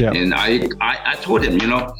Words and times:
Yeah. 0.00 0.12
And 0.12 0.34
I, 0.34 0.66
I, 0.80 0.98
I 1.04 1.14
told 1.16 1.44
him, 1.44 1.60
you 1.60 1.66
know, 1.66 1.94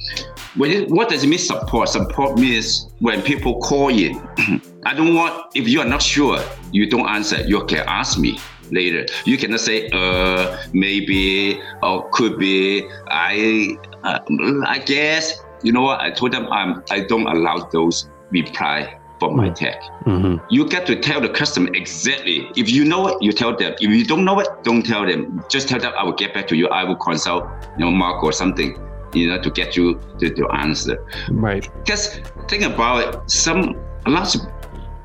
what 0.57 1.09
does 1.09 1.23
it 1.23 1.27
mean 1.27 1.39
support? 1.39 1.89
Support 1.89 2.39
means 2.39 2.89
when 3.01 3.23
people 3.23 3.61
call 3.61 3.91
you. 3.91 4.21
I 4.87 4.95
don't 4.95 5.15
want, 5.15 5.53
if 5.55 5.69
you 5.69 5.81
are 5.81 5.87
not 5.87 6.03
sure, 6.03 6.39
you 6.73 6.89
don't 6.89 7.09
answer, 7.09 7.43
you 7.43 7.65
can 7.67 7.85
ask 7.87 8.19
me 8.19 8.39
later. 8.71 9.07
You 9.27 9.37
cannot 9.37 9.61
say, 9.61 9.89
uh, 9.93 10.57
maybe, 10.73 11.61
or 11.83 12.09
could 12.11 12.39
be, 12.39 12.89
I, 13.09 13.77
uh, 14.03 14.21
I 14.67 14.79
guess. 14.79 15.41
You 15.63 15.73
know 15.73 15.83
what? 15.83 16.01
I 16.01 16.11
told 16.11 16.33
them 16.33 16.49
I'm, 16.51 16.83
I 16.91 17.01
don't 17.01 17.27
allow 17.27 17.69
those 17.71 18.09
reply 18.31 19.00
for 19.21 19.31
my 19.31 19.51
tech. 19.51 19.83
Mhm. 20.07 20.41
You 20.49 20.67
get 20.67 20.87
to 20.87 20.97
tell 20.97 21.21
the 21.21 21.29
customer 21.29 21.69
exactly. 21.75 22.49
If 22.57 22.71
you 22.71 22.85
know 22.85 23.09
it, 23.09 23.17
you 23.21 23.33
tell 23.33 23.55
them. 23.55 23.75
If 23.79 23.91
you 23.91 24.05
don't 24.05 24.25
know 24.25 24.41
it, 24.41 24.49
don't 24.65 24.85
tell 24.85 25.07
them. 25.07 25.45
Just 25.49 25.69
tell 25.69 25.79
them 25.79 25.93
I 25.97 26.03
will 26.05 26.19
get 26.25 26.35
back 26.35 26.49
to 26.49 26.57
you. 26.57 26.67
I 26.69 26.83
will 26.85 26.97
consult, 26.97 27.45
you 27.79 27.85
know, 27.85 27.91
Mark 27.91 28.25
or 28.25 28.33
something, 28.33 28.71
you 29.13 29.29
know, 29.29 29.41
to 29.41 29.51
get 29.51 29.77
you 29.77 30.01
the, 30.19 30.31
the 30.31 30.49
answer. 30.53 30.97
Right. 31.31 31.69
Because 31.85 32.21
think 32.49 32.65
about 32.65 32.97
it, 33.05 33.31
some 33.31 33.77
a 34.07 34.11
lot 34.11 34.35
of 34.35 34.41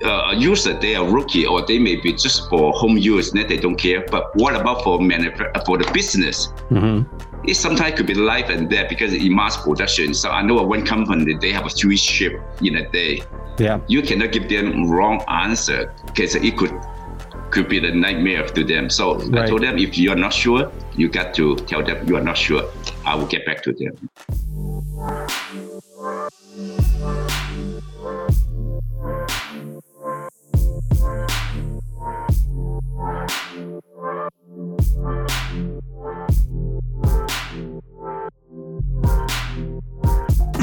uh, 0.04 0.34
user 0.38 0.74
they 0.74 0.96
are 0.96 1.06
rookie 1.08 1.46
or 1.46 1.66
they 1.66 1.80
may 1.80 1.96
be 1.96 2.14
just 2.14 2.50
for 2.50 2.72
home 2.74 2.98
use, 2.98 3.32
then 3.32 3.48
they 3.48 3.58
don't 3.58 3.76
care. 3.78 4.06
But 4.10 4.36
what 4.36 4.56
about 4.56 4.84
for 4.84 5.00
manufa- 5.00 5.52
for 5.66 5.78
the 5.78 5.90
business? 5.94 6.48
hmm 6.70 7.02
It 7.48 7.56
sometimes 7.56 7.96
could 7.96 8.08
be 8.08 8.16
life 8.16 8.50
and 8.50 8.70
death 8.70 8.90
because 8.90 9.14
in 9.14 9.36
mass 9.36 9.56
production. 9.58 10.14
So 10.14 10.30
I 10.32 10.42
know 10.42 10.56
one 10.64 10.84
company 10.86 11.36
they 11.40 11.52
have 11.52 11.66
a 11.66 11.70
three 11.70 11.98
ship 11.98 12.34
in 12.62 12.76
a 12.78 12.90
day 12.90 13.22
Yeah. 13.58 13.80
you 13.88 14.02
cannot 14.02 14.32
give 14.32 14.50
them 14.50 14.90
wrong 14.90 15.24
answer 15.28 15.94
because 16.08 16.36
it 16.36 16.58
could 16.58 16.74
could 17.52 17.70
be 17.70 17.80
the 17.80 17.92
nightmare 17.92 18.46
to 18.46 18.64
them. 18.64 18.90
So 18.90 19.22
I 19.34 19.46
told 19.46 19.64
them 19.64 19.78
if 19.78 19.98
you 19.98 20.12
are 20.12 20.16
not 20.16 20.34
sure, 20.34 20.72
you 20.98 21.08
got 21.08 21.34
to 21.36 21.56
tell 21.56 21.84
them 21.84 22.06
you 22.08 22.18
are 22.18 22.22
not 22.24 22.38
sure. 22.38 22.64
I 23.06 23.16
will 23.16 23.28
get 23.28 23.46
back 23.46 23.64
to 23.64 23.72
them. 23.72 24.10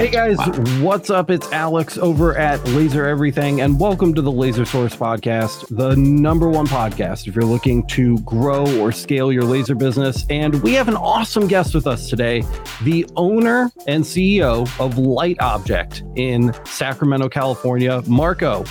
Hey 0.03 0.11
guys, 0.11 0.36
what's 0.81 1.11
up? 1.11 1.31
It's 1.31 1.53
Alex 1.53 1.97
over 1.97 2.36
at 2.36 2.61
Laser 2.70 3.06
Everything, 3.06 3.61
and 3.61 3.78
welcome 3.78 4.12
to 4.14 4.20
the 4.20 4.33
Laser 4.33 4.64
Source 4.64 4.97
Podcast, 4.97 5.64
the 5.77 5.94
number 5.94 6.48
one 6.48 6.67
podcast 6.67 7.28
if 7.28 7.36
you're 7.36 7.44
looking 7.44 7.86
to 7.86 8.19
grow 8.22 8.67
or 8.81 8.91
scale 8.91 9.31
your 9.33 9.44
laser 9.44 9.77
business. 9.77 10.27
And 10.28 10.61
we 10.64 10.75
have 10.75 10.89
an 10.89 10.97
awesome 10.97 11.47
guest 11.47 11.72
with 11.72 11.86
us 11.86 12.11
today, 12.11 12.42
the 12.83 13.06
owner 13.14 13.70
and 13.86 14.03
CEO 14.03 14.69
of 14.84 14.98
Light 14.98 15.41
Object 15.41 16.03
in 16.16 16.53
Sacramento, 16.64 17.28
California, 17.28 18.03
Marco. 18.09 18.64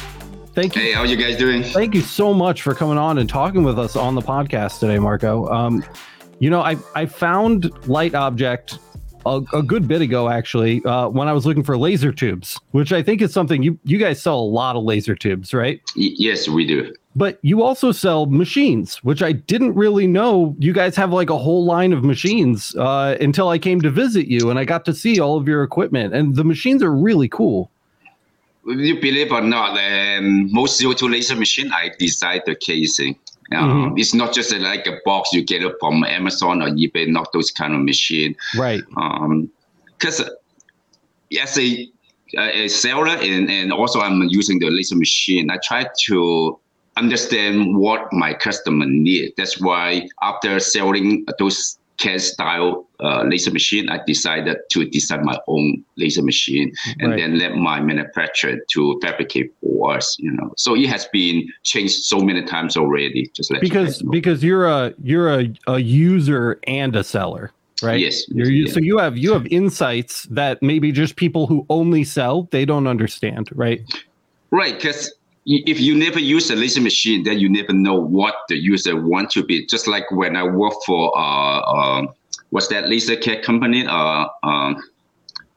Thank 0.54 0.76
you 0.76 0.82
Hey, 0.82 0.92
how 0.92 1.04
you 1.04 1.16
guys 1.16 1.38
doing? 1.38 1.64
thank 1.64 1.96
you 1.96 2.02
so 2.02 2.34
much 2.34 2.62
for 2.62 2.76
coming 2.76 2.98
on 2.98 3.20
and 3.20 3.30
talking 3.30 3.64
with 3.64 3.80
us 3.80 3.96
on 3.96 4.16
the 4.16 4.22
podcast 4.22 4.82
today, 4.82 5.00
Marco. 5.00 5.48
Um, 5.48 5.82
you 6.40 6.50
know, 6.50 6.60
I 6.60 6.76
I 6.94 7.06
found 7.06 7.72
Light 7.88 8.16
Object 8.16 8.80
a, 9.26 9.42
a 9.54 9.64
good 9.64 9.88
bit 9.88 10.02
ago, 10.02 10.30
actually, 10.30 10.84
uh, 10.86 11.08
when 11.10 11.28
I 11.28 11.34
was 11.34 11.46
looking 11.46 11.64
for 11.64 11.78
laser 11.78 12.12
tubes, 12.12 12.60
which 12.72 12.92
I 12.92 13.04
think 13.04 13.22
is 13.22 13.34
something 13.34 13.64
you 13.64 13.80
you 13.84 13.98
guys 13.98 14.22
sell 14.22 14.40
a 14.40 14.42
lot 14.42 14.76
of 14.76 14.84
laser 14.84 15.16
tubes, 15.16 15.54
right? 15.54 15.82
Y- 15.96 16.14
yes, 16.18 16.48
we 16.48 16.66
do. 16.66 16.94
But 17.16 17.40
you 17.42 17.62
also 17.62 17.92
sell 17.92 18.26
machines, 18.26 18.98
which 19.04 19.22
I 19.22 19.34
didn't 19.34 19.76
really 19.76 20.08
know. 20.08 20.56
You 20.60 20.72
guys 20.72 20.96
have 20.96 21.12
like 21.12 21.30
a 21.30 21.38
whole 21.38 21.66
line 21.66 21.92
of 21.92 22.04
machines 22.04 22.76
uh, 22.76 23.18
until 23.20 23.50
I 23.50 23.60
came 23.60 23.82
to 23.82 23.90
visit 23.90 24.28
you, 24.28 24.50
and 24.50 24.58
I 24.58 24.66
got 24.66 24.86
to 24.86 24.94
see 24.94 25.20
all 25.20 25.38
of 25.38 25.48
your 25.48 25.64
equipment, 25.64 26.14
and 26.14 26.36
the 26.36 26.46
machines 26.46 26.82
are 26.82 26.94
really 26.94 27.28
cool. 27.28 27.70
You 28.66 29.02
believe 29.02 29.32
or 29.32 29.42
not, 29.42 29.72
um, 29.78 30.52
most 30.54 30.80
CO2 30.80 31.12
laser 31.12 31.36
machine, 31.36 31.72
I 31.72 31.92
design 31.98 32.42
the 32.46 32.56
casing. 32.56 33.18
Um, 33.54 33.96
It's 33.98 34.14
not 34.14 34.34
just 34.34 34.56
like 34.56 34.88
a 34.88 34.98
box 35.04 35.34
you 35.34 35.44
get 35.44 35.62
it 35.64 35.74
from 35.80 36.04
Amazon 36.04 36.62
or 36.62 36.70
eBay, 36.70 37.08
not 37.08 37.32
those 37.34 37.52
kind 37.52 37.74
of 37.74 37.82
machine. 37.82 38.36
Right. 38.58 38.82
because 39.98 40.22
as 41.42 41.58
a, 41.58 41.90
a 42.38 42.68
seller 42.68 43.08
and, 43.08 43.50
and 43.50 43.74
also 43.74 44.00
I'm 44.00 44.22
using 44.30 44.60
the 44.60 44.70
laser 44.70 44.96
machine, 44.96 45.50
I 45.50 45.58
try 45.64 45.86
to 46.06 46.60
understand 46.98 47.78
what 47.78 48.12
my 48.12 48.34
customer 48.34 48.86
need. 48.86 49.34
That's 49.38 49.60
why 49.60 50.08
after 50.22 50.60
selling 50.60 51.26
those 51.40 51.78
CAD 51.98 52.22
style 52.22 52.88
uh, 53.00 53.24
laser 53.24 53.52
machine, 53.52 53.90
I 53.90 54.00
decided 54.06 54.58
to 54.72 54.86
design 54.90 55.24
my 55.26 55.38
own 55.48 55.84
laser 55.98 56.22
machine 56.24 56.72
and 57.00 57.12
Right. 57.12 57.20
then 57.20 57.38
let 57.38 57.56
my 57.56 57.80
manufacturer 57.80 58.58
to 58.74 59.00
fabricate 59.02 59.52
for 59.62 59.96
us. 59.98 60.16
You 60.20 60.32
know, 60.32 60.54
so 60.58 60.76
it 60.76 60.88
has 60.90 61.06
been 61.14 61.48
changed 61.64 62.04
so 62.04 62.20
many 62.20 62.44
times 62.44 62.76
already. 62.78 63.30
Just 63.36 63.52
let 63.52 63.62
because 63.62 63.96
guys 63.98 64.04
know. 64.04 64.12
because 64.12 64.44
you're 64.44 64.68
a 64.68 64.94
you're 65.04 65.40
a, 65.40 65.54
a 65.68 65.80
user 65.80 66.60
and 66.68 66.96
a 66.96 67.04
seller 67.04 67.52
right 67.84 68.00
Yes, 68.00 68.28
you're, 68.30 68.50
yeah. 68.50 68.72
so 68.72 68.80
you 68.80 68.98
have 69.00 69.18
you 69.18 69.34
have 69.34 69.48
insights 69.48 70.24
that 70.30 70.62
maybe 70.62 70.92
just 70.92 71.16
people 71.16 71.48
who 71.48 71.66
only 71.70 72.04
sell 72.04 72.48
they 72.52 72.64
don't 72.66 72.86
understand 72.88 73.50
right 73.56 73.82
Right, 74.52 74.76
because 74.76 75.12
if 75.46 75.80
you 75.80 75.96
never 75.96 76.20
use 76.20 76.50
a 76.52 76.56
laser 76.56 76.82
machine, 76.82 77.24
then 77.24 77.40
you 77.40 77.50
never 77.50 77.74
know 77.74 77.96
what 77.96 78.36
the 78.48 78.56
user 78.56 78.96
want 78.96 79.32
to 79.32 79.44
be. 79.44 79.66
Just 79.66 79.88
like 79.88 80.10
when 80.12 80.36
I 80.36 80.44
work 80.44 80.74
for 80.86 81.18
uh, 81.18 81.62
um 81.62 82.10
what's 82.52 82.68
that 82.68 82.88
laser 82.88 83.16
care 83.16 83.42
company? 83.42 83.86
Uh, 83.86 84.28
um, 84.44 84.82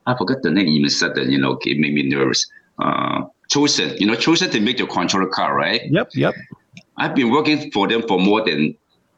I 0.07 0.17
forgot 0.17 0.43
the 0.43 0.51
name 0.51 0.67
even 0.69 0.89
said 0.89 1.15
that, 1.17 1.27
you 1.27 1.39
know, 1.39 1.59
it 1.63 1.79
made 1.79 1.95
me 1.95 2.03
nervous. 2.03 2.47
Uh, 2.79 3.25
Chosen, 3.51 3.97
you 3.99 4.07
know, 4.07 4.15
Chosen 4.15 4.51
to 4.51 4.61
make 4.61 4.79
the 4.79 4.87
controller 4.87 5.29
card, 5.29 5.55
right? 5.55 5.83
yep 5.91 6.09
yep 6.15 6.35
I've 6.97 7.15
been 7.15 7.31
working 7.31 7.71
for 7.73 7.87
them 7.87 8.03
for 8.09 8.19
more 8.19 8.45
than 8.45 8.75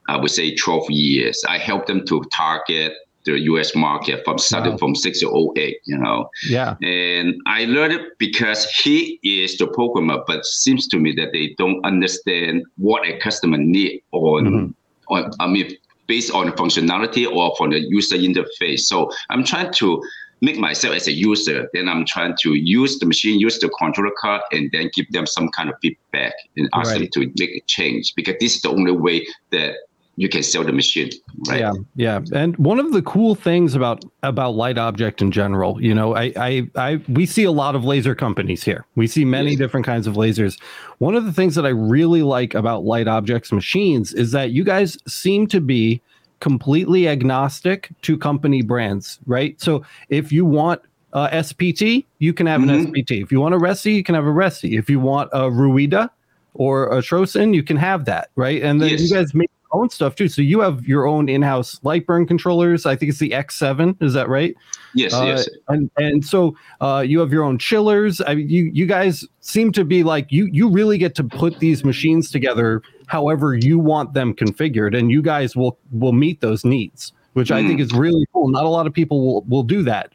I 0.09 0.17
would 0.17 0.31
say 0.31 0.55
12 0.55 0.91
years. 0.91 1.45
I 1.49 1.59
helped 1.59 1.87
them 1.87 2.05
to 2.07 2.25
target 2.33 2.93
the 3.27 3.39
US 3.53 3.75
market 3.75 4.25
from 4.25 4.39
starting 4.39 4.73
Wow. 4.73 4.79
from 4.79 4.95
6 4.95 5.21
to 5.21 5.53
08, 5.57 5.77
you 5.85 5.99
know. 5.99 6.31
yeah 6.49 6.77
And 6.83 7.35
I 7.47 7.65
learned 7.67 7.93
it 7.99 8.19
because 8.19 8.65
he 8.83 9.19
is 9.23 9.59
the 9.59 9.67
programmer, 9.67 10.19
but 10.27 10.45
seems 10.45 10.87
to 10.89 10.99
me 10.99 11.13
that 11.17 11.31
they 11.33 11.55
don't 11.59 11.85
understand 11.85 12.63
what 12.77 13.07
a 13.07 13.19
customer 13.19 13.59
need 13.59 14.01
on, 14.13 14.45
Mhm. 14.45 14.75
on 15.09 15.31
I 15.41 15.47
mean, 15.49 15.69
based 16.07 16.31
on 16.33 16.53
functionality 16.53 17.25
or 17.31 17.55
from 17.57 17.71
the 17.71 17.81
user 17.81 18.17
interface. 18.17 18.81
So 18.91 19.11
I'm 19.31 19.45
trying 19.45 19.73
to 19.83 20.01
make 20.43 20.59
myself 20.59 20.95
as 20.95 21.09
a 21.09 21.13
user, 21.13 21.69
then 21.75 21.89
I'm 21.89 22.05
trying 22.05 22.35
to 22.43 22.55
use 22.55 22.99
the 23.01 23.07
machine, 23.07 23.41
use 23.41 23.59
the 23.59 23.71
controller 23.71 24.13
card, 24.21 24.43
and 24.53 24.71
then 24.73 24.91
give 24.95 25.07
them 25.11 25.27
some 25.27 25.49
kind 25.57 25.69
of 25.71 25.77
feedback 25.83 26.35
and 26.57 26.69
ask 26.75 26.93
them 26.95 27.09
to 27.15 27.21
make 27.41 27.51
a 27.51 27.63
change 27.67 28.13
because 28.15 28.37
this 28.39 28.55
is 28.57 28.63
the 28.63 28.71
only 28.71 28.93
way 28.93 29.27
that 29.51 29.73
you 30.17 30.29
can 30.29 30.43
sell 30.43 30.65
the 30.65 30.73
machine, 30.73 31.11
right? 31.47 31.61
yeah 31.61 31.73
yeah 31.95 32.21
and 32.33 32.57
one 32.57 32.81
of 32.81 32.93
the 32.93 33.03
cool 33.03 33.35
things 33.35 33.75
about 33.75 34.03
about 34.23 34.55
light 34.55 34.79
object 34.79 35.21
in 35.23 35.31
general 35.31 35.81
you 35.81 35.95
know 35.95 36.15
i 36.17 36.33
i, 36.37 36.69
I 36.75 36.97
we 37.09 37.27
see 37.27 37.45
a 37.45 37.53
lot 37.53 37.75
of 37.77 37.85
laser 37.85 38.15
companies 38.15 38.65
here 38.65 38.85
we 38.97 39.07
see 39.07 39.25
many 39.25 39.51
Yes. 39.51 39.59
different 39.59 39.87
kinds 39.87 40.07
of 40.07 40.15
lasers 40.15 40.59
one 40.99 41.15
of 41.15 41.25
the 41.25 41.33
things 41.33 41.55
that 41.55 41.65
i 41.67 41.69
really 41.69 42.23
like 42.23 42.55
about 42.55 42.85
light 42.85 43.07
objects 43.09 43.53
machines 43.53 44.13
is 44.15 44.33
that 44.33 44.51
you 44.51 44.65
guys 44.65 44.99
seem 45.07 45.47
to 45.49 45.61
be 45.61 46.01
completely 46.41 47.07
agnostic 47.09 47.91
to 48.03 48.17
company 48.19 48.63
brands 48.63 49.19
right 49.27 49.61
so 49.61 49.85
if 50.09 50.33
you 50.33 50.45
want 50.45 50.81
uh, 51.13 51.31
SPT, 51.31 52.05
you 52.19 52.35
can 52.35 52.47
have 52.47 52.63
an 52.63 52.69
Mhm. 52.69 52.89
SPT. 52.89 53.23
If 53.23 53.33
you 53.33 53.41
want 53.41 53.55
a 53.55 53.59
Reci, 53.59 53.95
you 53.95 54.03
can 54.03 54.15
have 54.15 54.27
a 54.27 54.31
Reci. 54.33 54.79
If 54.79 54.91
you 54.91 55.01
want 55.01 55.31
a 55.33 55.45
Ruida 55.49 56.11
or 56.53 56.89
a 56.93 57.01
Trocen, 57.01 57.55
you 57.55 57.63
can 57.63 57.79
have 57.79 58.05
that, 58.05 58.29
right? 58.37 58.61
And 58.63 58.83
then 58.83 58.91
Yes. 58.91 59.01
you 59.01 59.09
guys 59.17 59.33
make 59.33 59.49
own 59.73 59.91
stuff 59.91 60.15
too. 60.15 60.29
So 60.29 60.43
you 60.43 60.61
have 60.61 60.87
your 60.87 61.07
own 61.07 61.29
in-house 61.29 61.81
Lightburn 61.85 62.27
controllers. 62.29 62.87
I 62.87 62.97
think 62.97 63.11
it's 63.11 63.19
the 63.19 63.31
X7. 63.31 64.01
Is 64.03 64.13
that 64.15 64.29
right? 64.29 64.55
Yes, 64.95 65.13
Uh, 65.13 65.25
yes. 65.25 65.49
And 65.69 65.91
and 65.97 66.25
so 66.25 66.57
uh, 66.81 67.05
you 67.07 67.19
have 67.21 67.33
your 67.33 67.43
own 67.45 67.59
chillers. 67.59 68.21
I 68.27 68.35
mean, 68.35 68.49
you 68.49 68.71
you 68.73 68.87
guys 68.87 69.25
seem 69.41 69.73
to 69.73 69.85
be 69.85 70.03
like 70.03 70.31
you 70.31 70.47
you 70.53 70.69
really 70.69 70.99
get 70.99 71.15
to 71.17 71.25
put 71.25 71.59
these 71.59 71.85
machines 71.85 72.31
together 72.31 72.83
however 73.07 73.55
you 73.55 73.79
want 73.79 74.15
them 74.15 74.35
configured, 74.35 74.97
and 74.99 75.11
you 75.11 75.23
guys 75.23 75.55
will 75.55 75.79
will 75.93 76.13
meet 76.13 76.41
those 76.41 76.65
needs, 76.65 77.13
which 77.35 77.51
I 77.53 77.63
Mm. 77.63 77.69
think 77.69 77.81
is 77.81 77.93
really 77.93 78.27
cool. 78.33 78.49
Not 78.49 78.65
a 78.65 78.69
lot 78.69 78.87
of 78.87 78.93
people 78.93 79.25
will 79.27 79.43
will 79.49 79.63
do 79.63 79.83
that. 79.83 80.13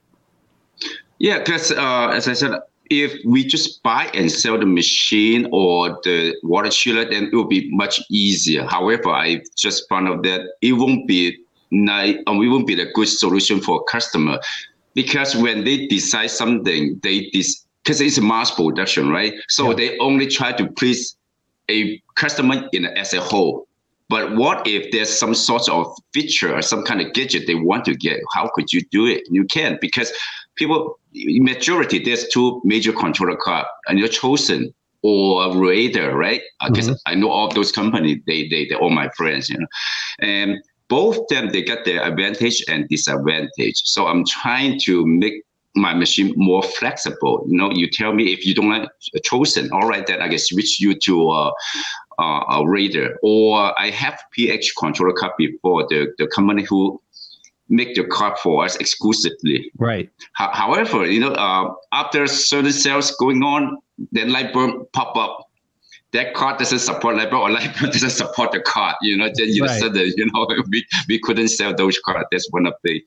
Yeah, 1.20 1.38
because 1.40 1.72
uh, 1.72 2.10
as 2.12 2.28
I 2.28 2.34
said, 2.34 2.52
if 2.92 3.14
we 3.26 3.46
just 3.46 3.82
buy 3.84 4.12
and 4.14 4.30
sell 4.30 4.60
the 4.60 4.66
machine 4.66 5.48
or 5.54 5.98
the 6.04 6.36
water 6.44 6.70
chiller, 6.70 7.10
then 7.10 7.26
it 7.28 7.34
will 7.34 7.48
be 7.48 7.70
much 7.72 8.02
easier. 8.12 8.66
However, 8.66 9.10
I 9.10 9.42
just 9.58 9.88
found 9.88 10.10
out 10.10 10.24
that 10.24 10.42
it 10.62 10.74
won't 10.74 11.08
be 11.08 11.38
nice, 11.72 12.18
um, 12.28 12.44
it 12.44 12.50
won't 12.50 12.68
be 12.68 12.76
the 12.76 12.88
good 12.94 13.08
solution 13.08 13.62
for 13.62 13.80
a 13.80 13.84
customer 13.92 14.40
because 14.94 15.38
when 15.38 15.64
they 15.64 15.88
decide 15.88 16.32
something, 16.32 17.00
they 17.02 17.30
dis 17.30 17.66
because 17.84 18.02
it's 18.02 18.18
a 18.18 18.22
mass 18.22 18.52
production, 18.52 19.10
right? 19.10 19.34
So 19.48 19.70
Yeah. 19.70 19.76
they 19.76 19.98
only 20.00 20.28
try 20.28 20.52
to 20.52 20.68
please 20.74 21.16
a 21.70 22.00
customer 22.16 22.68
in 22.74 22.86
as 22.86 23.14
a 23.14 23.22
whole. 23.22 23.68
But 24.10 24.36
what 24.36 24.68
if 24.68 24.92
there's 24.92 25.10
some 25.18 25.34
sort 25.34 25.70
of 25.70 25.88
feature 26.14 26.54
or 26.54 26.62
some 26.62 26.84
kind 26.84 27.00
of 27.00 27.14
gadget 27.14 27.48
they 27.48 27.56
want 27.56 27.86
to 27.86 27.96
get? 27.96 28.20
How 28.34 28.52
could 28.54 28.74
you 28.74 28.82
do 28.92 29.06
it? 29.06 29.24
You 29.32 29.46
can't 29.46 29.80
because 29.80 30.12
people 30.62 31.00
majority 31.52 31.98
there's 32.00 32.28
two 32.28 32.62
major 32.64 32.94
controller 32.94 33.36
card 33.36 33.66
and 33.88 34.00
you're 34.00 34.08
chosen 34.08 34.74
or 35.04 35.58
Raider, 35.58 36.16
right? 36.16 36.42
Because 36.66 36.88
mm-hmm. 36.88 37.12
I 37.12 37.16
know 37.16 37.30
all 37.30 37.50
those 37.50 37.72
companies, 37.72 38.22
they, 38.28 38.48
they, 38.48 38.68
they're 38.68 38.78
all 38.78 38.92
my 38.92 39.10
friends, 39.18 39.50
you 39.50 39.58
know. 39.58 39.68
And 40.20 40.58
both 40.90 41.18
of 41.18 41.28
them, 41.30 41.50
they 41.50 41.64
got 41.64 41.86
their 41.86 42.04
advantage 42.04 42.64
and 42.68 42.88
disadvantage. 42.88 43.82
So 43.84 44.08
I'm 44.08 44.26
trying 44.26 44.80
to 44.82 45.06
make 45.08 45.34
my 45.76 45.94
machine 45.94 46.34
more 46.36 46.62
flexible. 46.62 47.46
You 47.48 47.58
know, 47.58 47.72
you 47.72 47.90
tell 47.90 48.14
me 48.14 48.34
if 48.34 48.46
you 48.46 48.54
don't 48.54 48.70
like 48.70 48.84
uh, 48.84 49.20
chosen, 49.24 49.72
all 49.72 49.88
right, 49.88 50.06
then 50.06 50.22
I 50.22 50.28
can 50.28 50.38
switch 50.38 50.80
you 50.80 50.94
to 51.00 51.32
a, 51.32 51.54
a, 52.20 52.24
a 52.24 52.68
Raider. 52.68 53.18
Or 53.24 53.74
I 53.80 53.90
have 53.90 54.22
PH 54.32 54.74
controller 54.78 55.14
card 55.14 55.32
before, 55.38 55.88
the, 55.90 56.14
the 56.18 56.28
company 56.28 56.64
who 56.64 57.02
make 57.72 57.96
the 57.96 58.04
card 58.04 58.38
for 58.38 58.64
us 58.66 58.76
exclusively. 58.76 59.72
Right. 59.78 60.10
however, 60.34 61.06
you 61.06 61.20
know, 61.20 61.32
uh, 61.32 61.74
after 61.92 62.28
certain 62.28 62.72
sales 62.72 63.12
going 63.12 63.42
on, 63.42 63.78
then 64.12 64.30
Lightburn 64.30 64.92
pop 64.94 65.16
up 65.16 65.51
that 66.14 66.34
card 66.34 66.58
doesn't 66.58 66.80
support 66.80 67.16
Lightburn 67.16 67.40
or 67.40 67.50
Lightburn 67.50 67.92
doesn't 67.94 68.10
support 68.10 68.52
the 68.52 68.60
card. 68.60 68.96
You 69.02 69.18
know, 69.18 69.30
then 69.34 69.50
you 69.50 69.66
right. 69.66 69.80
said 69.80 69.94
that 69.94 70.14
you 70.18 70.30
know 70.32 70.48
we, 70.70 70.86
we 71.08 71.20
couldn't 71.20 71.50
sell 71.50 71.74
those 71.74 72.00
cards. 72.00 72.28
That's 72.32 72.50
one 72.52 72.66
of 72.66 72.74
the. 72.84 73.04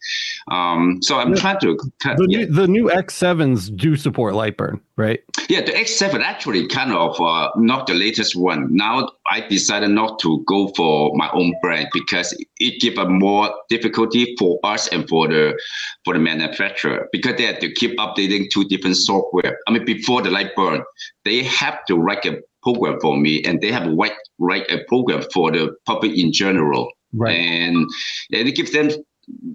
Um, 0.51 0.99
so 1.03 1.19
I'm 1.19 1.35
trying 1.35 1.61
to. 1.61 1.79
Cut, 2.03 2.17
the, 2.17 2.27
yeah. 2.29 2.39
new, 2.39 2.47
the 2.47 2.69
new 2.69 2.85
X7s 2.89 3.75
do 3.77 3.97
support 3.97 4.35
Lightburn, 4.35 4.81
right? 4.97 5.21
Yeah, 5.49 5.61
the 5.61 5.73
X7 5.73 6.21
actually 6.21 6.67
kind 6.69 6.93
of 6.93 7.21
uh, 7.21 7.51
not 7.57 7.87
the 7.87 7.95
latest 7.95 8.37
one. 8.37 8.75
Now 8.75 9.11
I 9.31 9.41
decided 9.41 9.91
not 9.91 10.19
to 10.21 10.43
go 10.47 10.69
for 10.77 11.15
my 11.15 11.31
own 11.33 11.55
brand 11.63 11.89
because 11.93 12.35
it 12.59 12.81
give 12.81 12.99
a 12.99 13.09
more 13.09 13.53
difficulty 13.69 14.35
for 14.39 14.59
us 14.65 14.89
and 14.89 15.09
for 15.09 15.29
the 15.29 15.59
for 16.05 16.15
the 16.15 16.21
manufacturer 16.21 17.09
because 17.13 17.37
they 17.37 17.45
have 17.45 17.59
to 17.59 17.73
keep 17.73 17.97
updating 17.99 18.49
two 18.51 18.65
different 18.65 18.97
software. 18.97 19.59
I 19.67 19.73
mean, 19.73 19.85
before 19.85 20.23
the 20.23 20.31
Lightburn, 20.31 20.83
they 21.25 21.43
have 21.43 21.85
to 21.87 21.97
write 21.97 22.25
a 22.25 22.41
program 22.65 22.99
for 23.01 23.17
me, 23.17 23.43
and 23.45 23.61
they 23.61 23.71
have 23.71 23.87
write 23.93 24.17
write 24.39 24.69
a 24.71 24.83
program 24.89 25.23
for 25.33 25.53
the 25.53 25.73
public 25.87 26.19
in 26.19 26.33
general. 26.33 26.91
Right. 27.13 27.37
And, 27.37 27.77
and 28.33 28.49
it 28.49 28.57
gives 28.57 28.73
them 28.73 28.91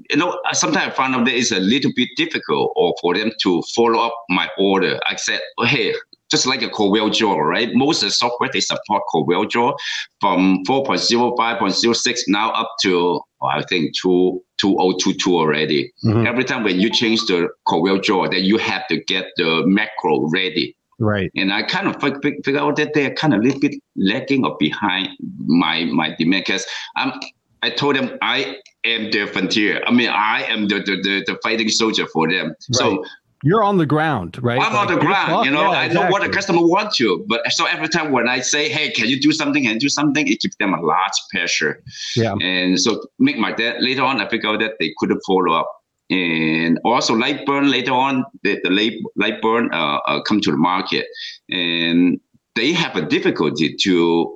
you 0.10 0.18
know, 0.18 0.40
sometimes 0.54 0.94
I 0.94 0.96
find 0.96 1.16
out 1.16 1.26
that 1.26 1.36
it's 1.36 1.52
a 1.52 1.60
little 1.60 1.92
bit 1.96 2.10
difficult 2.16 2.74
or 2.76 2.96
for 3.02 3.16
them 3.16 3.32
to 3.44 3.62
follow 3.76 4.00
up 4.00 4.14
my 4.30 4.50
order. 4.58 5.00
I 5.08 5.16
said, 5.16 5.42
oh, 5.58 5.66
hey, 5.66 5.94
just 6.30 6.46
like 6.46 6.62
a 6.62 6.70
Corel 6.70 7.16
Draw, 7.16 7.38
right? 7.38 7.70
Most 7.74 8.04
of 8.04 8.10
the 8.10 8.14
software 8.14 8.50
they 8.52 8.60
support 8.60 9.04
Corel 9.14 9.50
Draw 9.50 9.76
from 10.22 10.64
4.0, 10.68 11.38
5.06 11.38 12.20
now 12.28 12.52
up 12.52 12.70
to 12.84 13.22
oh, 13.42 13.48
I 13.48 13.64
think 13.64 13.96
2, 13.98 14.42
2022 14.60 15.36
already. 15.36 15.92
Mm-hmm. 16.04 16.28
Every 16.28 16.44
time 16.44 16.64
when 16.64 16.80
you 16.80 16.90
change 16.90 17.22
the 17.26 17.50
Corel 17.68 18.02
Draw, 18.02 18.30
then 18.30 18.44
you 18.44 18.58
have 18.58 18.88
to 18.88 19.04
get 19.06 19.26
the 19.38 19.64
macro 19.66 20.30
ready. 20.30 20.76
Right. 21.00 21.31
And 21.36 21.54
I 21.54 21.63
kind 21.63 21.88
of 21.88 22.01
figure 22.01 22.60
out 22.60 22.75
that 22.75 22.94
they're 22.94 23.13
kind 23.13 23.34
of 23.34 23.40
a 23.40 23.44
little 23.44 23.60
bit 23.60 23.75
lagging 23.96 24.46
or 24.46 24.57
behind 24.60 25.10
my 25.38 25.86
my 25.86 26.16
demand 26.18 26.44
because 26.46 26.66
I'm 26.96 27.12
um, 27.12 27.19
I 27.62 27.69
told 27.69 27.96
them 27.96 28.18
I 28.22 28.57
am 28.86 29.12
their 29.12 29.28
frontier. 29.28 29.81
I 29.86 29.92
mean, 29.92 30.10
I 30.10 30.44
am 30.44 30.68
the 30.68 30.80
the, 30.80 31.01
the, 31.01 31.24
the 31.25 31.40
fighting 31.44 31.69
soldier 31.69 32.06
for 32.07 32.30
them. 32.30 32.48
Right. 32.48 32.56
So 32.72 33.06
you're 33.44 33.63
on 33.63 33.78
the 33.78 33.86
ground, 33.86 34.38
right? 34.44 34.60
I'm 34.60 34.74
like, 34.74 34.90
on 34.90 34.96
the 34.96 35.00
ground. 35.00 35.46
You 35.46 35.51
know, 35.51 35.72
yeah, 35.72 35.80
I 35.80 35.86
exactly. 35.86 36.06
know 36.06 36.12
what 36.12 36.24
the 36.24 36.30
customer 36.30 36.62
wants 36.62 36.98
to. 36.98 37.24
But 37.28 37.50
so 37.51 37.66
every 37.66 37.88
time 37.88 38.12
when 38.12 38.28
I 38.28 38.42
say, 38.42 38.69
"Hey, 38.69 38.92
can 38.92 39.07
you 39.07 39.19
do 39.19 39.31
something?" 39.31 39.66
and 39.66 39.80
do 39.80 39.88
something, 39.88 40.28
it 40.28 40.42
gives 40.42 40.56
them 40.57 40.74
a 40.74 40.81
large 40.81 41.13
pressure. 41.31 41.81
Yeah. 42.16 42.34
And 42.42 42.80
so 42.80 43.06
make 43.18 43.38
my 43.38 43.54
dad 43.54 43.81
later 43.81 44.04
on, 44.04 44.19
I 44.19 44.28
figured 44.28 44.54
out 44.54 44.60
that 44.60 44.74
they 44.80 44.94
couldn't 44.98 45.22
follow 45.25 45.54
up 45.54 45.79
and 46.10 46.80
also 46.84 47.16
Lightburn 47.16 47.70
later 47.70 47.92
on 47.92 48.26
the, 48.44 48.60
the 48.64 48.70
light, 48.70 48.94
Lightburn 49.20 49.72
uh, 49.72 50.00
uh, 50.08 50.22
come 50.24 50.42
to 50.42 50.52
the 50.52 50.58
market. 50.58 51.06
And 51.50 52.20
they 52.56 52.74
have 52.74 52.96
a 52.96 53.02
difficulty 53.02 53.76
to 53.84 54.36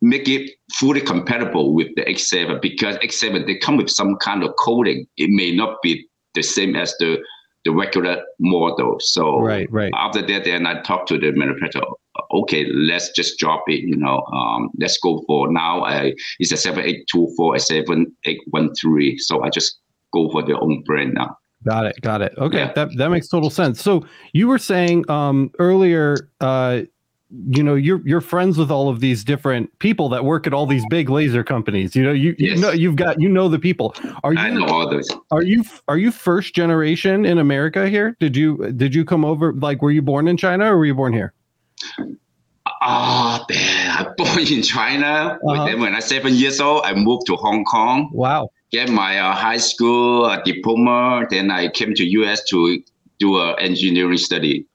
make 0.00 0.28
it 0.28 0.50
fully 0.74 1.00
compatible 1.00 1.74
with 1.74 1.88
the 1.96 2.02
X7 2.02 2.60
because 2.60 2.96
X7 2.98 3.46
they 3.46 3.56
come 3.56 3.76
with 3.76 3.90
some 3.90 4.16
kind 4.16 4.42
of 4.42 4.54
coding. 4.58 5.06
It 5.16 5.30
may 5.30 5.54
not 5.54 5.76
be 5.82 6.06
the 6.34 6.42
same 6.42 6.76
as 6.76 6.94
the 6.98 7.18
the 7.64 7.70
regular 7.70 8.20
model. 8.40 8.96
So 8.98 9.38
right 9.38 9.68
right. 9.70 9.92
after 9.94 10.20
that 10.26 10.44
then 10.44 10.66
I 10.66 10.80
talked 10.80 11.08
to 11.10 11.18
the 11.18 11.30
manufacturer. 11.32 11.82
Okay 12.32 12.66
let's 12.66 13.10
just 13.12 13.38
drop 13.38 13.62
it 13.68 13.82
you 13.84 13.96
know 13.96 14.24
um, 14.32 14.70
let's 14.78 14.98
go 14.98 15.22
for 15.26 15.52
now. 15.52 15.84
I, 15.84 16.14
it's 16.40 16.50
a 16.52 16.56
7824 16.56 17.54
a 17.54 17.60
7813 17.60 19.18
so 19.18 19.44
I 19.44 19.50
just 19.50 19.81
go 20.12 20.30
for 20.30 20.44
their 20.44 20.62
own 20.62 20.82
brand 20.82 21.14
now. 21.14 21.36
Got 21.64 21.86
it. 21.86 22.00
Got 22.00 22.22
it. 22.22 22.34
Okay, 22.38 22.58
yeah. 22.58 22.72
that 22.72 22.88
that 22.96 23.10
makes 23.10 23.28
total 23.28 23.50
sense. 23.50 23.80
So 23.80 24.04
you 24.32 24.48
were 24.48 24.58
saying 24.58 25.08
um, 25.08 25.50
earlier, 25.58 26.16
uh, 26.40 26.82
you 27.48 27.62
know, 27.62 27.74
you're 27.74 28.00
you're 28.06 28.20
friends 28.20 28.58
with 28.58 28.70
all 28.70 28.88
of 28.88 29.00
these 29.00 29.22
different 29.22 29.76
people 29.78 30.08
that 30.08 30.24
work 30.24 30.46
at 30.46 30.52
all 30.52 30.66
these 30.66 30.84
big 30.90 31.08
laser 31.08 31.44
companies. 31.44 31.94
You 31.94 32.02
know, 32.02 32.12
you, 32.12 32.34
yes. 32.38 32.56
you 32.56 32.62
know 32.62 32.70
you've 32.70 32.96
got 32.96 33.20
you 33.20 33.28
know 33.28 33.48
the 33.48 33.60
people. 33.60 33.94
Are 34.24 34.32
you? 34.32 34.38
I 34.40 34.50
know 34.50 34.66
all 34.66 34.90
those. 34.90 35.08
Are 35.30 35.42
you 35.42 35.64
are 35.86 35.98
you 35.98 36.10
first 36.10 36.54
generation 36.54 37.24
in 37.24 37.38
America 37.38 37.88
here? 37.88 38.16
Did 38.18 38.36
you 38.36 38.72
did 38.72 38.94
you 38.94 39.04
come 39.04 39.24
over? 39.24 39.52
Like, 39.52 39.82
were 39.82 39.92
you 39.92 40.02
born 40.02 40.26
in 40.26 40.36
China 40.36 40.72
or 40.72 40.78
were 40.78 40.86
you 40.86 40.94
born 40.94 41.12
here? 41.12 41.32
Ah, 42.66 43.40
oh, 43.40 43.54
man, 43.54 43.88
I 43.88 44.12
born 44.16 44.40
in 44.40 44.62
China. 44.62 45.38
Uh-huh. 45.46 45.64
Then 45.64 45.80
when 45.80 45.92
I 45.92 45.96
was 45.96 46.06
seven 46.06 46.34
years 46.34 46.60
old, 46.60 46.82
I 46.84 46.94
moved 46.94 47.26
to 47.26 47.36
Hong 47.36 47.64
Kong. 47.64 48.10
Wow 48.12 48.50
get 48.72 48.88
my 48.88 49.18
uh, 49.18 49.34
high 49.34 49.58
school 49.58 50.24
uh, 50.24 50.40
diploma. 50.42 51.26
Then 51.30 51.50
I 51.50 51.68
came 51.68 51.94
to 51.94 52.04
US 52.04 52.42
to 52.50 52.82
do 53.18 53.38
an 53.38 53.54
engineering 53.58 54.18
study. 54.18 54.66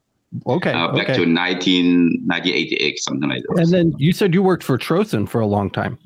Okay. 0.45 0.71
Uh, 0.71 0.91
back 0.91 1.09
okay. 1.09 1.23
to 1.23 1.25
19, 1.25 2.23
1988, 2.25 2.99
something 2.99 3.29
like 3.29 3.43
that. 3.47 3.59
And 3.63 3.73
then 3.73 3.93
you 3.97 4.11
said 4.13 4.33
you 4.33 4.43
worked 4.43 4.63
for 4.63 4.77
Trocen 4.77 5.27
for 5.27 5.41
a 5.41 5.47
long 5.47 5.69
time. 5.69 5.97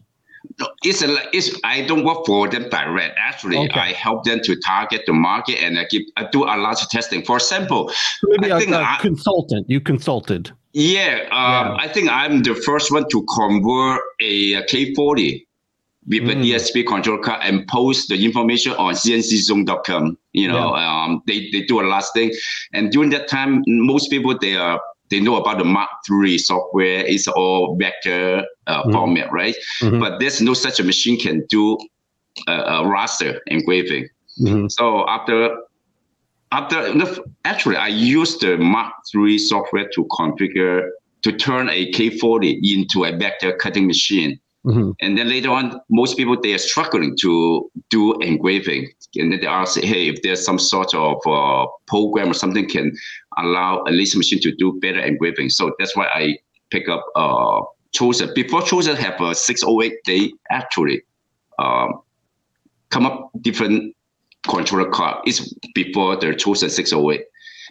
It's 0.83 1.01
a, 1.01 1.17
it's 1.33 1.59
I 1.63 1.81
don't 1.81 2.03
work 2.03 2.25
for 2.25 2.47
them 2.47 2.69
direct. 2.69 3.17
Actually, 3.17 3.57
okay. 3.57 3.79
I 3.79 3.91
help 3.93 4.25
them 4.25 4.41
to 4.43 4.55
target 4.55 5.03
the 5.05 5.13
market 5.13 5.61
and 5.63 5.77
I 5.77 5.85
give 5.85 6.03
I 6.17 6.27
do 6.31 6.43
a 6.43 6.57
lot 6.57 6.81
of 6.81 6.89
testing. 6.89 7.23
For 7.23 7.37
example, 7.37 7.89
so 7.89 8.27
maybe 8.29 8.51
I 8.51 8.59
a, 8.59 8.71
a 8.71 8.83
I, 8.83 8.97
consultant. 9.01 9.69
You 9.69 9.81
consulted. 9.81 10.51
Yeah, 10.73 11.27
um, 11.31 11.75
yeah, 11.75 11.77
I 11.79 11.87
think 11.87 12.09
I'm 12.09 12.43
the 12.43 12.55
first 12.55 12.91
one 12.91 13.05
to 13.09 13.25
convert 13.35 14.01
a 14.21 14.63
K40 14.63 15.45
with 16.07 16.23
mm. 16.23 16.31
a 16.31 16.35
DSP 16.35 16.85
control 16.87 17.19
card 17.19 17.41
and 17.43 17.67
post 17.67 18.09
the 18.09 18.25
information 18.25 18.73
on 18.73 18.93
cnczone.com. 18.93 20.17
You 20.33 20.47
know, 20.47 20.75
yeah. 20.75 21.03
um, 21.03 21.21
they, 21.27 21.49
they 21.51 21.61
do 21.61 21.79
a 21.81 21.83
lot 21.83 22.03
of 22.03 22.09
things. 22.13 22.37
And 22.73 22.91
during 22.91 23.11
that 23.11 23.27
time, 23.27 23.63
most 23.67 24.09
people, 24.09 24.37
they 24.37 24.55
are 24.55 24.81
they 25.09 25.19
know 25.19 25.35
about 25.35 25.57
the 25.57 25.65
Mark 25.65 25.89
III 26.09 26.37
software. 26.37 27.05
It's 27.05 27.27
all 27.27 27.75
vector 27.77 28.45
uh, 28.67 28.83
mm. 28.83 28.93
format, 28.93 29.31
right? 29.31 29.55
Mm-hmm. 29.81 29.99
But 29.99 30.19
there's 30.19 30.41
no 30.41 30.53
such 30.53 30.79
a 30.79 30.83
machine 30.83 31.19
can 31.19 31.45
do 31.49 31.77
a, 32.47 32.53
a 32.53 32.83
raster 32.83 33.39
engraving. 33.47 34.07
Mm-hmm. 34.41 34.67
So 34.69 35.07
after 35.07 35.55
after 36.53 36.93
actually, 37.45 37.75
I 37.75 37.87
used 37.87 38.41
the 38.41 38.57
Mark 38.57 38.93
III 39.13 39.37
software 39.37 39.89
to 39.93 40.05
configure 40.05 40.89
to 41.23 41.31
turn 41.31 41.69
a 41.69 41.91
K40 41.91 42.59
into 42.63 43.03
a 43.05 43.15
vector 43.15 43.53
cutting 43.53 43.87
machine. 43.87 44.39
Mm-hmm. 44.65 44.91
And 44.99 45.17
then 45.17 45.27
later 45.27 45.49
on, 45.49 45.81
most 45.89 46.17
people 46.17 46.39
they 46.39 46.53
are 46.53 46.59
struggling 46.59 47.17
to 47.21 47.71
do 47.89 48.13
engraving, 48.19 48.91
and 49.15 49.31
then 49.31 49.39
they 49.39 49.47
ask, 49.47 49.79
"Hey, 49.81 50.07
if 50.07 50.21
there's 50.21 50.45
some 50.45 50.59
sort 50.59 50.93
of 50.93 51.17
uh, 51.25 51.65
program 51.87 52.29
or 52.29 52.35
something 52.35 52.69
can 52.69 52.95
allow 53.37 53.83
a 53.87 53.91
laser 53.91 54.19
machine 54.19 54.39
to 54.41 54.55
do 54.55 54.77
better 54.79 54.99
engraving." 54.99 55.49
So 55.49 55.73
that's 55.79 55.95
why 55.95 56.05
I 56.05 56.37
pick 56.69 56.87
up 56.89 57.03
uh, 57.15 57.61
Chosen. 57.91 58.31
Before 58.35 58.61
Chosen 58.61 58.95
have 58.97 59.19
a 59.19 59.33
608, 59.33 59.93
they 60.05 60.31
actually 60.51 61.01
um, 61.57 62.01
come 62.89 63.07
up 63.07 63.31
different 63.41 63.95
controller 64.47 64.89
card. 64.91 65.23
It's 65.25 65.51
before 65.73 66.17
the 66.17 66.35
Chosen 66.35 66.69
608, 66.69 67.25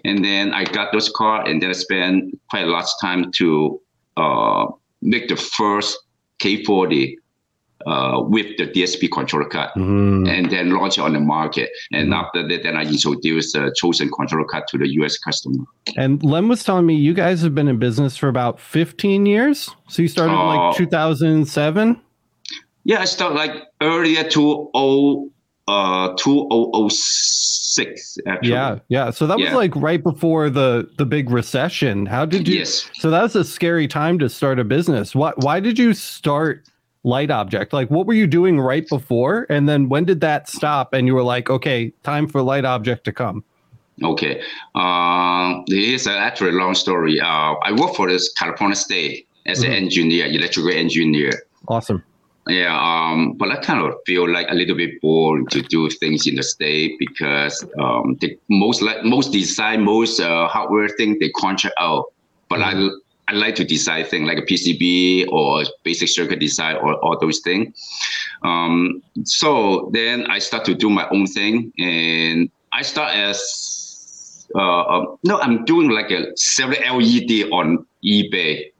and 0.04 0.24
then 0.24 0.52
I 0.52 0.64
got 0.64 0.92
those 0.92 1.08
card, 1.08 1.46
and 1.46 1.62
then 1.62 1.70
I 1.70 1.74
spent 1.74 2.36
quite 2.50 2.64
a 2.64 2.70
lot 2.70 2.82
of 2.82 2.90
time 3.00 3.30
to 3.36 3.80
uh, 4.16 4.66
make 5.02 5.28
the 5.28 5.36
first 5.36 5.96
K40 6.40 7.16
uh, 7.86 8.22
with 8.26 8.56
the 8.58 8.66
DSP 8.66 9.10
controller 9.10 9.48
card 9.48 9.70
mm. 9.76 10.28
and 10.28 10.50
then 10.50 10.70
launch 10.70 10.98
it 10.98 11.02
on 11.02 11.12
the 11.12 11.20
market. 11.20 11.70
And 11.92 12.10
mm. 12.10 12.14
after 12.14 12.46
that, 12.46 12.62
then 12.62 12.76
I 12.76 12.82
introduced 12.82 13.54
the 13.54 13.74
chosen 13.76 14.10
controller 14.10 14.44
card 14.44 14.64
to 14.68 14.78
the 14.78 14.88
US 15.00 15.18
customer. 15.18 15.64
And 15.96 16.22
Lem 16.22 16.48
was 16.48 16.62
telling 16.62 16.86
me 16.86 16.94
you 16.94 17.14
guys 17.14 17.42
have 17.42 17.54
been 17.54 17.68
in 17.68 17.78
business 17.78 18.16
for 18.16 18.28
about 18.28 18.60
15 18.60 19.26
years. 19.26 19.70
So 19.88 20.02
you 20.02 20.08
started 20.08 20.34
uh, 20.34 20.68
like 20.68 20.76
2007? 20.76 22.00
Yeah, 22.84 23.00
I 23.00 23.04
started 23.04 23.34
like 23.34 23.52
earlier 23.80 24.24
to 24.24 24.70
oh, 24.74 25.30
uh 25.70 26.14
2006 26.16 28.18
actually. 28.26 28.50
Yeah, 28.50 28.78
yeah. 28.88 29.10
So 29.10 29.26
that 29.26 29.38
yeah. 29.38 29.46
was 29.46 29.54
like 29.54 29.74
right 29.76 30.02
before 30.02 30.50
the 30.50 30.90
the 30.98 31.06
big 31.06 31.30
recession. 31.30 32.06
How 32.06 32.24
did 32.24 32.48
you 32.48 32.58
Yes. 32.58 32.90
So 32.94 33.10
that 33.10 33.22
was 33.22 33.36
a 33.36 33.44
scary 33.44 33.86
time 33.86 34.18
to 34.18 34.28
start 34.28 34.58
a 34.58 34.64
business. 34.64 35.14
Why 35.14 35.32
why 35.36 35.60
did 35.60 35.78
you 35.78 35.94
start 35.94 36.64
light 37.02 37.30
object? 37.30 37.72
Like, 37.72 37.90
what 37.90 38.06
were 38.06 38.14
you 38.14 38.26
doing 38.26 38.60
right 38.60 38.88
before? 38.88 39.46
And 39.48 39.68
then 39.68 39.88
when 39.88 40.04
did 40.04 40.20
that 40.20 40.48
stop? 40.48 40.92
And 40.92 41.06
you 41.06 41.14
were 41.14 41.22
like, 41.22 41.50
okay, 41.50 41.92
time 42.02 42.26
for 42.26 42.42
light 42.42 42.64
object 42.64 43.04
to 43.04 43.12
come. 43.12 43.44
Okay. 44.02 44.42
Uh, 44.74 45.60
this 45.66 46.02
is 46.02 46.06
actually 46.06 46.50
a 46.50 46.54
long 46.54 46.74
story. 46.74 47.20
Uh, 47.20 47.54
I 47.62 47.72
work 47.72 47.94
for 47.94 48.08
this 48.08 48.32
California 48.32 48.76
State 48.76 49.28
as 49.46 49.60
mm-hmm. 49.60 49.72
an 49.72 49.76
engineer, 49.76 50.26
electrical 50.26 50.70
engineer. 50.70 51.32
Awesome. 51.68 52.02
Yeah, 52.50 52.76
um, 52.76 53.34
but 53.34 53.50
I 53.52 53.56
kind 53.56 53.80
of 53.80 53.94
feel 54.06 54.28
like 54.28 54.48
a 54.50 54.54
little 54.54 54.74
bit 54.76 55.00
bored 55.00 55.50
to 55.50 55.62
do 55.62 55.88
things 55.88 56.26
in 56.26 56.34
the 56.34 56.42
state 56.42 56.96
because 56.98 57.64
um, 57.78 58.16
the 58.20 58.36
most 58.48 58.82
like 58.82 59.04
most 59.04 59.32
design, 59.32 59.84
most 59.84 60.18
uh, 60.18 60.48
hardware 60.48 60.88
thing 60.88 61.18
they 61.20 61.30
contract 61.30 61.76
out. 61.78 62.06
But 62.48 62.58
mm-hmm. 62.58 62.88
I 63.28 63.32
I 63.32 63.36
like 63.36 63.54
to 63.56 63.64
design 63.64 64.04
things 64.04 64.26
like 64.26 64.38
a 64.38 64.42
PCB 64.42 65.28
or 65.30 65.62
basic 65.84 66.08
circuit 66.08 66.40
design 66.40 66.76
or 66.76 66.94
all 66.96 67.16
those 67.20 67.38
things. 67.38 67.68
Um, 68.42 69.00
so 69.22 69.88
then 69.92 70.26
I 70.26 70.40
start 70.40 70.64
to 70.64 70.74
do 70.74 70.90
my 70.90 71.08
own 71.10 71.26
thing, 71.26 71.72
and 71.78 72.50
I 72.72 72.82
start 72.82 73.14
as 73.14 74.48
uh, 74.56 74.82
um, 74.82 75.18
no, 75.22 75.38
I'm 75.38 75.64
doing 75.64 75.90
like 75.90 76.10
a 76.10 76.36
seven 76.36 76.78
LED 76.82 77.52
on 77.52 77.86
eBay 78.04 78.72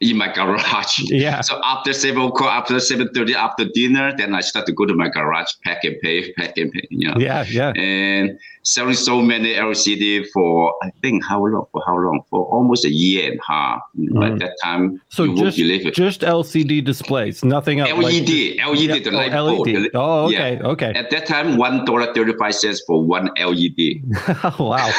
in 0.00 0.16
my 0.16 0.32
garage. 0.32 0.98
Yeah. 1.04 1.40
So 1.40 1.60
after 1.64 1.92
seven 1.92 2.22
o'clock, 2.22 2.52
after 2.52 2.78
seven 2.80 3.08
thirty, 3.14 3.34
after 3.34 3.64
dinner, 3.64 4.14
then 4.16 4.34
I 4.34 4.40
start 4.40 4.66
to 4.66 4.72
go 4.72 4.84
to 4.86 4.94
my 4.94 5.08
garage, 5.08 5.50
pack 5.64 5.84
and 5.84 5.96
pay, 6.00 6.32
pack 6.38 6.56
and 6.56 6.72
pay. 6.72 6.86
You 6.90 7.08
know. 7.08 7.16
Yeah, 7.18 7.44
yeah. 7.48 7.72
And 7.76 8.38
selling 8.62 8.94
so 8.94 9.22
many 9.22 9.54
LCD 9.54 10.26
for 10.32 10.74
I 10.82 10.90
think 11.02 11.24
how 11.24 11.44
long? 11.44 11.66
For 11.72 11.82
how 11.86 11.96
long? 11.96 12.22
For 12.30 12.44
almost 12.46 12.84
a 12.84 12.90
year 12.90 13.30
and 13.30 13.40
a 13.40 13.52
half. 13.52 13.80
Mm. 13.98 14.32
At 14.32 14.38
that 14.40 14.56
time, 14.62 15.00
so 15.08 15.34
just 15.36 15.56
just 15.94 16.20
LCD 16.22 16.84
displays, 16.84 17.44
nothing 17.44 17.80
else. 17.80 17.90
LED, 17.90 17.98
like, 17.98 18.08
LED, 18.08 18.78
yeah, 18.78 18.98
the 18.98 19.10
light 19.10 19.34
oh, 19.34 19.44
LED. 19.46 19.90
Oh, 19.94 20.24
okay, 20.26 20.54
yeah. 20.54 20.66
okay. 20.66 20.92
At 20.94 21.10
that 21.10 21.26
time, 21.26 21.56
one 21.56 21.84
dollar 21.84 22.12
thirty 22.14 22.32
five 22.38 22.54
cents 22.54 22.82
for 22.86 23.02
one 23.02 23.30
LED. 23.36 24.02
wow. 24.58 24.90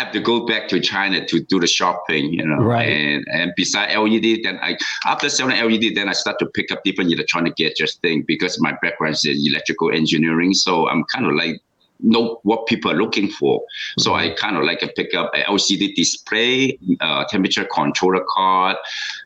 Have 0.00 0.12
to 0.12 0.20
go 0.20 0.46
back 0.46 0.68
to 0.68 0.80
China 0.80 1.24
to 1.26 1.40
do 1.40 1.60
the 1.60 1.66
shopping, 1.66 2.32
you 2.32 2.44
know. 2.44 2.62
Right. 2.62 2.88
And 2.88 3.24
and 3.32 3.52
beside 3.56 3.94
LED, 3.96 4.40
then 4.42 4.58
I 4.62 4.76
after 5.04 5.28
selling 5.28 5.58
LED, 5.58 5.94
then 5.94 6.08
I 6.08 6.12
start 6.12 6.38
to 6.40 6.46
pick 6.46 6.72
up 6.72 6.82
different 6.84 7.12
electronic 7.12 7.56
gadgets 7.56 7.96
thing 7.96 8.24
because 8.26 8.60
my 8.60 8.72
background 8.82 9.14
is 9.14 9.24
electrical 9.26 9.92
engineering. 9.92 10.54
So 10.54 10.88
I'm 10.88 11.04
kind 11.04 11.26
of 11.26 11.34
like 11.34 11.60
know 12.02 12.40
what 12.44 12.66
people 12.66 12.90
are 12.90 12.94
looking 12.94 13.28
for. 13.28 13.60
Mm-hmm. 13.60 14.00
So 14.00 14.14
I 14.14 14.30
kind 14.30 14.56
of 14.56 14.64
like 14.64 14.80
to 14.80 14.88
pick 14.88 15.14
up 15.14 15.30
an 15.34 15.42
LCD 15.42 15.94
display, 15.94 16.78
uh, 17.00 17.24
temperature 17.28 17.66
controller 17.72 18.24
card, 18.34 18.76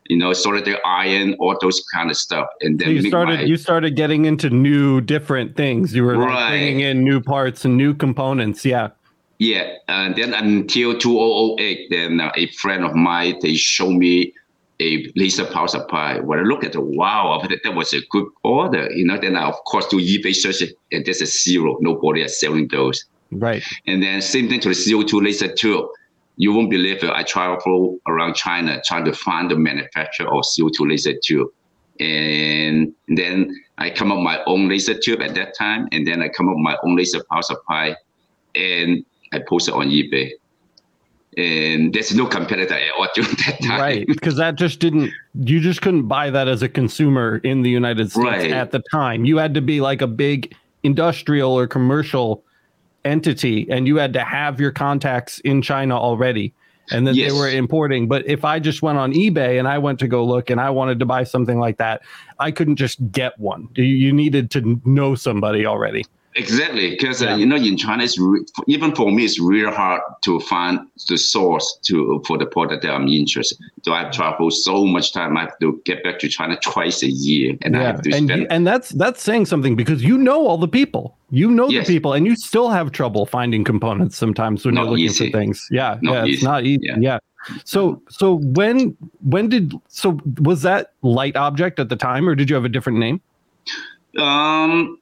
you 0.08 0.16
know, 0.16 0.32
solder 0.32 0.78
iron, 0.84 1.34
all 1.38 1.56
those 1.60 1.84
kind 1.94 2.10
of 2.10 2.16
stuff. 2.16 2.48
And 2.60 2.78
then 2.78 2.88
so 2.88 2.92
you 2.92 3.08
started 3.08 3.40
my, 3.40 3.46
you 3.46 3.56
started 3.56 3.96
getting 3.96 4.24
into 4.24 4.50
new 4.50 5.00
different 5.00 5.56
things. 5.56 5.94
You 5.94 6.04
were 6.04 6.18
right. 6.18 6.50
bringing 6.50 6.80
in 6.80 7.04
new 7.04 7.20
parts 7.20 7.64
and 7.64 7.76
new 7.76 7.94
components. 7.94 8.64
Yeah. 8.64 8.90
Yeah, 9.44 9.74
and 9.88 10.16
then 10.16 10.32
until 10.32 10.98
2008, 10.98 11.90
then 11.90 12.18
uh, 12.18 12.32
a 12.34 12.46
friend 12.52 12.82
of 12.82 12.94
mine 12.94 13.36
they 13.42 13.56
showed 13.56 13.90
me 13.90 14.32
a 14.80 15.12
laser 15.16 15.44
power 15.44 15.68
supply. 15.68 16.18
When 16.18 16.38
I 16.38 16.42
look 16.44 16.64
at 16.64 16.74
it, 16.74 16.82
wow, 16.82 17.46
that 17.46 17.74
was 17.74 17.92
a 17.92 18.00
good 18.08 18.24
order. 18.42 18.90
You 18.90 19.04
know, 19.04 19.18
then 19.18 19.36
I 19.36 19.46
of 19.46 19.56
course 19.66 19.86
do 19.88 19.98
eBay 19.98 20.34
search 20.34 20.72
and 20.90 21.04
there's 21.04 21.20
a 21.20 21.26
zero. 21.26 21.76
Nobody 21.82 22.22
is 22.22 22.40
selling 22.40 22.68
those. 22.68 23.04
Right. 23.32 23.62
And 23.86 24.02
then 24.02 24.22
same 24.22 24.48
thing 24.48 24.60
to 24.60 24.70
the 24.70 24.74
CO2 24.74 25.22
laser 25.22 25.54
too. 25.54 25.92
You 26.36 26.54
won't 26.54 26.70
believe 26.70 27.04
it. 27.04 27.10
I 27.10 27.22
travel 27.22 27.98
around 28.08 28.36
China 28.36 28.80
trying 28.82 29.04
to 29.04 29.12
find 29.12 29.50
the 29.50 29.56
manufacturer 29.56 30.28
of 30.28 30.44
CO2 30.44 30.88
laser 30.88 31.12
tube. 31.22 31.48
And 32.00 32.94
then 33.08 33.54
I 33.76 33.90
come 33.90 34.10
up 34.10 34.16
with 34.16 34.24
my 34.24 34.42
own 34.46 34.70
laser 34.70 34.98
tube 34.98 35.20
at 35.20 35.34
that 35.34 35.54
time. 35.54 35.86
And 35.92 36.06
then 36.06 36.22
I 36.22 36.30
come 36.30 36.48
up 36.48 36.54
with 36.54 36.64
my 36.64 36.78
own 36.82 36.96
laser 36.96 37.22
power 37.30 37.42
supply. 37.42 37.94
And 38.54 39.04
I 39.34 39.40
post 39.40 39.68
it 39.68 39.74
on 39.74 39.88
eBay. 39.88 40.30
And 41.36 41.92
there's 41.92 42.14
no 42.14 42.26
competitor 42.26 42.74
at 42.74 42.92
all 42.96 43.08
during 43.14 43.30
that 43.46 43.58
time. 43.60 43.80
Right. 43.80 44.06
Because 44.06 44.36
that 44.36 44.54
just 44.54 44.78
didn't, 44.78 45.10
you 45.34 45.60
just 45.60 45.82
couldn't 45.82 46.06
buy 46.06 46.30
that 46.30 46.46
as 46.46 46.62
a 46.62 46.68
consumer 46.68 47.38
in 47.38 47.62
the 47.62 47.70
United 47.70 48.10
States 48.12 48.24
right. 48.24 48.52
at 48.52 48.70
the 48.70 48.82
time. 48.90 49.24
You 49.24 49.38
had 49.38 49.54
to 49.54 49.60
be 49.60 49.80
like 49.80 50.00
a 50.00 50.06
big 50.06 50.54
industrial 50.84 51.52
or 51.52 51.66
commercial 51.66 52.44
entity 53.04 53.66
and 53.70 53.86
you 53.86 53.96
had 53.96 54.12
to 54.12 54.22
have 54.22 54.60
your 54.60 54.70
contacts 54.70 55.40
in 55.40 55.60
China 55.60 55.98
already 55.98 56.54
and 56.90 57.06
then 57.06 57.14
yes. 57.14 57.32
they 57.32 57.38
were 57.38 57.48
importing. 57.48 58.08
But 58.08 58.26
if 58.26 58.44
I 58.44 58.58
just 58.58 58.82
went 58.82 58.98
on 58.98 59.12
eBay 59.12 59.58
and 59.58 59.66
I 59.66 59.78
went 59.78 59.98
to 60.00 60.08
go 60.08 60.24
look 60.24 60.50
and 60.50 60.60
I 60.60 60.70
wanted 60.70 60.98
to 61.00 61.06
buy 61.06 61.24
something 61.24 61.58
like 61.58 61.78
that, 61.78 62.02
I 62.38 62.50
couldn't 62.50 62.76
just 62.76 63.10
get 63.10 63.38
one. 63.38 63.68
You 63.74 64.12
needed 64.12 64.50
to 64.52 64.80
know 64.84 65.14
somebody 65.14 65.66
already. 65.66 66.04
Exactly, 66.36 66.90
because 66.90 67.22
uh, 67.22 67.26
yeah. 67.26 67.32
uh, 67.34 67.36
you 67.36 67.46
know 67.46 67.54
in 67.54 67.76
China, 67.76 68.02
it's 68.02 68.18
re- 68.18 68.44
even 68.66 68.92
for 68.92 69.12
me, 69.12 69.24
it's 69.24 69.38
really 69.38 69.72
hard 69.72 70.00
to 70.24 70.40
find 70.40 70.80
the 71.08 71.16
source 71.16 71.78
to 71.84 72.20
for 72.26 72.36
the 72.36 72.46
product 72.46 72.82
that 72.82 72.92
I'm 72.92 73.06
interested. 73.06 73.56
So 73.82 73.92
I've 73.92 74.10
traveled 74.10 74.52
so 74.52 74.84
much 74.84 75.12
time. 75.12 75.36
I 75.36 75.42
have 75.42 75.58
to 75.60 75.80
get 75.84 76.02
back 76.02 76.18
to 76.20 76.28
China 76.28 76.58
twice 76.60 77.04
a 77.04 77.08
year, 77.08 77.54
and 77.62 77.74
yeah. 77.74 77.80
I 77.80 77.84
have 77.84 78.02
to 78.02 78.12
and, 78.12 78.28
spend. 78.28 78.46
and 78.50 78.66
that's 78.66 78.88
that's 78.90 79.22
saying 79.22 79.46
something 79.46 79.76
because 79.76 80.02
you 80.02 80.18
know 80.18 80.44
all 80.44 80.58
the 80.58 80.66
people, 80.66 81.16
you 81.30 81.48
know 81.48 81.68
yes. 81.68 81.86
the 81.86 81.94
people, 81.94 82.12
and 82.12 82.26
you 82.26 82.34
still 82.34 82.68
have 82.68 82.90
trouble 82.90 83.26
finding 83.26 83.62
components 83.62 84.16
sometimes 84.16 84.64
when 84.64 84.74
not 84.74 84.82
you're 84.82 84.90
looking 84.90 85.04
easy. 85.04 85.30
for 85.30 85.38
things. 85.38 85.68
Yeah, 85.70 85.98
not 86.02 86.14
yeah, 86.14 86.24
easy. 86.24 86.34
it's 86.34 86.42
not 86.42 86.64
easy. 86.64 86.80
Yeah. 86.82 86.96
yeah. 86.98 87.18
So 87.64 88.02
so 88.08 88.40
when 88.42 88.96
when 89.22 89.50
did 89.50 89.72
so 89.86 90.18
was 90.40 90.62
that 90.62 90.94
light 91.02 91.36
object 91.36 91.78
at 91.78 91.90
the 91.90 91.96
time, 91.96 92.28
or 92.28 92.34
did 92.34 92.50
you 92.50 92.56
have 92.56 92.64
a 92.64 92.68
different 92.68 92.98
name? 92.98 93.20
Um 94.18 94.98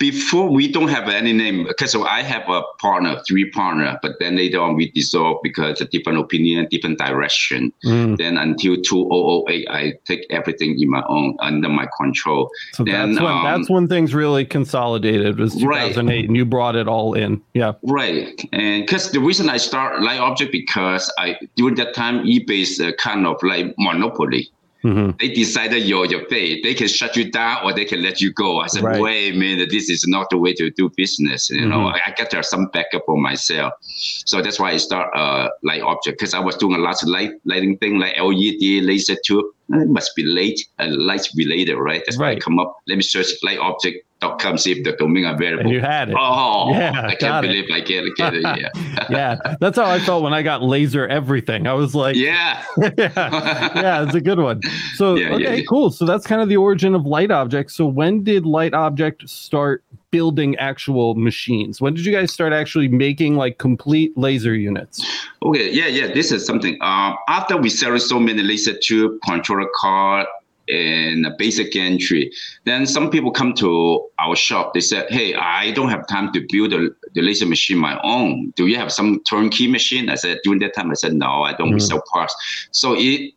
before 0.00 0.48
we 0.48 0.66
don't 0.72 0.88
have 0.88 1.08
any 1.08 1.32
name 1.32 1.64
because 1.64 1.94
I 1.94 2.22
have 2.22 2.48
a 2.48 2.62
partner, 2.80 3.20
three 3.28 3.50
partner, 3.50 3.98
but 4.00 4.12
then 4.18 4.36
later 4.36 4.58
on 4.60 4.74
we 4.74 4.90
dissolve 4.90 5.40
because 5.42 5.80
a 5.82 5.84
different 5.84 6.18
opinion, 6.18 6.66
different 6.70 6.98
direction. 6.98 7.70
Mm. 7.84 8.16
Then 8.16 8.38
until 8.38 8.80
2008, 8.80 9.68
I 9.68 9.92
take 10.06 10.26
everything 10.30 10.80
in 10.80 10.90
my 10.90 11.02
own 11.06 11.36
under 11.40 11.68
my 11.68 11.86
control. 11.98 12.50
So 12.72 12.84
then 12.84 13.12
that's 13.12 13.22
when, 13.22 13.32
um, 13.32 13.44
that's 13.44 13.70
when 13.70 13.88
things 13.88 14.14
really 14.14 14.46
consolidated 14.46 15.38
was 15.38 15.52
2008 15.54 16.06
right. 16.06 16.24
and 16.24 16.36
you 16.36 16.46
brought 16.46 16.76
it 16.76 16.88
all 16.88 17.12
in. 17.12 17.42
Yeah. 17.52 17.72
Right. 17.82 18.42
And 18.52 18.86
because 18.86 19.12
the 19.12 19.20
reason 19.20 19.50
I 19.50 19.58
start 19.58 20.00
Light 20.00 20.18
Object 20.18 20.50
because 20.50 21.12
I 21.18 21.36
during 21.56 21.74
that 21.74 21.94
time 21.94 22.24
eBay 22.24 22.62
is 22.62 22.82
kind 22.98 23.26
of 23.26 23.36
like 23.42 23.74
monopoly. 23.78 24.50
Mm-hmm. 24.84 25.18
They 25.18 25.28
decided 25.28 25.84
your 25.84 26.06
your 26.06 26.26
fate. 26.28 26.62
They 26.62 26.74
can 26.74 26.88
shut 26.88 27.16
you 27.16 27.30
down 27.30 27.64
or 27.64 27.72
they 27.72 27.84
can 27.84 28.02
let 28.02 28.20
you 28.20 28.32
go. 28.32 28.60
I 28.60 28.66
said, 28.66 28.82
right. 28.82 29.00
wait 29.00 29.34
a 29.34 29.38
minute, 29.38 29.68
this 29.70 29.90
is 29.90 30.06
not 30.06 30.28
the 30.30 30.38
way 30.38 30.54
to 30.54 30.70
do 30.70 30.90
business. 30.96 31.50
You 31.50 31.60
mm-hmm. 31.60 31.70
know, 31.70 31.86
I, 31.88 32.14
got 32.16 32.30
to 32.30 32.42
some 32.42 32.66
backup 32.68 33.02
for 33.06 33.16
myself. 33.16 33.74
So 33.82 34.40
that's 34.40 34.58
why 34.58 34.72
I 34.72 34.76
start 34.78 35.14
uh 35.14 35.50
light 35.62 35.82
object 35.82 36.18
because 36.18 36.34
I 36.34 36.40
was 36.40 36.56
doing 36.56 36.74
a 36.74 36.78
lot 36.78 37.02
of 37.02 37.08
light 37.08 37.32
lighting 37.44 37.76
thing 37.78 37.98
like 37.98 38.16
LED, 38.18 38.84
laser 38.84 39.16
tube. 39.24 39.46
It 39.72 39.88
must 39.88 40.16
be 40.16 40.24
late, 40.24 40.60
uh, 40.80 40.88
light 40.90 41.28
related, 41.36 41.76
right? 41.76 42.02
That's 42.04 42.18
right. 42.18 42.32
why 42.32 42.36
I 42.36 42.40
come 42.40 42.58
up. 42.58 42.76
Let 42.88 42.96
me 42.96 43.02
search 43.02 43.28
light 43.44 43.58
object 43.58 44.04
dot 44.20 44.38
com 44.38 44.58
see 44.58 44.72
if 44.72 44.84
the 44.84 44.92
domain 44.92 45.24
available. 45.24 45.62
And 45.62 45.70
you 45.70 45.80
had 45.80 46.10
it. 46.10 46.16
Oh, 46.18 46.70
yeah, 46.72 47.06
I 47.06 47.14
can't 47.14 47.44
believe 47.44 47.64
it. 47.68 47.72
I 47.72 47.80
get 47.80 48.04
it. 48.04 48.16
Get 48.16 48.34
it. 48.34 48.42
Yeah. 48.42 49.06
yeah, 49.10 49.56
that's 49.60 49.78
how 49.78 49.86
I 49.86 49.98
felt 49.98 50.22
when 50.22 50.34
I 50.34 50.42
got 50.42 50.62
laser 50.62 51.06
everything. 51.08 51.66
I 51.66 51.72
was 51.72 51.94
like, 51.94 52.16
yeah, 52.16 52.64
yeah, 52.76 52.90
yeah, 52.98 54.02
it's 54.02 54.14
a 54.14 54.20
good 54.20 54.38
one. 54.38 54.60
So 54.94 55.14
yeah, 55.14 55.34
okay, 55.34 55.58
yeah, 55.58 55.64
cool. 55.68 55.90
So 55.90 56.04
that's 56.04 56.26
kind 56.26 56.42
of 56.42 56.48
the 56.48 56.56
origin 56.56 56.94
of 56.94 57.06
light 57.06 57.30
object. 57.30 57.72
So 57.72 57.86
when 57.86 58.22
did 58.22 58.46
light 58.46 58.74
object 58.74 59.28
start 59.28 59.82
building 60.10 60.56
actual 60.56 61.14
machines? 61.14 61.80
When 61.80 61.94
did 61.94 62.04
you 62.04 62.12
guys 62.12 62.32
start 62.32 62.52
actually 62.52 62.88
making 62.88 63.36
like 63.36 63.58
complete 63.58 64.16
laser 64.16 64.54
units? 64.54 65.04
Okay, 65.42 65.72
yeah, 65.72 65.86
yeah. 65.86 66.12
This 66.12 66.32
is 66.32 66.44
something. 66.44 66.76
Um, 66.82 67.16
after 67.28 67.56
we 67.56 67.70
sell 67.70 67.98
so 67.98 68.20
many 68.20 68.42
laser 68.42 68.76
tube 68.76 69.18
controller 69.24 69.68
card 69.80 70.26
and 70.70 71.26
a 71.26 71.34
basic 71.38 71.74
entry. 71.76 72.32
Then 72.64 72.86
some 72.86 73.10
people 73.10 73.30
come 73.30 73.54
to 73.54 74.08
our 74.18 74.36
shop. 74.36 74.74
They 74.74 74.80
said, 74.80 75.10
"Hey, 75.10 75.34
I 75.34 75.72
don't 75.72 75.88
have 75.88 76.06
time 76.06 76.32
to 76.32 76.46
build 76.50 76.72
a, 76.72 76.90
the 77.14 77.22
laser 77.22 77.46
machine 77.46 77.78
my 77.78 78.00
own. 78.02 78.52
Do 78.56 78.66
you 78.66 78.76
have 78.76 78.92
some 78.92 79.20
turnkey 79.28 79.66
machine?" 79.66 80.08
I 80.08 80.14
said, 80.14 80.38
during 80.44 80.60
that 80.60 80.74
time, 80.74 80.90
I 80.90 80.94
said, 80.94 81.14
"No, 81.14 81.42
I 81.42 81.52
don't 81.54 81.72
mm. 81.72 81.82
sell 81.82 82.02
parts." 82.12 82.34
So 82.70 82.94
it 82.96 83.32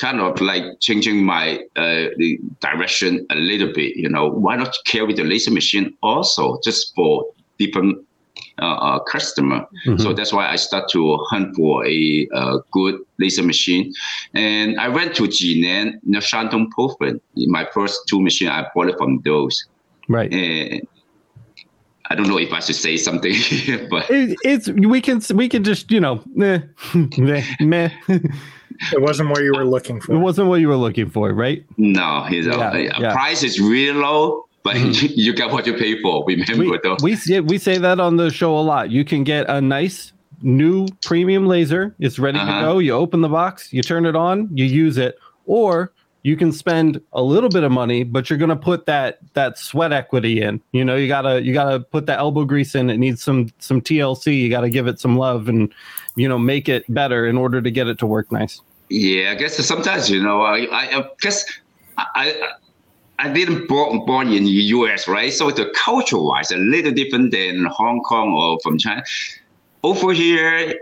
kind 0.00 0.20
of 0.20 0.40
like 0.40 0.64
changing 0.80 1.22
my 1.22 1.60
uh, 1.76 2.06
direction 2.60 3.26
a 3.30 3.34
little 3.34 3.72
bit. 3.72 3.96
You 3.96 4.08
know, 4.08 4.28
why 4.28 4.56
not 4.56 4.76
carry 4.86 5.12
the 5.12 5.24
laser 5.24 5.50
machine 5.50 5.94
also 6.02 6.58
just 6.64 6.94
for 6.94 7.26
different 7.58 7.98
uh, 8.60 8.98
customer. 9.00 9.66
Mm-hmm. 9.86 9.98
So 9.98 10.12
that's 10.12 10.32
why 10.32 10.48
I 10.48 10.56
start 10.56 10.88
to 10.90 11.16
hunt 11.30 11.56
for 11.56 11.86
a, 11.86 12.28
a, 12.32 12.58
good 12.72 12.96
laser 13.18 13.42
machine. 13.42 13.92
And 14.34 14.78
I 14.80 14.88
went 14.88 15.14
to 15.16 15.24
Jinan, 15.24 15.92
you 16.04 16.12
know, 16.12 16.18
Shandong 16.18 16.70
Province. 16.70 17.20
My 17.36 17.66
first 17.72 18.00
two 18.08 18.20
machines, 18.20 18.50
I 18.50 18.66
bought 18.74 18.88
it 18.88 18.98
from 18.98 19.20
those. 19.24 19.64
Right. 20.08 20.32
And 20.32 20.86
I 22.10 22.16
don't 22.16 22.28
know 22.28 22.38
if 22.38 22.52
I 22.52 22.58
should 22.58 22.74
say 22.74 22.96
something, 22.96 23.32
but 23.90 24.10
it, 24.10 24.36
it's 24.42 24.68
we 24.68 25.00
can 25.00 25.22
we 25.34 25.48
can 25.48 25.62
just 25.62 25.90
you 25.92 26.00
know 26.00 26.20
meh 26.34 26.58
meh. 27.16 27.44
meh. 27.60 27.90
it 28.08 29.00
wasn't 29.00 29.28
what 29.30 29.42
you 29.42 29.52
were 29.52 29.64
looking 29.64 30.00
for. 30.00 30.14
It 30.14 30.18
wasn't 30.18 30.48
what 30.48 30.60
you 30.60 30.66
were 30.66 30.76
looking 30.76 31.08
for, 31.08 31.32
right? 31.32 31.64
No, 31.76 32.24
his 32.24 32.46
Yeah, 32.46 32.70
uh, 32.70 32.76
yeah. 32.76 33.12
price 33.12 33.44
is 33.44 33.60
really 33.60 33.96
low, 33.96 34.48
but 34.62 34.76
Mhm. 34.76 35.12
you 35.16 35.32
get 35.32 35.50
what 35.50 35.66
you 35.66 35.74
pay 35.74 36.00
for. 36.00 36.24
Remember 36.26 36.64
We, 36.64 36.78
though. 36.82 36.96
we 37.02 37.16
say- 37.16 37.40
we 37.40 37.58
say 37.58 37.78
that 37.78 38.00
on 38.00 38.16
the 38.16 38.30
show 38.30 38.56
a 38.58 38.60
lot. 38.60 38.90
You 38.90 39.04
can 39.04 39.24
get 39.24 39.48
a 39.48 39.60
nice 39.60 40.12
new 40.42 40.86
premium 41.04 41.46
laser. 41.46 41.94
It's 41.98 42.18
ready 42.18 42.38
to 42.38 42.44
Uh-huh. 42.44 42.60
go. 42.62 42.78
You 42.78 42.92
open 42.94 43.20
the 43.20 43.28
box, 43.28 43.72
you 43.72 43.82
turn 43.82 44.06
it 44.06 44.16
on, 44.16 44.48
you 44.54 44.64
use 44.64 44.96
it, 44.98 45.18
or 45.46 45.92
you 46.22 46.36
can 46.36 46.52
spend 46.52 47.00
a 47.14 47.22
little 47.22 47.48
bit 47.48 47.62
of 47.62 47.72
money, 47.72 48.04
but 48.04 48.28
you're 48.28 48.38
gonna 48.38 48.54
put 48.56 48.84
that 48.86 49.18
that 49.34 49.56
sweat 49.58 49.90
equity 49.92 50.42
in. 50.42 50.60
You 50.72 50.84
know, 50.84 50.96
you 50.96 51.08
gotta 51.08 51.42
you 51.42 51.52
gotta 51.54 51.80
put 51.80 52.04
the 52.06 52.12
elbow 52.14 52.44
grease 52.44 52.74
in. 52.74 52.90
It 52.90 52.98
needs 52.98 53.22
some 53.22 53.48
some 53.58 53.80
TLC. 53.80 54.34
You 54.42 54.50
gotta 54.50 54.68
give 54.68 54.86
it 54.86 55.00
some 55.00 55.16
love 55.16 55.48
and 55.48 55.72
you 56.16 56.28
know 56.28 56.38
make 56.38 56.68
it 56.68 56.84
better 56.92 57.26
in 57.26 57.36
order 57.38 57.62
to 57.62 57.70
get 57.70 57.86
it 57.86 57.98
to 58.00 58.06
work 58.06 58.30
nice. 58.30 58.60
Yeah, 58.90 59.30
I 59.30 59.34
guess 59.36 59.56
sometimes 59.64 60.10
you 60.10 60.22
know, 60.22 60.42
I, 60.42 60.66
I, 60.72 60.98
I 60.98 61.04
guess 61.22 61.44
I, 61.96 62.04
I, 62.14 62.34
I 63.22 63.28
didn't 63.28 63.68
born 63.68 64.04
born 64.06 64.32
in 64.32 64.44
the 64.44 64.50
U.S. 64.76 65.06
right, 65.06 65.32
so 65.32 65.50
the 65.50 65.70
culture 65.84 66.18
wise 66.18 66.50
a 66.50 66.56
little 66.56 66.90
different 66.90 67.32
than 67.32 67.66
Hong 67.66 68.00
Kong 68.00 68.32
or 68.32 68.58
from 68.62 68.78
China. 68.78 69.02
Over 69.82 70.12
here, 70.14 70.74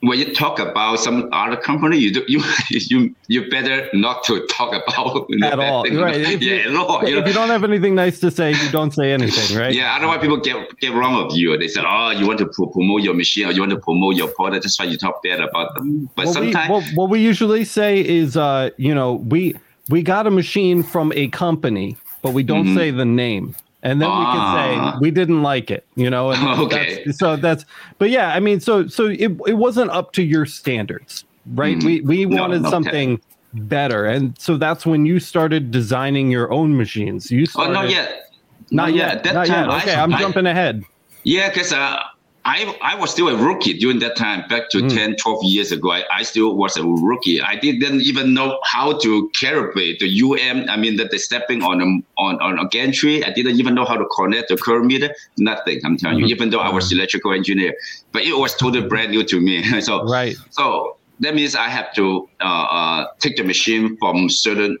when 0.00 0.18
you 0.18 0.34
talk 0.34 0.58
about 0.58 0.98
some 0.98 1.28
other 1.32 1.56
company, 1.56 1.98
you 1.98 2.12
do, 2.12 2.24
you 2.26 2.42
you 2.70 3.14
you 3.28 3.48
better 3.48 3.88
not 3.92 4.24
to 4.24 4.44
talk 4.48 4.74
about 4.74 5.30
At 5.42 5.58
all, 5.60 5.84
thing, 5.84 5.92
you 5.94 6.02
right. 6.02 6.16
If 6.20 6.42
you- 6.42 6.54
yeah, 6.54 6.70
no, 6.70 7.00
you 7.02 7.18
if 7.18 7.26
you 7.28 7.32
don't 7.32 7.48
have 7.48 7.62
anything 7.62 7.94
nice 7.94 8.18
to 8.20 8.30
say, 8.30 8.52
you 8.52 8.70
don't 8.72 8.92
say 8.92 9.12
anything, 9.12 9.56
right? 9.56 9.72
Yeah, 9.72 9.94
I 9.94 9.98
don't 10.00 10.08
otherwise 10.08 10.20
people 10.20 10.38
get 10.38 10.80
get 10.80 10.92
wrong 10.94 11.14
of 11.24 11.36
you. 11.36 11.56
They 11.56 11.68
said, 11.68 11.84
"Oh, 11.86 12.10
you 12.10 12.26
want 12.26 12.38
to 12.40 12.46
promote 12.46 13.02
your 13.02 13.14
machine 13.14 13.46
or 13.46 13.52
you 13.52 13.60
want 13.60 13.70
to 13.70 13.78
promote 13.78 14.16
your 14.16 14.28
product. 14.28 14.64
That's 14.64 14.78
why 14.80 14.86
you 14.86 14.98
talk 14.98 15.22
bad 15.22 15.40
about 15.40 15.74
them." 15.76 16.10
But 16.16 16.26
what 16.26 16.40
we, 16.40 16.52
sometimes, 16.52 16.70
what, 16.70 16.84
what 16.96 17.08
we 17.10 17.20
usually 17.20 17.64
say 17.64 18.00
is 18.04 18.36
uh 18.36 18.70
you 18.78 18.94
know 18.94 19.14
we 19.14 19.54
we 19.90 20.02
got 20.02 20.26
a 20.26 20.30
machine 20.30 20.82
from 20.82 21.12
a 21.14 21.28
company 21.28 21.96
but 22.22 22.32
we 22.32 22.42
don't 22.42 22.66
Mhm. 22.68 22.74
say 22.74 22.90
the 22.90 23.04
name 23.04 23.54
and 23.82 24.00
then 24.00 24.08
we 24.08 24.24
can 24.24 24.40
Ah. 24.40 24.92
say 24.92 24.98
we 25.00 25.10
didn't 25.10 25.42
like 25.42 25.70
it 25.70 25.84
you 25.94 26.08
know 26.10 26.30
and 26.30 26.42
that's- 26.70 26.98
Okay. 26.98 27.12
so 27.12 27.36
that's 27.36 27.64
but 27.98 28.08
yeah 28.10 28.34
i 28.34 28.40
mean 28.40 28.60
so 28.60 28.86
so 28.86 29.06
it, 29.06 29.32
it 29.46 29.54
wasn't 29.58 29.90
up 29.90 30.12
to 30.12 30.22
your 30.22 30.46
standards 30.46 31.24
right 31.54 31.76
Mhm. 31.78 31.84
we 31.84 32.00
we 32.00 32.24
No, 32.24 32.40
wanted 32.42 32.62
okay. 32.62 32.70
something 32.70 33.20
better 33.52 34.04
and 34.06 34.34
so 34.38 34.56
that's 34.56 34.84
when 34.86 35.04
you 35.06 35.20
started 35.20 35.70
designing 35.70 36.30
your 36.30 36.50
own 36.52 36.76
machines 36.76 37.30
you 37.30 37.44
started, 37.46 37.70
oh, 37.70 37.74
not 37.82 37.90
yet. 37.90 38.30
not 38.70 38.94
yet 38.94 39.22
That 39.22 39.34
not 39.34 39.46
time, 39.46 39.70
yet 39.70 39.82
okay 39.82 39.94
i'm 39.94 40.14
I- 40.14 40.18
jumping 40.18 40.46
ahead 40.46 40.82
Yeah, 41.26 41.48
because 41.48 41.72
uh, 41.72 42.00
I 42.46 42.76
I 42.82 42.94
was 42.94 43.10
still 43.10 43.28
a 43.28 43.36
rookie 43.36 43.72
during 43.78 44.00
that 44.00 44.16
time, 44.16 44.46
back 44.48 44.68
to 44.70 44.78
Mm. 44.78 44.94
10, 44.94 45.16
12 45.16 45.44
years 45.44 45.72
ago. 45.72 45.90
I, 45.92 46.04
I 46.12 46.22
still 46.24 46.56
was 46.56 46.76
a 46.76 46.84
rookie. 46.84 47.40
I 47.40 47.56
didn't 47.56 48.02
even 48.02 48.34
know 48.34 48.58
how 48.64 48.98
to 48.98 49.30
calibrate 49.40 49.98
the 50.00 50.08
UM. 50.22 50.68
I 50.68 50.76
mean, 50.76 50.96
that 50.96 51.10
the 51.10 51.18
stepping 51.18 51.62
on 51.62 51.80
a, 51.80 51.86
on 52.20 52.34
on 52.42 52.58
a 52.58 52.68
gantry. 52.68 53.24
I 53.24 53.30
didn't 53.30 53.58
even 53.58 53.74
know 53.74 53.86
how 53.86 53.96
to 53.96 54.06
connect 54.16 54.48
the 54.50 54.56
curve 54.58 54.84
meter. 54.84 55.14
Nothing. 55.38 55.80
I'm 55.84 55.96
telling 55.96 56.18
Mhm. 56.18 56.28
you. 56.28 56.34
Even 56.36 56.50
though 56.50 56.60
I 56.60 56.70
was 56.70 56.92
electrical 56.92 57.32
engineer, 57.32 57.72
but 58.12 58.22
it 58.22 58.36
was 58.36 58.54
totally 58.54 58.86
brand 58.86 59.10
new 59.12 59.24
to 59.24 59.40
me. 59.40 59.56
so 59.88 60.04
right 60.04 60.36
so 60.50 60.96
that 61.20 61.34
means 61.34 61.54
I 61.54 61.68
have 61.68 61.94
to 61.94 62.28
uh, 62.40 62.66
uh, 62.78 63.06
take 63.20 63.36
the 63.36 63.44
machine 63.44 63.96
from 63.98 64.28
certain 64.28 64.76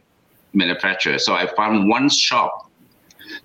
manufacturer. 0.52 1.18
So 1.18 1.34
I 1.34 1.46
found 1.46 1.88
one 1.88 2.08
shop. 2.10 2.52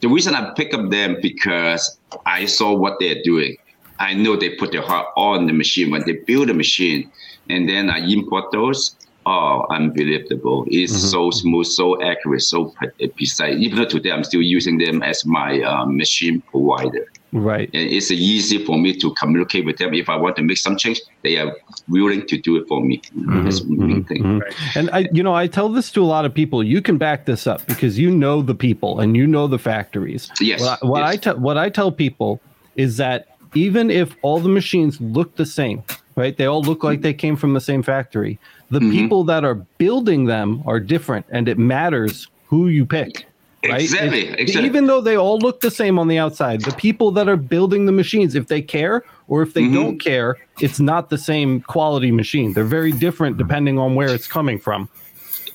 The 0.02 0.10
reason 0.10 0.36
I 0.36 0.54
pick 0.56 0.74
up 0.74 0.90
them 0.90 1.18
because 1.22 1.98
I 2.26 2.46
saw 2.46 2.74
what 2.74 2.94
they're 3.00 3.22
doing. 3.24 3.56
I 4.00 4.14
know 4.14 4.36
they 4.36 4.50
put 4.52 4.72
their 4.72 4.82
heart 4.82 5.08
on 5.18 5.48
the 5.48 5.54
machine 5.54 5.92
when 5.92 6.04
they 6.06 6.14
build 6.14 6.50
the 6.50 6.54
machine, 6.54 7.10
and 7.50 7.68
then 7.68 7.90
I 7.90 8.00
import 8.00 8.52
those. 8.52 8.96
Oh, 9.26 9.66
unbelievable! 9.70 10.66
It's 10.70 10.94
Mhm. 10.94 11.12
so 11.12 11.30
smooth, 11.30 11.68
so 11.68 12.02
accurate, 12.02 12.42
so 12.42 12.74
precise. 13.18 13.56
Even 13.60 13.78
though 13.78 13.86
today 13.86 14.12
I'm 14.12 14.24
still 14.24 14.42
using 14.42 14.78
them 14.78 15.04
as 15.04 15.26
my 15.26 15.62
uh, 15.62 15.86
machine 15.86 16.42
provider 16.50 17.06
right 17.32 17.70
and 17.76 17.88
it's 17.92 18.10
easy 18.10 18.58
for 18.66 18.76
me 18.80 18.92
to 18.92 19.14
communicate 19.14 19.64
with 19.64 19.78
them. 19.78 19.94
If 19.94 20.10
I 20.10 20.16
want 20.16 20.36
to 20.38 20.42
make 20.42 20.58
some 20.58 20.76
change, 20.78 21.00
they 21.22 21.38
are 21.38 21.56
willing 21.88 22.26
to 22.26 22.38
do 22.38 22.56
it 22.56 22.68
for 22.68 22.82
me. 22.84 23.02
That's 23.14 23.60
the 23.60 23.76
main 23.76 24.04
thing. 24.06 24.24
Mhm. 24.24 24.42
And 24.76 24.90
I, 24.92 25.08
you 25.14 25.22
know, 25.22 25.36
I 25.36 25.46
tell 25.46 25.70
this 25.70 25.92
to 25.92 26.02
a 26.02 26.10
lot 26.16 26.26
of 26.26 26.34
people. 26.34 26.64
You 26.64 26.82
can 26.82 26.98
back 26.98 27.26
this 27.26 27.46
up 27.46 27.66
because 27.68 28.00
you 28.00 28.10
know 28.10 28.42
the 28.42 28.56
people 28.56 29.00
and 29.00 29.16
you 29.16 29.28
know 29.28 29.46
the 29.48 29.60
factories. 29.60 30.32
Yes. 30.42 30.62
What 30.62 30.80
I, 30.82 30.86
what 30.88 31.00
yes. 31.02 31.10
I 31.10 31.16
tell 31.18 31.38
what 31.38 31.58
I 31.58 31.70
tell 31.70 31.92
people 31.92 32.42
is 32.76 32.98
that 32.98 33.28
even 33.54 33.90
if 33.90 34.16
all 34.22 34.40
the 34.40 34.50
machines 34.50 35.00
look 35.02 35.36
the 35.36 35.46
same, 35.46 35.84
right? 36.16 36.38
They 36.38 36.46
all 36.46 36.62
look 36.62 36.84
like 36.84 37.02
they 37.02 37.14
came 37.14 37.36
from 37.36 37.54
the 37.54 37.62
same 37.62 37.84
factory. 37.84 38.40
The 38.70 38.80
Mhm. 38.80 38.92
people 38.92 39.24
that 39.26 39.44
are 39.44 39.56
building 39.78 40.26
them 40.26 40.62
are 40.66 40.80
different, 40.80 41.26
and 41.32 41.48
it 41.48 41.58
matters 41.58 42.28
who 42.48 42.68
you 42.68 42.86
pick. 42.86 43.26
Right? 43.68 43.82
Exactly. 43.82 44.28
If- 44.28 44.36
exactly. 44.36 44.70
Even 44.70 44.88
though 44.88 45.02
they 45.02 45.18
all 45.18 45.38
look 45.40 45.60
the 45.60 45.72
same 45.72 46.00
on 46.00 46.08
the 46.08 46.18
outside, 46.18 46.62
the 46.62 46.72
people 46.72 47.12
that 47.12 47.28
are 47.28 47.36
building 47.36 47.86
the 47.88 47.92
machines, 47.92 48.34
if 48.34 48.48
they 48.48 48.62
care 48.62 49.04
or 49.28 49.42
if 49.42 49.54
they 49.54 49.64
Mhm. 49.64 49.74
don't 49.74 49.98
care, 50.00 50.38
it's 50.62 50.80
not 50.80 51.10
the 51.10 51.18
same 51.18 51.60
quality 51.62 52.12
machine. 52.12 52.54
They're 52.54 52.64
very 52.64 52.94
different 52.94 53.38
depending 53.38 53.78
on 53.78 53.96
where 53.96 54.08
it's 54.14 54.28
coming 54.28 54.60
from. 54.60 54.88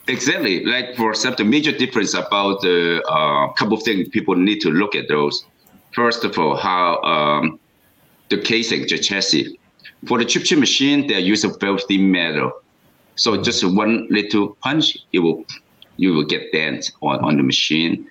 Exactly. 0.07 0.65
Like 0.67 0.97
for 0.97 1.11
example, 1.11 1.45
the 1.47 1.51
major 1.51 1.73
difference 1.73 2.13
about 2.13 2.61
the 2.61 3.03
uh, 3.09 3.49
couple 3.55 3.77
of 3.79 3.83
things 3.85 4.09
people 4.11 4.35
need 4.35 4.61
to 4.61 4.71
look 4.71 4.95
at 4.95 5.09
those. 5.09 5.47
First 5.95 6.25
of 6.25 6.39
all, 6.39 6.57
how 6.57 7.01
um, 7.03 7.59
the 8.31 8.39
casing, 8.39 8.83
the 8.83 8.99
chassis. 8.99 9.59
For 10.07 10.19
the 10.19 10.25
chip 10.25 10.45
chip 10.45 10.59
machine, 10.59 11.07
they 11.07 11.19
use 11.21 11.45
a 11.45 11.49
very 11.61 11.79
thin 11.89 12.11
metal. 12.11 12.53
So 13.17 13.41
just 13.43 13.65
one 13.65 14.07
little 14.11 14.57
punch, 14.63 14.97
it 15.13 15.21
will 15.21 15.45
you 15.97 16.13
will 16.13 16.25
get 16.27 16.51
dent 16.53 16.91
on, 17.03 17.21
on 17.25 17.37
the 17.37 17.43
machine. 17.43 18.07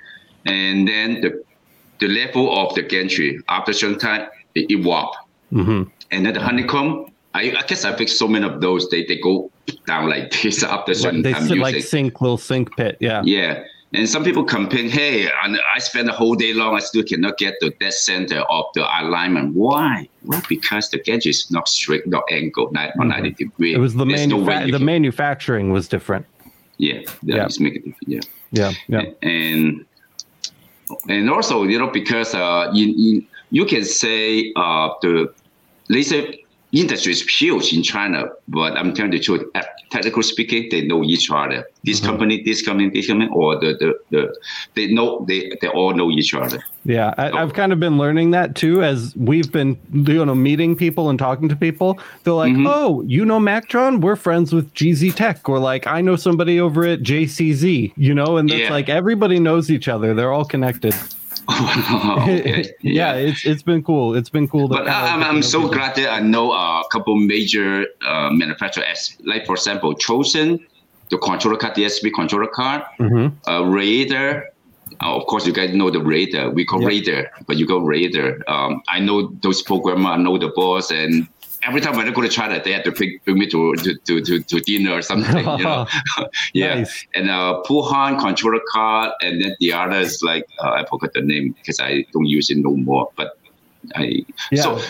And 0.45 0.87
then 0.87 1.21
the 1.21 1.43
the 1.99 2.07
level 2.07 2.51
of 2.57 2.73
the 2.75 2.81
gantry 2.83 3.39
after 3.49 3.73
some 3.73 3.97
time 3.97 4.27
it, 4.55 4.71
it 4.71 4.83
warp. 4.83 5.13
hmm 5.51 5.83
And 6.11 6.25
then 6.25 6.33
the 6.33 6.39
honeycomb, 6.41 7.07
I, 7.33 7.51
I 7.57 7.63
guess 7.67 7.85
I 7.85 7.95
fixed 7.95 8.17
so 8.17 8.27
many 8.27 8.45
of 8.45 8.61
those, 8.61 8.89
they, 8.89 9.05
they 9.05 9.17
go 9.19 9.51
down 9.87 10.09
like 10.09 10.31
this 10.41 10.63
after 10.75 10.91
a 10.91 10.95
certain 10.95 11.21
They 11.21 11.33
time 11.33 11.47
sit 11.47 11.57
like 11.57 11.75
using. 11.75 11.87
sink, 11.89 12.21
little 12.21 12.37
sink 12.37 12.75
pit. 12.75 12.97
Yeah. 12.99 13.21
Yeah. 13.25 13.63
And 13.95 14.09
some 14.09 14.23
people 14.23 14.43
complain, 14.43 14.89
hey, 14.89 15.29
I 15.29 15.77
spend 15.79 16.07
the 16.07 16.13
whole 16.13 16.33
day 16.33 16.53
long, 16.53 16.75
I 16.75 16.79
still 16.79 17.03
cannot 17.03 17.37
get 17.37 17.53
the 17.61 17.69
dead 17.79 17.93
center 17.93 18.39
of 18.49 18.65
the 18.73 18.81
alignment. 19.01 19.53
Why? 19.55 20.09
Well, 20.23 20.41
because 20.49 20.89
the 20.89 20.97
gauge 20.97 21.27
is 21.27 21.51
not 21.51 21.67
straight, 21.67 22.07
not 22.07 22.23
angled, 22.31 22.73
not, 22.73 22.95
not 22.95 23.07
90 23.07 23.31
degree. 23.31 23.73
Mm-hmm. 23.73 23.79
It 23.79 23.79
was 23.79 23.93
the, 23.93 24.05
There's 24.05 24.25
no 24.27 24.37
way 24.37 24.43
manufa- 24.45 24.65
you 24.65 24.71
the 24.71 24.77
can- 24.79 24.85
manufacturing 24.85 25.69
was 25.71 25.87
different. 25.87 26.25
Yeah, 26.77 27.01
Yeah. 27.21 27.45
it. 27.47 27.93
Yeah. 28.07 28.19
Yeah. 28.51 28.71
Yeah. 28.87 29.01
And 29.21 29.85
and 31.07 31.29
also, 31.29 31.63
you 31.63 31.77
know, 31.79 31.87
because 31.89 32.33
uh, 32.33 32.71
in, 32.75 32.89
in, 32.89 33.27
you 33.51 33.65
can 33.65 33.83
say 33.85 34.51
uh, 34.55 34.89
the 35.01 35.31
laser 35.89 36.23
industry 36.73 37.11
is 37.13 37.21
huge 37.21 37.71
in 37.71 37.83
China, 37.83 38.25
but 38.47 38.75
I'm 38.75 38.93
telling 38.93 39.11
the 39.11 39.19
truth, 39.19 39.43
uh, 39.55 39.61
technically 39.91 40.23
speaking, 40.23 40.67
they 40.71 40.81
know 40.81 41.03
each 41.03 41.29
other. 41.31 41.65
This 41.83 41.99
Mhm. 41.99 42.05
company, 42.05 42.41
this 42.43 42.61
company, 42.63 42.89
this 42.89 43.07
company, 43.07 43.29
or 43.31 43.59
the, 43.59 43.73
the, 43.79 43.99
the 44.09 44.35
they 44.73 44.87
know 44.87 45.23
they, 45.27 45.51
they 45.61 45.67
all 45.67 45.93
know 45.93 46.09
each 46.09 46.33
other. 46.33 46.59
Yeah, 46.85 47.13
I. 47.17 47.31
I've 47.31 47.53
kind 47.53 47.71
of 47.71 47.79
been 47.79 47.97
learning 47.97 48.31
that 48.31 48.55
too 48.55 48.83
as 48.83 49.13
we've 49.15 49.51
been, 49.51 49.77
you 49.93 50.25
know, 50.25 50.35
meeting 50.35 50.75
people 50.75 51.09
and 51.09 51.17
talking 51.19 51.47
to 51.47 51.55
people. 51.55 51.99
They're 52.23 52.33
like, 52.33 52.53
Mhm. 52.53 52.65
"Oh, 52.67 53.03
you 53.07 53.23
know 53.23 53.39
Mactron? 53.39 54.01
We're 54.01 54.15
friends 54.17 54.51
with 54.51 54.73
GZ 54.73 55.11
Tech," 55.15 55.47
or 55.47 55.59
like, 55.59 55.87
"I 55.87 56.01
know 56.01 56.15
somebody 56.17 56.59
over 56.59 56.83
at 56.85 57.01
JCZ," 57.03 57.93
you 57.95 58.13
know, 58.13 58.37
and 58.37 58.49
it's 58.51 58.59
Yeah. 58.61 58.71
like 58.71 58.89
everybody 58.89 59.39
knows 59.39 59.69
each 59.71 59.87
other. 59.87 60.13
They're 60.13 60.33
all 60.33 60.43
connected. 60.45 60.93
okay. 62.19 62.71
yeah, 62.81 63.13
it's 63.13 63.45
it's 63.45 63.63
been 63.63 63.83
cool. 63.83 64.15
It's 64.15 64.29
been 64.29 64.47
cool. 64.47 64.67
But 64.67 64.87
I- 64.87 65.13
I'm, 65.13 65.23
I'm 65.23 65.41
so 65.41 65.67
glad 65.67 65.95
that 65.95 66.11
I 66.11 66.19
know 66.19 66.51
a 66.51 66.83
couple 66.91 67.15
major 67.15 67.85
uh, 68.07 68.29
manufacturers, 68.31 69.17
like 69.25 69.45
for 69.45 69.55
example, 69.55 69.93
Chosen, 69.93 70.59
the 71.09 71.17
controller 71.17 71.57
card, 71.57 71.75
the 71.75 71.83
DSP 71.83 72.11
controller 72.13 72.47
card, 72.47 72.83
Mhm. 72.99 73.33
uh, 73.47 73.65
Raider. 73.65 74.49
Uh, 75.01 75.15
of 75.15 75.25
course, 75.25 75.45
you 75.47 75.53
guys 75.53 75.73
know 75.73 75.89
the 75.89 75.99
Raider. 76.01 76.49
We 76.51 76.65
call 76.65 76.81
Yeah. 76.81 76.87
Raider, 76.87 77.31
but 77.47 77.57
you 77.57 77.65
go 77.65 77.79
Raider. 77.79 78.41
Um, 78.47 78.81
I 78.87 78.99
know 78.99 79.33
those 79.41 79.61
programmer. 79.61 80.09
I 80.11 80.17
know 80.17 80.37
the 80.37 80.49
boss, 80.55 80.91
and 80.91 81.27
every 81.67 81.81
time 81.81 81.95
when 81.95 82.07
I 82.07 82.11
go 82.11 82.21
to 82.21 82.29
China, 82.29 82.61
they 82.63 82.71
have 82.73 82.83
to 82.83 82.91
bring, 82.91 83.19
bring 83.25 83.39
me 83.39 83.47
to, 83.49 83.73
to, 83.75 83.95
to, 84.05 84.21
to, 84.21 84.43
to 84.43 84.59
dinner 84.61 84.93
or 84.93 85.01
something. 85.01 85.45
You 85.57 85.63
know? 85.63 85.87
yeah. 86.53 86.75
Nice. 86.75 87.05
And 87.15 87.29
uh, 87.29 87.61
Puhan 87.65 88.19
controller 88.19 88.61
card, 88.71 89.11
and 89.21 89.41
then 89.41 89.55
the 89.59 89.73
other 89.73 89.97
is 89.97 90.21
like 90.23 90.45
uh, 90.63 90.71
I 90.71 90.85
forgot 90.89 91.11
the 91.13 91.21
name 91.21 91.53
because 91.57 91.79
I 91.79 92.05
don't 92.13 92.25
use 92.25 92.49
it 92.49 92.57
no 92.57 92.75
more. 92.75 93.09
But 93.15 93.31
I 93.95 94.25
Yeah. 94.51 94.63
so 94.63 94.81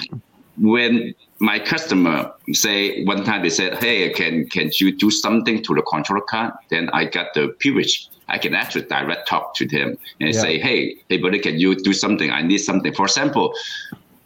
when 0.58 1.14
my 1.40 1.60
customer 1.60 2.32
say 2.52 3.04
one 3.06 3.24
time 3.24 3.42
they 3.42 3.50
said, 3.50 3.76
"Hey, 3.84 4.10
can 4.12 4.48
can 4.50 4.72
you 4.80 4.96
do 4.96 5.10
something 5.12 5.64
to 5.64 5.74
the 5.74 5.82
controller 5.82 6.22
card?" 6.30 6.54
Then 6.70 6.90
I 6.94 7.06
got 7.06 7.34
the 7.34 7.54
privilege. 7.60 8.08
I 8.30 8.38
can 8.38 8.56
actually 8.56 8.86
direct 8.86 9.28
talk 9.28 9.54
to 9.56 9.68
them 9.68 9.98
and 10.20 10.34
Yeah. 10.34 10.42
say, 10.42 10.60
"Hey, 10.60 10.96
hey, 11.10 11.18
buddy, 11.18 11.40
can 11.40 11.60
you 11.60 11.76
do 11.76 11.94
something? 11.94 12.32
I 12.32 12.42
need 12.42 12.60
something." 12.60 12.94
For 12.94 13.06
example, 13.06 13.54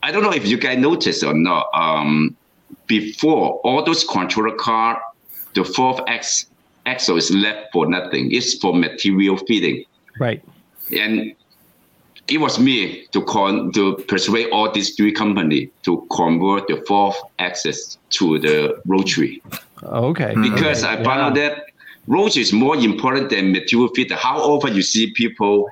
I 0.03 0.11
don't 0.11 0.23
know 0.23 0.33
if 0.33 0.47
you 0.47 0.57
guys 0.57 0.77
noticed 0.77 1.23
or 1.23 1.33
not. 1.33 1.67
Um, 1.73 2.35
before 2.87 3.59
all 3.63 3.83
those 3.83 4.03
controller 4.03 4.55
card, 4.55 4.97
the 5.53 5.63
fourth 5.63 5.99
X 6.07 6.47
axle 6.85 7.17
is 7.17 7.31
left 7.31 7.71
for 7.73 7.85
nothing. 7.85 8.31
It's 8.31 8.55
for 8.55 8.73
material 8.73 9.37
feeding. 9.37 9.83
Right. 10.19 10.43
And 10.97 11.35
it 12.27 12.39
was 12.39 12.59
me 12.59 13.05
to 13.11 13.23
con 13.23 13.71
to 13.73 13.95
persuade 14.07 14.49
all 14.51 14.71
these 14.71 14.95
three 14.95 15.11
companies 15.11 15.69
to 15.83 16.05
convert 16.11 16.67
the 16.67 16.83
fourth 16.87 17.17
axis 17.39 17.97
to 18.11 18.39
the 18.39 18.81
rotary. 18.85 19.41
Okay. 19.83 20.33
Because 20.35 20.83
okay. 20.83 20.93
I 20.93 21.03
found 21.03 21.19
yeah. 21.19 21.27
out 21.27 21.35
that 21.35 21.65
rotary 22.07 22.41
is 22.41 22.53
more 22.53 22.75
important 22.75 23.29
than 23.29 23.51
material 23.51 23.89
feeder. 23.89 24.15
How 24.15 24.39
often 24.39 24.75
you 24.75 24.81
see 24.81 25.11
people 25.11 25.69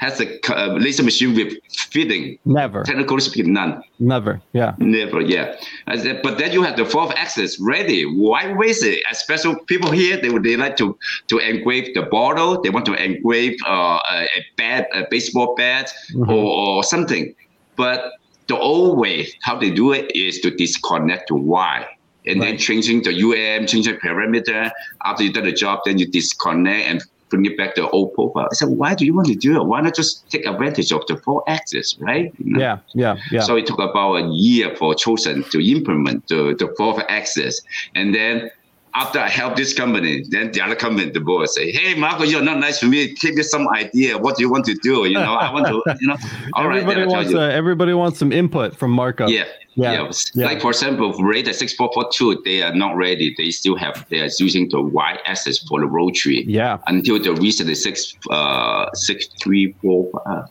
has 0.00 0.18
a 0.18 0.26
uh, 0.50 0.72
laser 0.78 1.02
machine 1.02 1.34
with 1.34 1.52
feeding? 1.90 2.38
Never. 2.46 2.82
Technically 2.84 3.20
speaking, 3.20 3.52
none. 3.52 3.82
Never. 3.98 4.40
Yeah. 4.54 4.74
Never. 4.78 5.20
Yeah. 5.20 5.56
Said, 5.94 6.22
but 6.22 6.38
then 6.38 6.52
you 6.52 6.62
have 6.62 6.76
the 6.78 6.86
fourth 6.86 7.12
axis 7.16 7.60
ready. 7.60 8.04
Why 8.04 8.50
waste 8.54 8.82
it? 8.82 9.02
Especially 9.10 9.56
people 9.66 9.90
here, 9.90 10.16
they 10.16 10.30
would 10.30 10.42
they 10.42 10.56
like 10.56 10.78
to 10.78 10.96
to 11.28 11.38
engrave 11.38 11.92
the 11.94 12.02
bottle. 12.02 12.62
They 12.62 12.70
want 12.70 12.86
to 12.86 12.94
engrave 12.94 13.58
uh, 13.66 14.00
a 14.10 14.44
bat, 14.56 14.88
a 14.94 15.06
baseball 15.10 15.54
bat, 15.54 15.92
mm-hmm. 16.14 16.30
or, 16.30 16.78
or 16.78 16.82
something. 16.82 17.34
But 17.76 18.12
the 18.48 18.56
old 18.56 18.98
way, 18.98 19.28
how 19.42 19.58
they 19.58 19.70
do 19.70 19.92
it, 19.92 20.10
is 20.16 20.40
to 20.40 20.50
disconnect 20.50 21.28
the 21.28 21.36
wire 21.36 21.86
and 22.26 22.40
right. 22.40 22.50
then 22.50 22.58
changing 22.58 23.02
the 23.02 23.12
UM, 23.12 23.66
changing 23.66 23.92
the 23.94 24.00
parameter. 24.00 24.70
After 25.04 25.24
you 25.24 25.32
done 25.32 25.44
the 25.44 25.52
job, 25.52 25.80
then 25.84 25.98
you 25.98 26.06
disconnect 26.06 26.88
and 26.88 27.04
bring 27.30 27.46
it 27.46 27.56
back 27.56 27.74
to 27.76 27.88
old 27.90 28.12
profile. 28.14 28.48
I 28.50 28.54
said, 28.54 28.68
why 28.68 28.94
do 28.94 29.06
you 29.06 29.14
want 29.14 29.28
to 29.28 29.34
do 29.34 29.60
it? 29.60 29.64
Why 29.64 29.80
not 29.80 29.94
just 29.94 30.28
take 30.30 30.44
advantage 30.44 30.92
of 30.92 31.06
the 31.06 31.16
four 31.16 31.42
axis, 31.48 31.96
right? 32.00 32.32
You 32.38 32.52
know? 32.52 32.60
Yeah, 32.60 32.78
yeah, 32.92 33.16
yeah. 33.30 33.40
So 33.40 33.56
it 33.56 33.66
took 33.66 33.78
about 33.78 34.16
a 34.16 34.28
year 34.28 34.74
for 34.76 34.94
Chosen 34.94 35.44
to 35.44 35.58
implement 35.64 36.28
the, 36.28 36.54
the 36.58 36.74
fourth 36.76 37.02
axis. 37.08 37.62
And 37.94 38.14
then 38.14 38.50
after 38.94 39.18
I 39.20 39.28
help 39.28 39.56
this 39.56 39.72
company, 39.72 40.24
then 40.28 40.50
the 40.52 40.60
other 40.60 40.74
company, 40.74 41.10
the 41.10 41.20
boss 41.20 41.54
say, 41.54 41.70
"Hey, 41.70 41.94
Marco, 41.94 42.24
you're 42.24 42.42
not 42.42 42.58
nice 42.58 42.80
to 42.80 42.86
me. 42.86 43.14
Give 43.14 43.34
me 43.34 43.42
some 43.42 43.68
idea. 43.68 44.18
What 44.18 44.36
do 44.36 44.42
you 44.42 44.50
want 44.50 44.64
to 44.66 44.74
do? 44.74 45.06
You 45.06 45.14
know, 45.14 45.34
I 45.34 45.52
want 45.52 45.66
to, 45.66 45.96
you 46.00 46.08
know, 46.08 46.16
all 46.54 46.66
everybody 46.66 47.00
right, 47.02 47.08
wants 47.08 47.34
uh, 47.34 47.40
everybody 47.40 47.94
wants 47.94 48.18
some 48.18 48.32
input 48.32 48.76
from 48.76 48.90
Marco. 48.90 49.28
Yeah, 49.28 49.44
yeah. 49.74 49.92
yeah. 49.92 50.10
yeah. 50.34 50.46
Like 50.46 50.60
for 50.60 50.70
example, 50.70 51.12
Radar 51.12 51.52
six 51.52 51.72
four 51.74 51.90
four 51.94 52.10
two, 52.12 52.40
they 52.44 52.62
are 52.62 52.74
not 52.74 52.96
ready. 52.96 53.34
They 53.36 53.50
still 53.50 53.76
have 53.76 54.04
they 54.08 54.20
are 54.20 54.30
using 54.38 54.68
the 54.68 54.80
Y 54.80 55.18
axis 55.26 55.58
for 55.58 55.80
the 55.80 55.86
rotary. 55.86 56.44
Yeah. 56.46 56.78
Until 56.86 57.22
the 57.22 57.34
recent 57.34 57.74
six 57.76 58.14
uh 58.30 58.86
six 58.94 59.28
three 59.40 59.74
four. 59.82 60.10
Uh, 60.26 60.46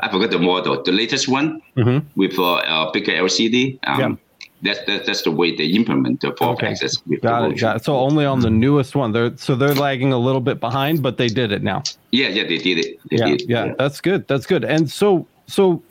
I 0.00 0.08
forgot 0.08 0.30
the 0.30 0.38
model. 0.38 0.80
The 0.80 0.92
latest 0.92 1.26
one 1.26 1.60
mm-hmm. 1.76 2.06
with 2.14 2.38
uh, 2.38 2.62
a 2.64 2.90
bigger 2.92 3.10
LCD. 3.10 3.80
Um, 3.82 4.00
yeah 4.00 4.14
that's 4.62 4.84
that, 4.86 5.06
that's 5.06 5.22
the 5.22 5.30
way 5.30 5.54
they 5.54 5.66
implement 5.66 6.20
the 6.20 6.34
fourth 6.36 6.58
okay. 6.58 6.68
axis. 6.68 6.96
Got 7.22 7.52
it, 7.52 7.60
got 7.60 7.76
it. 7.76 7.84
So 7.84 7.96
only 7.96 8.24
on 8.24 8.40
the 8.40 8.50
newest 8.50 8.96
one, 8.96 9.12
they're 9.12 9.36
so 9.36 9.54
they're 9.54 9.74
lagging 9.74 10.12
a 10.12 10.18
little 10.18 10.40
bit 10.40 10.60
behind, 10.60 11.02
but 11.02 11.16
they 11.16 11.28
did 11.28 11.52
it 11.52 11.62
now. 11.62 11.82
Yeah, 12.10 12.28
yeah, 12.28 12.44
they 12.44 12.58
did 12.58 12.78
it. 12.78 13.00
They 13.10 13.18
yeah, 13.18 13.24
did 13.26 13.42
yeah, 13.48 13.64
yeah, 13.66 13.74
that's 13.78 14.00
good. 14.00 14.26
That's 14.26 14.46
good. 14.46 14.64
And 14.64 14.90
so 14.90 15.26
so 15.46 15.82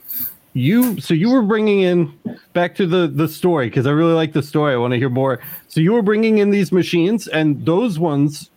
you 0.54 1.00
so 1.00 1.14
you 1.14 1.30
were 1.30 1.42
bringing 1.44 1.82
in 1.82 2.12
back 2.54 2.76
to 2.76 2.86
the 2.86 3.08
the 3.08 3.28
story 3.28 3.70
because 3.70 3.88
I 3.88 3.92
really 3.92 4.14
like 4.14 4.34
the 4.34 4.44
story. 4.44 4.74
I 4.74 4.78
want 4.78 4.92
to 4.92 4.98
hear 4.98 5.10
more. 5.10 5.40
So 5.70 5.80
you 5.80 5.94
were 5.94 6.02
bringing 6.02 6.40
in 6.40 6.50
these 6.50 6.72
machines, 6.72 7.28
and 7.28 7.66
those 7.66 8.00
ones 8.00 8.50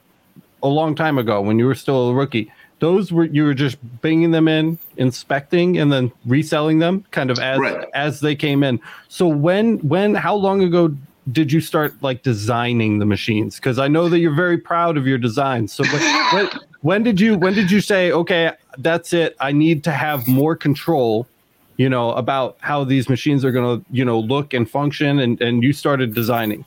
a 0.62 0.68
long 0.68 0.94
time 0.94 1.18
ago 1.18 1.40
when 1.40 1.58
you 1.58 1.66
were 1.66 1.74
still 1.74 2.10
a 2.10 2.14
rookie 2.14 2.52
those 2.80 3.12
were 3.12 3.24
you 3.24 3.44
were 3.44 3.54
just 3.54 3.80
bringing 4.00 4.32
them 4.32 4.48
in 4.48 4.78
inspecting 4.96 5.78
and 5.78 5.92
then 5.92 6.10
reselling 6.26 6.80
them 6.80 7.04
kind 7.12 7.30
of 7.30 7.38
as 7.38 7.58
right. 7.58 7.86
as 7.94 8.20
they 8.20 8.34
came 8.34 8.62
in. 8.62 8.80
So 9.08 9.28
when 9.28 9.78
when 9.78 10.14
how 10.14 10.34
long 10.34 10.62
ago 10.62 10.94
did 11.30 11.52
you 11.52 11.60
start 11.60 11.94
like 12.02 12.22
designing 12.22 12.98
the 12.98 13.06
machines? 13.06 13.56
Because 13.56 13.78
i 13.78 13.86
know 13.86 14.08
that 14.08 14.18
you're 14.18 14.34
very 14.34 14.58
proud 14.58 14.96
of 14.96 15.06
your 15.06 15.18
designs 15.18 15.72
so 15.72 15.84
when, 15.84 16.24
when, 16.34 16.48
when 16.80 17.02
did 17.02 17.20
you 17.20 17.38
when 17.38 17.54
did 17.54 17.70
you 17.70 17.80
say 17.80 18.10
okay 18.10 18.52
that's 18.78 19.12
it. 19.12 19.36
I 19.40 19.52
need 19.52 19.84
to 19.84 19.92
have 19.92 20.26
more 20.26 20.56
control 20.56 21.26
you 21.76 21.88
know 21.88 22.12
about 22.12 22.56
how 22.60 22.84
these 22.84 23.08
machines 23.08 23.44
are 23.44 23.52
going 23.52 23.80
to 23.80 23.86
you 23.90 24.04
know 24.04 24.18
look 24.18 24.54
and 24.54 24.68
function 24.68 25.18
and 25.18 25.40
and 25.40 25.62
you 25.62 25.72
started 25.72 26.14
designing 26.14 26.64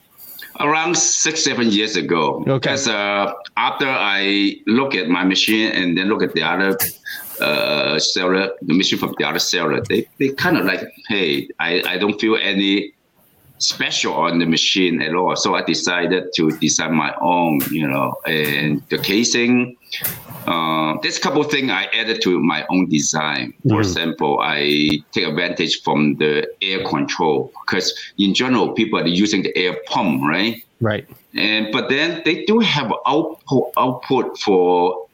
around 0.60 0.96
six 0.96 1.42
seven 1.44 1.70
years 1.70 1.96
ago. 1.96 2.40
Okay. 2.42 2.54
Because 2.54 2.88
uh, 2.88 3.32
after 3.56 3.86
i 3.88 4.56
look 4.66 4.94
at 4.94 5.08
my 5.08 5.24
machine 5.24 5.70
and 5.72 5.96
then 5.96 6.08
look 6.08 6.22
at 6.22 6.32
the 6.34 6.42
other 6.42 6.76
uh, 7.40 7.98
seller 7.98 8.50
the 8.62 8.74
machine 8.74 8.98
from 8.98 9.14
the 9.18 9.24
other 9.24 9.38
seller 9.38 9.80
they, 9.88 10.06
they 10.18 10.28
kind 10.30 10.56
of 10.56 10.64
like 10.64 10.80
hey 11.08 11.48
I, 11.60 11.82
I 11.86 11.98
don't 11.98 12.20
feel 12.20 12.36
any 12.36 12.93
special 13.64 14.14
on 14.14 14.38
the 14.38 14.46
machine 14.46 15.00
at 15.00 15.14
all 15.14 15.34
so 15.36 15.54
i 15.54 15.62
decided 15.62 16.24
to 16.34 16.50
design 16.58 16.94
my 16.94 17.14
own 17.20 17.60
you 17.70 17.86
know 17.86 18.14
and 18.26 18.82
the 18.90 18.98
casing 18.98 19.76
uh, 20.46 20.96
there's 21.02 21.16
a 21.16 21.20
couple 21.20 21.40
of 21.40 21.50
things 21.50 21.70
I 21.70 21.84
added 21.94 22.20
to 22.22 22.38
my 22.38 22.66
own 22.68 22.88
design. 22.88 23.54
For 23.62 23.68
mm-hmm. 23.68 23.80
example, 23.80 24.40
I 24.42 24.90
take 25.12 25.26
advantage 25.26 25.82
from 25.82 26.16
the 26.16 26.46
air 26.60 26.84
control 26.84 27.50
because 27.64 27.94
in 28.18 28.34
general 28.34 28.72
people 28.72 28.98
are 28.98 29.06
using 29.06 29.42
the 29.42 29.56
air 29.56 29.76
pump, 29.86 30.22
right? 30.22 30.62
Right. 30.80 31.08
And 31.34 31.72
but 31.72 31.88
then 31.88 32.20
they 32.24 32.44
do 32.44 32.58
have 32.58 32.92
output 33.06 33.72
output 33.78 34.38
for 34.38 35.06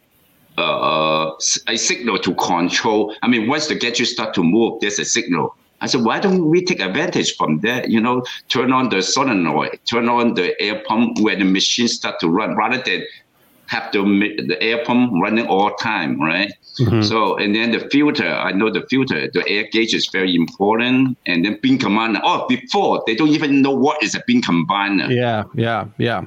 uh, 0.59 1.31
a 1.69 1.77
signal 1.77 2.19
to 2.19 2.35
control. 2.35 3.15
I 3.23 3.29
mean, 3.29 3.47
once 3.47 3.69
the 3.69 3.77
gadget 3.77 4.09
start 4.09 4.35
to 4.35 4.43
move, 4.43 4.81
there's 4.81 4.99
a 4.99 5.05
signal. 5.05 5.55
I 5.81 5.87
said, 5.87 6.05
why 6.05 6.21
don't 6.21 6.47
we 6.47 6.64
take 6.64 6.81
advantage 6.81 7.37
from 7.37 7.61
that? 7.61 7.90
You 7.90 8.01
know, 8.01 8.25
turn 8.49 8.73
on 8.73 8.90
the 8.90 9.01
solenoid, 9.03 9.79
turn 9.87 10.09
on 10.09 10.35
the 10.35 10.61
air 10.61 10.83
pump 10.87 11.19
when 11.21 11.38
the 11.38 11.45
machine 11.45 11.88
start 11.88 12.21
to 12.21 12.29
run, 12.29 12.57
rather 12.57 12.83
than 12.83 13.05
have 13.66 13.93
the 13.93 14.03
the 14.47 14.61
air 14.61 14.85
pump 14.85 15.12
running 15.23 15.47
all 15.47 15.75
time, 15.77 16.21
right? 16.21 16.53
Mm-hmm. 16.81 17.03
So 17.03 17.37
and 17.37 17.55
then 17.55 17.71
the 17.71 17.81
filter, 17.88 18.29
I 18.29 18.53
know 18.53 18.71
the 18.71 18.83
filter, 18.90 19.31
the 19.33 19.49
air 19.49 19.69
gauge 19.71 19.95
is 19.95 20.09
very 20.09 20.35
important. 20.35 21.16
And 21.27 21.45
then 21.45 21.59
beam 21.62 21.79
combiner. 21.79 22.21
Oh, 22.23 22.47
before 22.49 23.03
they 23.07 23.14
don't 23.14 23.29
even 23.29 23.62
know 23.62 23.71
what 23.71 24.03
is 24.03 24.14
a 24.14 24.23
beam 24.27 24.43
combiner. 24.43 25.09
Yeah, 25.09 25.45
yeah, 25.55 25.87
yeah. 25.99 26.25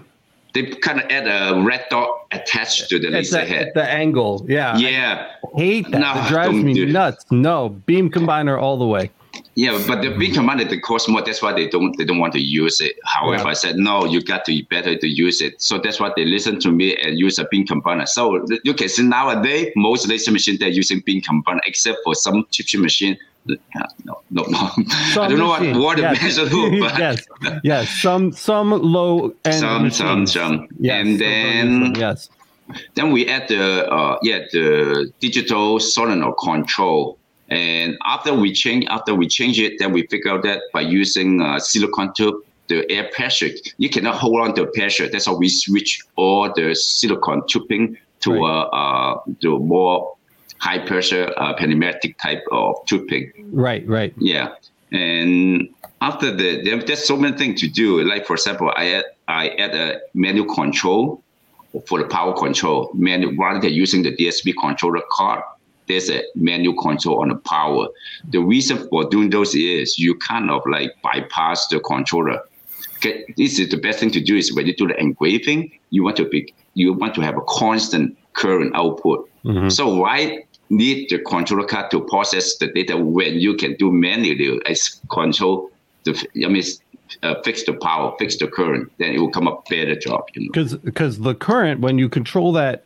They 0.53 0.67
kind 0.67 1.01
of 1.01 1.09
add 1.09 1.27
a 1.27 1.61
red 1.63 1.85
dot 1.89 2.27
attached 2.31 2.87
to 2.89 2.99
the 2.99 3.09
laser 3.09 3.39
the, 3.39 3.45
head. 3.45 3.71
The 3.73 3.89
angle, 3.89 4.45
yeah. 4.47 4.77
Yeah. 4.77 5.31
I 5.55 5.59
hate 5.59 5.91
that. 5.91 5.99
No, 5.99 6.13
it 6.21 6.27
drives 6.29 6.55
me 6.55 6.85
nuts. 6.85 7.25
No, 7.31 7.69
beam 7.69 8.11
combiner 8.11 8.61
all 8.61 8.77
the 8.77 8.85
way. 8.85 9.09
Yeah, 9.55 9.83
but 9.87 10.01
the 10.01 10.15
beam 10.15 10.33
combiner 10.33 10.67
they 10.69 10.79
cost 10.79 11.09
more. 11.09 11.21
That's 11.21 11.41
why 11.41 11.53
they 11.53 11.67
don't 11.67 11.95
they 11.97 12.05
don't 12.05 12.19
want 12.19 12.33
to 12.33 12.39
use 12.39 12.81
it. 12.81 12.95
However, 13.03 13.43
yeah. 13.43 13.49
I 13.49 13.53
said 13.53 13.77
no, 13.77 14.05
you 14.05 14.21
got 14.21 14.45
to 14.45 14.51
be 14.51 14.63
better 14.63 14.97
to 14.97 15.07
use 15.07 15.41
it. 15.41 15.61
So 15.61 15.79
that's 15.79 15.99
why 15.99 16.11
they 16.15 16.25
listen 16.25 16.59
to 16.61 16.71
me 16.71 16.95
and 16.97 17.17
use 17.17 17.39
a 17.39 17.45
beam 17.45 17.65
combiner. 17.65 18.07
So 18.07 18.45
you 18.63 18.73
can 18.73 18.89
see 18.89 19.03
nowadays 19.03 19.71
most 19.75 20.07
laser 20.07 20.31
machine 20.31 20.57
they're 20.59 20.69
using 20.69 21.01
beam 21.05 21.21
combiner, 21.21 21.61
except 21.65 21.99
for 22.03 22.15
some 22.15 22.45
chip 22.51 22.79
machine. 22.79 23.17
No, 23.45 24.21
no, 24.31 24.43
no. 24.43 24.71
I 25.21 25.27
don't 25.27 25.37
know 25.37 25.47
what 25.47 25.75
what 25.75 25.97
yes. 25.97 26.21
measure 26.21 26.47
who, 26.47 26.79
but 26.79 26.97
yes, 26.97 27.25
yes, 27.63 27.89
some 28.01 28.31
some 28.31 28.69
low 28.69 29.33
end 29.43 29.55
some 29.55 29.83
machines. 29.83 29.97
some 29.97 30.27
some, 30.27 30.67
yes, 30.79 31.05
and 31.05 31.19
then 31.19 31.95
yes, 31.95 32.29
then 32.95 33.11
we 33.11 33.27
add 33.27 33.49
the 33.49 33.91
uh, 33.91 34.17
yeah 34.21 34.39
the 34.53 35.11
digital 35.19 35.79
solenoid 35.79 36.35
control 36.37 37.19
and 37.49 37.97
after 38.05 38.33
we 38.33 38.53
change, 38.53 38.85
after 38.89 39.13
we 39.13 39.27
change 39.27 39.59
it, 39.59 39.73
then 39.79 39.91
we 39.91 40.07
figure 40.07 40.31
out 40.31 40.43
that 40.43 40.61
by 40.73 40.81
using 40.81 41.41
uh, 41.41 41.59
silicone 41.59 42.13
tube, 42.13 42.35
the 42.67 42.89
air 42.89 43.09
pressure, 43.13 43.49
you 43.77 43.89
cannot 43.89 44.15
hold 44.15 44.39
on 44.41 44.55
to 44.55 44.65
pressure. 44.67 45.09
That's 45.09 45.25
how 45.25 45.37
we 45.37 45.49
switch 45.49 46.01
all 46.15 46.51
the 46.53 46.73
silicone 46.73 47.45
tubing 47.47 47.97
to 48.21 48.31
right. 48.31 48.41
uh, 48.41 48.67
uh, 48.69 49.21
to 49.41 49.59
more 49.59 50.15
high 50.59 50.79
pressure 50.79 51.33
uh, 51.35 51.53
pneumatic 51.59 52.17
type 52.19 52.43
of 52.51 52.75
tubing. 52.85 53.31
Right, 53.51 53.85
right. 53.87 54.13
Yeah, 54.17 54.55
and 54.91 55.67
after 56.01 56.33
the 56.33 56.81
there's 56.85 57.05
so 57.05 57.17
many 57.17 57.37
things 57.37 57.59
to 57.61 57.67
do. 57.67 58.01
Like 58.03 58.25
for 58.25 58.33
example, 58.33 58.71
I 58.75 58.93
add 58.93 59.05
I 59.27 59.49
add 59.49 59.75
a 59.75 59.99
manual 60.13 60.53
control 60.53 61.21
for 61.87 61.99
the 61.99 62.07
power 62.07 62.33
control. 62.33 62.89
Manual 62.93 63.35
rather 63.35 63.59
than 63.59 63.73
using 63.73 64.03
the 64.03 64.15
DSP 64.15 64.53
controller 64.59 65.01
card 65.11 65.43
there's 65.87 66.09
a 66.09 66.23
manual 66.35 66.75
control 66.81 67.21
on 67.21 67.29
the 67.29 67.35
power. 67.35 67.87
The 68.29 68.39
reason 68.39 68.87
for 68.89 69.09
doing 69.09 69.29
those 69.29 69.55
is 69.55 69.99
you 69.99 70.15
kind 70.15 70.49
of 70.49 70.61
like 70.65 70.91
bypass 71.01 71.67
the 71.67 71.79
controller. 71.79 72.41
Okay, 72.97 73.25
this 73.37 73.59
is 73.59 73.69
the 73.69 73.77
best 73.77 73.99
thing 73.99 74.11
to 74.11 74.21
do 74.21 74.35
is 74.37 74.53
when 74.53 74.65
you 74.65 74.75
do 74.75 74.87
the 74.87 74.99
engraving, 74.99 75.71
you 75.89 76.03
want 76.03 76.15
to 76.17 76.25
be 76.25 76.53
you 76.73 76.93
want 76.93 77.13
to 77.15 77.21
have 77.21 77.37
a 77.37 77.41
constant 77.47 78.17
current 78.33 78.73
output. 78.75 79.29
Mm-hmm. 79.45 79.69
So 79.69 79.93
why 79.93 80.45
need 80.69 81.09
the 81.09 81.19
controller 81.19 81.65
card 81.65 81.91
to 81.91 82.01
process 82.05 82.57
the 82.57 82.67
data 82.67 82.97
when 82.97 83.35
you 83.35 83.55
can 83.55 83.75
do 83.75 83.91
manually 83.91 84.59
as 84.65 84.99
control 85.11 85.69
the 86.05 86.13
I 86.43 86.47
mean 86.47 86.63
uh, 87.21 87.35
fix 87.43 87.63
the 87.63 87.73
power, 87.73 88.15
fix 88.17 88.37
the 88.37 88.47
current, 88.47 88.91
then 88.97 89.13
it 89.13 89.19
will 89.19 89.29
come 89.29 89.47
up 89.47 89.67
better 89.69 89.95
job. 89.95 90.23
You 90.33 90.43
know, 90.43 90.51
because 90.51 90.75
because 90.75 91.19
the 91.19 91.35
current 91.35 91.81
when 91.81 91.97
you 91.97 92.09
control 92.09 92.51
that 92.53 92.85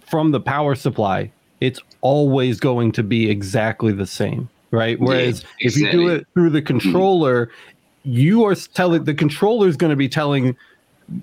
from 0.00 0.30
the 0.30 0.40
power 0.40 0.74
supply, 0.74 1.30
it's 1.60 1.80
always 2.00 2.60
going 2.60 2.92
to 2.92 3.02
be 3.02 3.30
exactly 3.30 3.92
the 3.92 4.06
same, 4.06 4.48
right? 4.70 4.98
Whereas 5.00 5.42
yeah, 5.42 5.48
exactly. 5.60 5.66
if 5.66 5.76
you 5.76 5.90
do 5.92 6.08
it 6.08 6.26
through 6.34 6.50
the 6.50 6.62
controller, 6.62 7.46
mm-hmm. 7.46 8.10
you 8.12 8.44
are 8.44 8.54
telling 8.54 9.04
the 9.04 9.14
controller 9.14 9.68
is 9.68 9.76
going 9.76 9.90
to 9.90 9.96
be 9.96 10.08
telling 10.08 10.56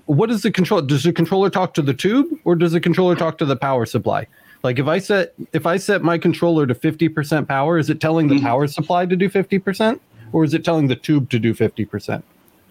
what 0.06 0.30
is 0.30 0.42
the 0.42 0.50
control? 0.50 0.80
Does 0.80 1.02
the 1.02 1.12
controller 1.12 1.50
talk 1.50 1.74
to 1.74 1.82
the 1.82 1.94
tube, 1.94 2.26
or 2.44 2.54
does 2.54 2.72
the 2.72 2.80
controller 2.80 3.14
talk 3.14 3.38
to 3.38 3.44
the 3.44 3.56
power 3.56 3.86
supply? 3.86 4.26
Like 4.62 4.78
if 4.78 4.86
I 4.86 4.98
set 4.98 5.34
if 5.52 5.66
I 5.66 5.76
set 5.76 6.02
my 6.02 6.16
controller 6.16 6.66
to 6.66 6.74
fifty 6.74 7.08
percent 7.08 7.48
power, 7.48 7.78
is 7.78 7.90
it 7.90 8.00
telling 8.00 8.28
the 8.28 8.36
Mhm. 8.36 8.42
power 8.42 8.66
supply 8.66 9.04
to 9.06 9.14
do 9.14 9.28
fifty 9.28 9.58
percent, 9.58 10.00
or 10.32 10.42
is 10.42 10.54
it 10.54 10.64
telling 10.64 10.88
the 10.88 10.96
tube 10.96 11.28
to 11.30 11.38
do 11.38 11.52
fifty 11.52 11.84
percent? 11.84 12.24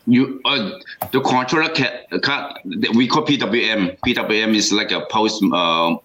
You 0.08 0.42
uh, 0.44 0.72
the 1.12 1.22
controller 1.22 1.70
can, 1.70 1.92
can 2.24 2.56
we 2.96 3.08
call 3.08 3.26
PWM. 3.26 3.98
PWM 4.06 4.56
is 4.56 4.74
like 4.74 4.92
a 4.92 5.02
pulse 5.02 5.42
uh, 5.54 5.96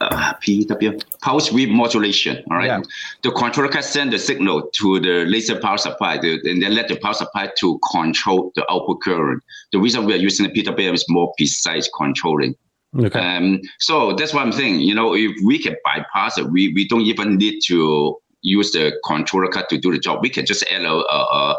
uh, 0.00 0.34
PWM 0.34 1.02
pulse 1.20 1.52
width 1.52 1.70
modulation. 1.70 2.42
All 2.50 2.58
right. 2.58 2.66
Yeah. 2.66 2.82
The 3.22 3.30
controller 3.32 3.68
can 3.68 3.82
send 3.82 4.12
the 4.12 4.18
signal 4.18 4.70
to 4.74 5.00
the 5.00 5.24
laser 5.26 5.58
power 5.58 5.78
supply, 5.78 6.18
the, 6.18 6.40
and 6.44 6.62
then 6.62 6.74
let 6.74 6.88
the 6.88 6.96
power 6.96 7.14
supply 7.14 7.50
to 7.58 7.80
control 7.92 8.52
the 8.54 8.70
output 8.70 9.02
current. 9.02 9.42
The 9.72 9.78
reason 9.78 10.04
we 10.04 10.14
are 10.14 10.18
using 10.18 10.46
the 10.46 10.52
PWM 10.52 10.94
is 10.94 11.04
more 11.08 11.32
precise 11.36 11.88
controlling. 11.96 12.54
Okay. 12.98 13.18
Um, 13.18 13.60
so 13.80 14.12
that's 14.12 14.32
what 14.32 14.44
I'm 14.44 14.52
saying. 14.52 14.80
You 14.80 14.94
know, 14.94 15.14
if 15.14 15.32
we 15.44 15.58
can 15.58 15.76
bypass 15.84 16.38
it, 16.38 16.50
we, 16.50 16.72
we 16.74 16.86
don't 16.86 17.02
even 17.02 17.36
need 17.36 17.60
to 17.66 18.16
use 18.42 18.70
the 18.72 18.92
controller 19.04 19.48
card 19.48 19.68
to 19.70 19.78
do 19.78 19.90
the 19.90 19.98
job. 19.98 20.20
We 20.22 20.30
can 20.30 20.46
just 20.46 20.64
add 20.70 20.82
a, 20.82 20.92
a, 20.92 21.56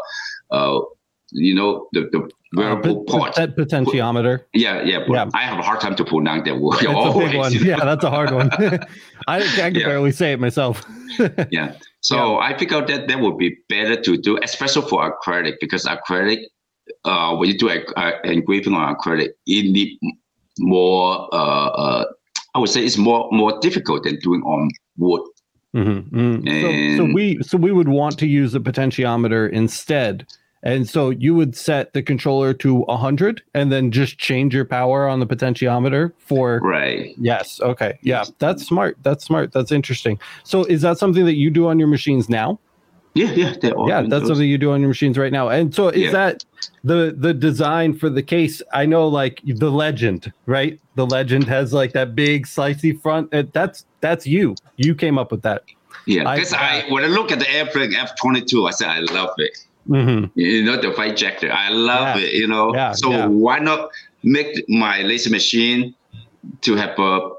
a, 0.52 0.56
a 0.56 0.80
you 1.32 1.54
know, 1.54 1.88
the, 1.92 2.02
the 2.12 2.28
wearable 2.54 3.04
Uh. 3.08 3.30
That 3.32 3.56
potentiometer. 3.56 4.40
Yeah, 4.54 4.82
yeah, 4.82 5.04
Yeah. 5.08 5.28
I 5.34 5.42
have 5.42 5.58
a 5.58 5.62
hard 5.62 5.80
time 5.80 5.96
to 5.96 6.04
pronounce 6.04 6.44
that 6.44 6.58
word. 6.60 6.78
That's 6.80 6.84
a 7.16 7.18
big 7.18 7.36
one. 7.36 7.52
you 7.52 7.60
know? 7.60 7.66
Yeah, 7.66 7.84
that's 7.84 8.04
a 8.04 8.10
hard 8.10 8.30
one. 8.32 8.50
I, 9.28 9.38
I 9.38 9.40
can 9.42 9.74
Yeah. 9.74 9.86
barely 9.86 10.12
say 10.12 10.32
it 10.32 10.40
myself. 10.40 10.84
yeah. 11.50 11.74
So 12.00 12.38
I 12.38 12.56
figured 12.56 12.86
that 12.88 13.08
that 13.08 13.20
would 13.20 13.36
be 13.38 13.56
better 13.68 14.00
to 14.00 14.16
do, 14.16 14.38
especially 14.42 14.88
for 14.88 15.10
acrylic, 15.10 15.54
because 15.60 15.84
acrylic, 15.86 16.38
uh, 17.04 17.34
when 17.36 17.48
you 17.48 17.58
do 17.58 17.68
a, 17.68 17.80
a 17.96 18.20
engraving 18.30 18.74
on 18.74 18.94
acrylic, 18.94 19.30
it 19.46 19.70
need 19.72 19.98
more. 20.60 21.28
Uh, 21.34 21.36
uh, 21.68 22.04
I 22.54 22.58
would 22.60 22.70
say 22.70 22.84
it's 22.84 22.96
more 22.96 23.28
more 23.32 23.58
difficult 23.60 24.04
than 24.04 24.16
doing 24.20 24.40
on 24.42 24.70
wood. 24.96 25.22
Mhm, 25.74 26.10
mhm. 26.10 26.96
So, 26.96 27.04
so 27.06 27.12
we 27.12 27.38
so 27.42 27.58
we 27.58 27.72
would 27.72 27.88
want 27.88 28.18
to 28.20 28.26
use 28.26 28.54
a 28.54 28.60
potentiometer 28.60 29.50
instead. 29.50 30.26
And 30.66 30.88
so 30.88 31.10
you 31.10 31.32
would 31.36 31.56
set 31.56 31.92
the 31.92 32.02
controller 32.02 32.52
to 32.54 32.74
100 32.86 33.40
and 33.54 33.70
then 33.70 33.92
just 33.92 34.18
change 34.18 34.52
your 34.52 34.64
power 34.64 35.06
on 35.06 35.20
the 35.20 35.26
potentiometer 35.26 36.12
for 36.18 36.58
Right. 36.60 37.14
Yes, 37.18 37.60
okay. 37.60 37.98
Yeah, 38.02 38.24
that's 38.40 38.66
smart. 38.66 38.98
That's 39.04 39.24
smart. 39.24 39.52
That's 39.52 39.70
interesting. 39.70 40.18
So 40.42 40.64
is 40.64 40.82
that 40.82 40.98
something 40.98 41.24
that 41.24 41.36
you 41.36 41.50
do 41.50 41.68
on 41.68 41.78
your 41.78 41.86
machines 41.88 42.28
now? 42.28 42.58
Yeah, 43.14 43.30
yeah. 43.30 43.54
yeah, 43.86 44.02
that's 44.02 44.10
those. 44.10 44.26
something 44.28 44.46
you 44.48 44.58
do 44.58 44.72
on 44.72 44.80
your 44.80 44.88
machines 44.88 45.16
right 45.16 45.32
now. 45.32 45.48
And 45.48 45.72
so 45.74 45.88
is 45.88 46.02
Yeah. 46.06 46.10
that 46.10 46.44
the 46.84 47.14
the 47.16 47.32
design 47.32 47.94
for 47.94 48.10
the 48.10 48.22
case? 48.22 48.60
I 48.74 48.84
know 48.86 49.06
like 49.08 49.40
the 49.46 49.70
legend, 49.70 50.32
right? 50.46 50.78
The 50.96 51.06
legend 51.06 51.44
has 51.44 51.72
like 51.72 51.92
that 51.92 52.14
big 52.14 52.46
slicey 52.46 53.00
front. 53.00 53.32
Uh, 53.32 53.44
That's 53.54 53.86
that's 54.00 54.26
you. 54.26 54.54
You 54.76 54.94
came 54.94 55.16
up 55.16 55.30
with 55.30 55.42
that. 55.42 55.62
Yeah, 56.06 56.28
I- 56.28 56.36
because 56.36 56.52
I, 56.52 56.84
when 56.90 57.04
I 57.04 57.06
look 57.06 57.32
at 57.32 57.38
the 57.38 57.50
airplane 57.50 57.94
F 57.94 58.16
twenty 58.20 58.42
two, 58.42 58.66
I 58.66 58.72
said 58.72 58.88
I 58.88 59.00
love 59.00 59.30
it. 59.38 59.64
Hmm 59.86 60.24
You 60.34 60.64
know 60.64 60.80
the 60.80 60.92
fight 60.92 61.16
jacket, 61.16 61.50
I 61.50 61.70
love 61.70 62.16
Yeah. 62.16 62.26
it. 62.26 62.32
You 62.34 62.46
know, 62.46 62.74
Yeah, 62.74 62.92
so 62.92 63.10
yeah. 63.10 63.26
why 63.26 63.58
not 63.58 63.90
make 64.22 64.64
my 64.68 65.02
laser 65.02 65.30
machine 65.30 65.94
to 66.62 66.74
have 66.76 66.98
a 66.98 67.30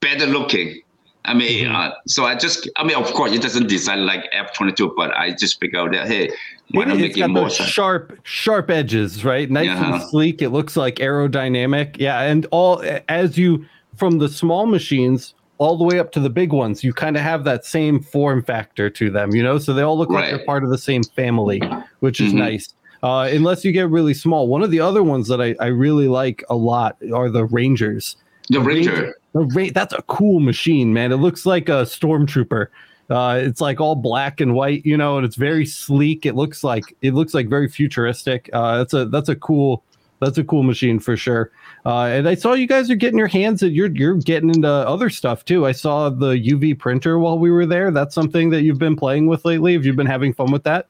better 0.00 0.26
looking? 0.26 0.80
I 1.24 1.34
mean, 1.34 1.66
Mhm. 1.66 1.74
uh, 1.74 1.90
so 2.06 2.24
I 2.24 2.36
just, 2.36 2.70
I 2.76 2.84
mean, 2.84 2.96
of 2.96 3.12
course, 3.12 3.32
it 3.32 3.42
doesn't 3.42 3.66
design 3.68 4.06
like 4.06 4.24
F 4.32 4.52
twenty 4.54 4.72
two, 4.72 4.94
but 4.96 5.10
I 5.16 5.32
just 5.32 5.58
figure 5.60 5.80
out 5.80 5.90
that 5.92 6.06
hey, 6.06 6.30
why 6.70 6.82
It, 6.84 6.88
not 6.88 6.98
make 6.98 7.16
it 7.18 7.26
more? 7.28 7.50
sharp, 7.50 8.16
sharp 8.22 8.70
edges, 8.70 9.24
right? 9.24 9.50
Nice 9.50 9.68
and 9.70 10.00
sleek. 10.02 10.40
It 10.40 10.50
looks 10.50 10.76
like 10.76 10.96
aerodynamic. 10.96 11.96
Yeah, 11.98 12.20
and 12.22 12.46
all 12.52 12.82
as 13.08 13.36
you 13.36 13.64
from 13.96 14.18
the 14.18 14.28
small 14.28 14.66
machines 14.66 15.34
all 15.58 15.76
the 15.76 15.84
way 15.84 15.98
up 15.98 16.12
to 16.12 16.20
the 16.20 16.30
big 16.30 16.52
ones, 16.52 16.84
you 16.84 16.92
kind 16.92 17.16
of 17.16 17.22
have 17.22 17.44
that 17.44 17.64
same 17.64 18.00
form 18.00 18.42
factor 18.42 18.90
to 18.90 19.10
them, 19.10 19.34
you 19.34 19.42
know. 19.42 19.58
So 19.58 19.72
they 19.72 19.82
all 19.82 19.96
look 19.96 20.10
like 20.10 20.28
they're 20.30 20.44
part 20.44 20.64
of 20.64 20.70
the 20.70 20.78
same 20.78 21.02
family, 21.02 21.60
which 22.00 22.20
is 22.20 22.32
Mhm. 22.32 22.38
nice. 22.38 22.74
Uh, 23.02 23.28
unless 23.32 23.64
you 23.64 23.72
get 23.72 23.88
really 23.88 24.14
small. 24.14 24.48
One 24.48 24.62
of 24.62 24.70
the 24.70 24.80
other 24.80 25.02
ones 25.02 25.28
that 25.28 25.40
I, 25.40 25.54
I 25.60 25.66
really 25.66 26.08
like 26.08 26.42
a 26.50 26.56
lot 26.56 26.96
are 27.14 27.30
the 27.30 27.44
Rangers. 27.44 28.16
The 28.50 28.60
Ranger. 28.60 29.14
The 29.32 29.44
Ra- 29.54 29.68
that's 29.72 29.92
a 29.94 30.02
cool 30.02 30.40
machine, 30.40 30.92
man. 30.92 31.12
It 31.12 31.16
looks 31.16 31.46
like 31.46 31.68
a 31.68 31.82
stormtrooper. 31.84 32.66
Uh, 33.08 33.38
it's 33.42 33.60
like 33.60 33.80
all 33.80 33.94
black 33.94 34.40
and 34.40 34.54
white, 34.54 34.84
you 34.84 34.96
know, 34.96 35.16
and 35.16 35.24
it's 35.24 35.36
very 35.36 35.64
sleek. 35.64 36.26
It 36.26 36.34
looks 36.34 36.64
like 36.64 36.96
it 37.02 37.14
looks 37.14 37.34
like 37.34 37.48
very 37.48 37.68
futuristic. 37.68 38.50
Uh, 38.52 38.78
that's 38.78 38.94
a 38.94 39.04
that's 39.06 39.28
a 39.28 39.36
cool 39.36 39.84
that's 40.20 40.38
a 40.38 40.44
cool 40.44 40.62
machine 40.64 40.98
for 40.98 41.16
sure. 41.16 41.50
Uh, 41.86 42.06
and 42.06 42.28
I 42.28 42.34
saw 42.34 42.54
you 42.54 42.66
guys 42.66 42.90
are 42.90 42.96
getting 42.96 43.16
your 43.16 43.28
hands 43.28 43.62
and 43.62 43.72
you're 43.72 43.94
you're 43.94 44.16
getting 44.16 44.50
into 44.50 44.68
other 44.68 45.08
stuff 45.08 45.44
too. 45.44 45.66
I 45.66 45.70
saw 45.72 46.10
the 46.10 46.32
UV 46.32 46.76
printer 46.76 47.20
while 47.20 47.38
we 47.38 47.48
were 47.52 47.64
there. 47.64 47.92
That's 47.92 48.12
something 48.12 48.50
that 48.50 48.62
you've 48.62 48.80
been 48.80 48.96
playing 48.96 49.28
with 49.28 49.44
lately. 49.44 49.72
Have 49.74 49.86
you 49.86 49.92
been 49.92 50.06
having 50.06 50.34
fun 50.34 50.50
with 50.50 50.64
that? 50.64 50.88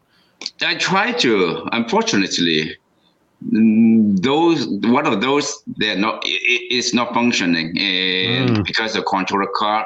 I 0.62 0.74
try 0.76 1.12
to. 1.12 1.68
Unfortunately, 1.72 2.74
mm, 3.52 4.22
those 4.22 4.66
one 4.90 5.06
of 5.06 5.20
those 5.20 5.62
they're 5.76 5.98
not. 5.98 6.24
It, 6.24 6.30
it- 6.30 6.74
it's 6.76 6.94
not 6.94 7.12
functioning, 7.12 7.76
and 7.78 8.50
Mm. 8.56 8.64
because 8.64 8.94
the 8.94 9.02
controller 9.02 9.48
card. 9.54 9.84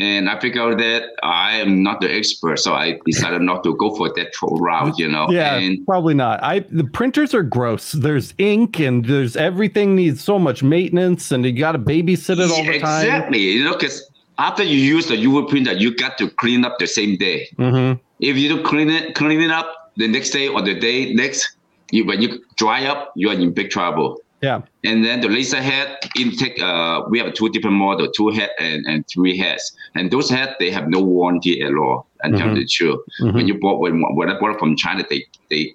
And 0.00 0.30
I 0.30 0.38
figured 0.38 0.74
out 0.74 0.78
that 0.78 1.10
I 1.24 1.56
am 1.56 1.82
not 1.82 2.00
the 2.00 2.14
expert, 2.14 2.58
so 2.58 2.72
I 2.72 3.00
decided 3.04 3.42
not 3.42 3.64
to 3.64 3.74
go 3.76 3.94
for 3.96 4.08
that 4.14 4.32
route. 4.40 4.96
You 4.98 5.08
know. 5.08 5.28
Yeah, 5.30 5.56
And 5.56 5.84
probably 5.86 6.14
not. 6.14 6.42
I 6.42 6.60
the 6.60 6.84
printers 6.84 7.34
are 7.34 7.42
gross. 7.42 7.92
There's 7.92 8.32
ink 8.38 8.78
and 8.78 9.04
there's 9.04 9.36
everything 9.36 9.96
needs 9.96 10.22
so 10.22 10.38
much 10.38 10.62
maintenance, 10.62 11.32
and 11.32 11.44
you 11.44 11.52
got 11.52 11.72
to 11.72 11.78
babysit 11.80 12.38
it 12.38 12.50
all 12.50 12.64
the 12.64 12.78
time. 12.78 13.04
exactly. 13.04 13.40
You 13.40 13.64
know, 13.64 13.72
because 13.72 14.08
after 14.38 14.62
you 14.62 14.78
use 14.78 15.08
the 15.08 15.16
UV 15.16 15.48
printer, 15.48 15.72
you 15.72 15.94
got 15.96 16.16
to 16.18 16.30
clean 16.30 16.64
up 16.64 16.78
the 16.78 16.86
same 16.86 17.16
day. 17.16 17.48
hmm 17.56 17.94
If 18.20 18.36
you 18.36 18.48
don't 18.48 18.64
clean 18.64 18.90
it, 18.90 19.14
clean 19.16 19.40
it 19.40 19.50
up 19.50 19.74
the 19.96 20.06
next 20.06 20.30
day 20.30 20.46
or 20.46 20.62
the 20.62 20.74
day 20.78 21.12
next, 21.12 21.56
you 21.90 22.06
when 22.06 22.22
you 22.22 22.38
dry 22.56 22.86
up, 22.86 23.12
you 23.16 23.28
are 23.30 23.34
in 23.34 23.52
big 23.52 23.70
trouble. 23.70 24.18
Yeah. 24.40 24.62
And 24.84 25.04
then 25.04 25.20
the 25.20 25.28
laser 25.28 25.60
head 25.60 25.96
intake, 26.16 26.60
uh, 26.62 27.02
we 27.10 27.18
have 27.18 27.34
two 27.34 27.48
different 27.48 27.76
models, 27.76 28.10
two 28.16 28.28
head 28.28 28.50
and, 28.60 28.86
and 28.86 29.04
three 29.12 29.36
heads. 29.36 29.72
And 29.96 30.10
those 30.10 30.30
heads, 30.30 30.52
they 30.60 30.70
have 30.70 30.88
no 30.88 31.00
warranty 31.02 31.60
at 31.62 31.74
all. 31.74 32.06
And 32.22 32.36
tell 32.36 32.48
Mhm. 32.48 32.54
the 32.56 32.64
truth, 32.66 33.00
Mhm. 33.22 33.34
when 33.34 33.48
you 33.48 33.54
bought 33.58 33.80
when, 33.80 34.00
when 34.16 34.28
I 34.30 34.38
bought 34.38 34.58
from 34.58 34.76
China, 34.76 35.04
they 35.10 35.24
they 35.50 35.74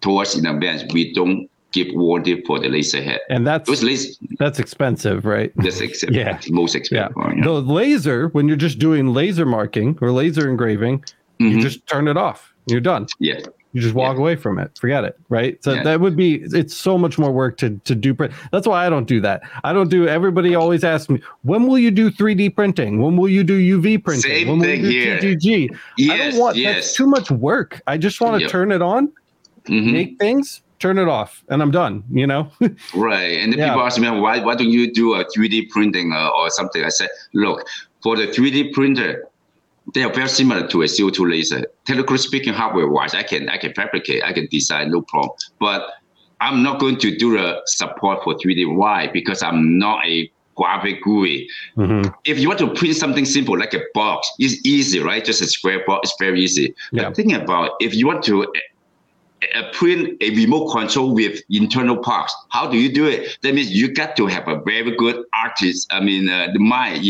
told 0.00 0.22
us 0.22 0.36
in 0.36 0.46
advance 0.46 0.84
we 0.94 1.12
don't 1.12 1.48
give 1.72 1.88
warranty 1.94 2.40
for 2.46 2.58
the 2.58 2.68
laser 2.68 3.02
head. 3.02 3.20
And 3.28 3.46
that's 3.46 3.68
Those 3.68 3.82
laser, 3.82 4.10
that's 4.38 4.58
expensive, 4.58 5.26
right? 5.26 5.52
that's 5.56 5.80
except, 5.82 6.12
Yeah. 6.20 6.38
most 6.48 6.74
Yeah. 6.74 6.78
expensive. 6.80 7.16
one, 7.16 7.38
yeah. 7.38 7.44
The 7.44 7.52
laser, 7.52 8.28
when 8.28 8.48
you're 8.48 8.56
just 8.56 8.78
doing 8.78 9.12
laser 9.12 9.44
marking 9.44 9.98
or 10.00 10.10
laser 10.10 10.48
engraving, 10.48 11.04
you 11.38 11.50
Mhm. 11.58 11.60
just 11.60 11.86
turn 11.86 12.08
it 12.08 12.16
off. 12.16 12.54
You're 12.66 12.80
done. 12.80 13.06
yeah. 13.20 13.40
You 13.74 13.82
just 13.82 13.94
walk 13.94 14.14
Yeah. 14.16 14.20
away 14.20 14.36
from 14.36 14.58
it. 14.58 14.70
Forget 14.80 15.04
it. 15.04 15.16
Right. 15.28 15.62
So 15.62 15.74
Yeah. 15.74 15.82
that 15.82 16.00
would 16.00 16.16
be 16.16 16.36
it's 16.42 16.74
so 16.74 16.96
much 16.96 17.18
more 17.18 17.30
work 17.30 17.58
to 17.58 17.78
to 17.84 17.94
do 17.94 18.14
print. 18.14 18.32
That's 18.50 18.66
why 18.66 18.86
I 18.86 18.88
don't 18.90 19.06
do 19.06 19.20
that. 19.20 19.42
I 19.62 19.72
don't 19.74 19.90
do 19.90 20.08
everybody 20.08 20.54
always 20.54 20.84
asks 20.84 21.10
me, 21.10 21.20
when 21.42 21.66
will 21.66 21.78
you 21.78 21.90
do 21.90 22.10
3D 22.10 22.48
printing? 22.54 23.02
When 23.02 23.16
will 23.16 23.28
you 23.28 23.44
do 23.44 23.58
UV 23.58 23.98
printing? 24.02 24.30
Same 24.30 24.48
when 24.48 24.58
will 24.58 24.64
thing 24.66 24.84
you 24.84 24.90
do 24.90 24.98
here. 25.00 25.18
TGG? 25.18 25.76
Yes. 25.98 26.10
I 26.10 26.30
don't 26.30 26.40
want 26.40 26.56
yes. 26.56 26.74
that's 26.74 26.94
too 26.94 27.06
much 27.06 27.30
work. 27.30 27.80
I 27.86 27.98
just 27.98 28.20
want 28.20 28.36
to 28.36 28.40
Yep. 28.42 28.50
turn 28.50 28.72
it 28.72 28.80
on, 28.80 29.10
Mhm. 29.68 29.92
make 29.92 30.18
things, 30.18 30.62
turn 30.78 30.96
it 30.96 31.08
off, 31.08 31.44
and 31.50 31.60
I'm 31.60 31.70
done, 31.70 32.04
you 32.10 32.26
know? 32.26 32.50
Right. 32.94 33.38
And 33.40 33.52
then 33.52 33.58
Yeah. 33.58 33.68
people 33.68 33.82
ask 33.84 34.00
me, 34.00 34.08
why, 34.08 34.38
why 34.42 34.54
don't 34.54 34.70
you 34.70 34.90
do 34.92 35.14
a 35.14 35.24
3D 35.26 35.68
printing 35.70 36.12
uh, 36.12 36.28
or 36.28 36.48
something? 36.50 36.82
I 36.84 36.88
said, 36.88 37.08
look, 37.34 37.66
for 38.02 38.16
the 38.16 38.28
3D 38.28 38.72
printer, 38.72 39.24
they 39.94 40.02
are 40.02 40.12
very 40.12 40.28
similar 40.28 40.66
to 40.68 40.82
a 40.82 40.86
CO2 40.86 41.30
laser. 41.30 41.66
Technically 41.84 42.18
speaking, 42.18 42.52
hardware 42.52 42.88
wise, 42.88 43.14
I 43.14 43.22
can 43.22 43.48
I 43.48 43.56
can 43.58 43.72
fabricate, 43.74 44.22
I 44.22 44.32
can 44.32 44.46
design, 44.46 44.90
no 44.90 45.02
problem. 45.02 45.32
But 45.58 45.88
I'm 46.40 46.62
not 46.62 46.78
going 46.78 46.98
to 46.98 47.16
do 47.16 47.36
the 47.36 47.60
support 47.66 48.22
for 48.22 48.34
3D. 48.34 48.74
Why? 48.76 49.08
Because 49.08 49.42
I'm 49.42 49.78
not 49.78 50.04
a 50.06 50.30
graphic 50.56 51.02
GUI. 51.02 51.48
Mhm. 51.76 52.12
If 52.24 52.38
you 52.38 52.48
want 52.48 52.58
to 52.60 52.68
print 52.74 52.96
something 52.96 53.24
simple 53.24 53.56
like 53.56 53.74
a 53.74 53.80
box, 53.94 54.30
it's 54.38 54.64
easy, 54.66 54.98
right? 54.98 55.24
Just 55.24 55.40
a 55.40 55.46
square 55.46 55.84
box, 55.86 56.10
it's 56.10 56.18
very 56.18 56.40
easy. 56.42 56.74
Yeah. 56.92 57.04
But 57.04 57.16
think 57.16 57.32
about 57.32 57.72
if 57.80 57.94
you 57.94 58.06
want 58.06 58.24
to 58.24 58.46
print 59.72 60.16
a 60.20 60.30
remote 60.30 60.70
control 60.72 61.14
with 61.14 61.40
internal 61.50 61.96
parts. 61.96 62.34
How 62.50 62.68
do 62.70 62.76
you 62.76 62.92
do 62.92 63.06
it? 63.06 63.38
That 63.42 63.54
means 63.54 63.70
you 63.70 63.92
got 63.92 64.16
to 64.16 64.26
have 64.26 64.48
a 64.48 64.60
very 64.60 64.94
good 64.96 65.24
artist. 65.42 65.86
I 65.90 66.00
mean, 66.00 66.28
uh, 66.28 66.48
the 66.52 66.58
mind. 66.58 67.04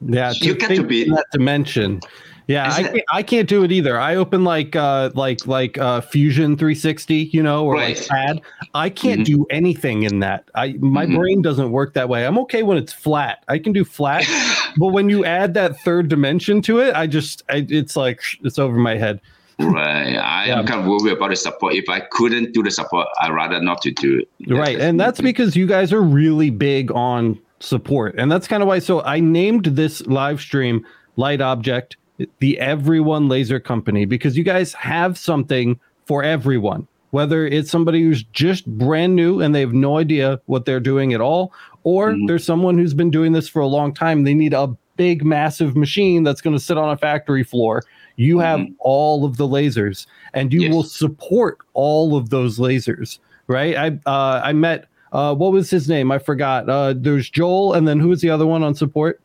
Yeah, 0.00 0.32
You 0.40 0.54
got 0.54 0.70
to 0.70 0.82
be- 0.84 1.02
in 1.02 1.10
that 1.10 1.26
dimension. 1.32 2.00
Yeah, 2.48 2.68
Is 2.68 2.74
I 2.76 2.82
can't, 2.84 3.00
I 3.10 3.22
can't 3.24 3.48
do 3.48 3.64
it 3.64 3.72
either. 3.72 3.98
I 3.98 4.14
open 4.14 4.44
like 4.44 4.76
uh 4.76 5.10
like 5.14 5.48
like 5.48 5.78
uh 5.78 6.00
Fusion 6.00 6.56
360, 6.56 7.30
you 7.32 7.42
know, 7.42 7.64
or 7.66 7.74
like 7.74 7.96
Right. 7.96 8.08
CAD. 8.08 8.40
I 8.72 8.88
can't 8.88 9.22
Mhm. 9.22 9.24
do 9.24 9.46
anything 9.50 10.04
in 10.04 10.20
that. 10.20 10.44
I 10.54 10.76
my 10.78 11.06
Mhm. 11.06 11.16
brain 11.16 11.42
doesn't 11.42 11.72
work 11.72 11.94
that 11.94 12.08
way. 12.08 12.24
I'm 12.24 12.38
okay 12.38 12.62
when 12.62 12.78
it's 12.78 12.92
flat. 12.92 13.42
I 13.48 13.58
can 13.58 13.72
do 13.72 13.84
flat, 13.84 14.22
but 14.76 14.92
when 14.92 15.08
you 15.08 15.24
add 15.24 15.54
that 15.54 15.80
third 15.80 16.06
dimension 16.08 16.62
to 16.62 16.78
it, 16.78 16.94
I 16.94 17.08
just 17.08 17.42
I, 17.50 17.66
it's 17.68 17.96
like 17.96 18.20
it's 18.44 18.60
over 18.60 18.76
my 18.78 18.96
head. 18.96 19.20
Right. 19.58 20.16
I 20.16 20.46
yeah. 20.46 20.58
am 20.58 20.66
kind 20.66 20.80
of 20.80 20.86
worried 20.86 21.16
about 21.16 21.30
the 21.30 21.36
support. 21.36 21.74
If 21.74 21.88
I 21.88 22.00
couldn't 22.00 22.52
do 22.52 22.62
the 22.62 22.70
support, 22.70 23.08
I'd 23.20 23.32
rather 23.32 23.60
not 23.60 23.80
to 23.82 23.90
do 23.90 24.20
it. 24.20 24.52
Right. 24.52 24.78
and 24.78 25.00
that's 25.00 25.20
because 25.20 25.56
you 25.56 25.66
guys 25.66 25.92
are 25.92 26.02
really 26.02 26.50
big 26.50 26.92
on 26.92 27.38
support. 27.60 28.14
And 28.18 28.30
that's 28.30 28.46
kind 28.46 28.62
of 28.62 28.68
why. 28.68 28.80
So 28.80 29.02
I 29.02 29.20
named 29.20 29.64
this 29.64 30.06
live 30.06 30.40
stream 30.40 30.84
Light 31.16 31.40
Object, 31.40 31.96
the 32.38 32.58
Everyone 32.58 33.28
Laser 33.28 33.58
Company, 33.58 34.04
because 34.04 34.36
you 34.36 34.44
guys 34.44 34.74
have 34.74 35.16
something 35.16 35.80
for 36.04 36.22
everyone. 36.22 36.86
Whether 37.10 37.46
it's 37.46 37.70
somebody 37.70 38.02
who's 38.02 38.24
just 38.24 38.66
brand 38.66 39.16
new 39.16 39.40
and 39.40 39.54
they 39.54 39.60
have 39.60 39.72
no 39.72 39.96
idea 39.96 40.40
what 40.46 40.66
they're 40.66 40.80
doing 40.80 41.14
at 41.14 41.20
all, 41.22 41.52
or 41.82 42.10
mm-hmm. 42.10 42.26
there's 42.26 42.44
someone 42.44 42.76
who's 42.76 42.92
been 42.92 43.10
doing 43.10 43.32
this 43.32 43.48
for 43.48 43.60
a 43.62 43.66
long 43.66 43.94
time. 43.94 44.24
They 44.24 44.34
need 44.34 44.52
a 44.52 44.76
big, 44.96 45.24
massive 45.24 45.76
machine 45.76 46.24
that's 46.24 46.40
going 46.40 46.54
to 46.54 46.62
sit 46.62 46.76
on 46.76 46.90
a 46.90 46.96
factory 46.96 47.42
floor 47.42 47.84
you 48.16 48.38
have 48.38 48.60
mm-hmm. 48.60 48.72
all 48.80 49.24
of 49.24 49.36
the 49.36 49.46
lasers 49.46 50.06
and 50.34 50.52
you 50.52 50.62
yes. 50.62 50.72
will 50.72 50.82
support 50.82 51.58
all 51.74 52.16
of 52.16 52.30
those 52.30 52.58
lasers 52.58 53.18
right? 53.46 53.76
I 53.76 53.86
uh, 54.06 54.40
i 54.42 54.52
met 54.52 54.86
uh, 55.12 55.34
what 55.34 55.52
was 55.52 55.70
his 55.70 55.88
name? 55.88 56.10
I 56.10 56.18
forgot. 56.18 56.68
Uh, 56.68 56.92
there's 56.96 57.30
joel 57.30 57.74
and 57.74 57.86
then 57.86 58.00
who 58.00 58.08
was 58.08 58.20
the 58.20 58.30
other 58.30 58.46
one 58.46 58.62
on 58.62 58.74
support? 58.74 59.20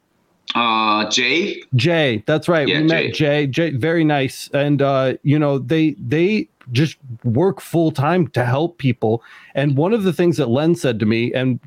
Uh 0.56 1.10
jay? 1.10 1.62
Jay. 1.76 2.24
That's 2.28 2.48
right. 2.48 2.68
Yeah, 2.68 2.82
we 2.82 2.88
met 2.88 3.14
jay. 3.14 3.48
jay. 3.48 3.72
Very 3.72 4.04
nice. 4.04 4.50
And 4.54 4.82
uh 4.82 5.14
you 5.24 5.40
know 5.40 5.60
they 5.60 5.92
they 5.92 6.50
just 6.72 6.98
work 7.24 7.62
full 7.62 7.92
time 7.92 8.28
to 8.30 8.46
help 8.46 8.78
people. 8.78 9.24
And 9.56 9.78
one 9.78 9.94
of 9.94 10.04
the 10.04 10.14
things 10.14 10.38
that 10.38 10.50
len 10.50 10.76
said 10.76 11.00
to 11.00 11.06
me 11.06 11.34
and 11.34 11.60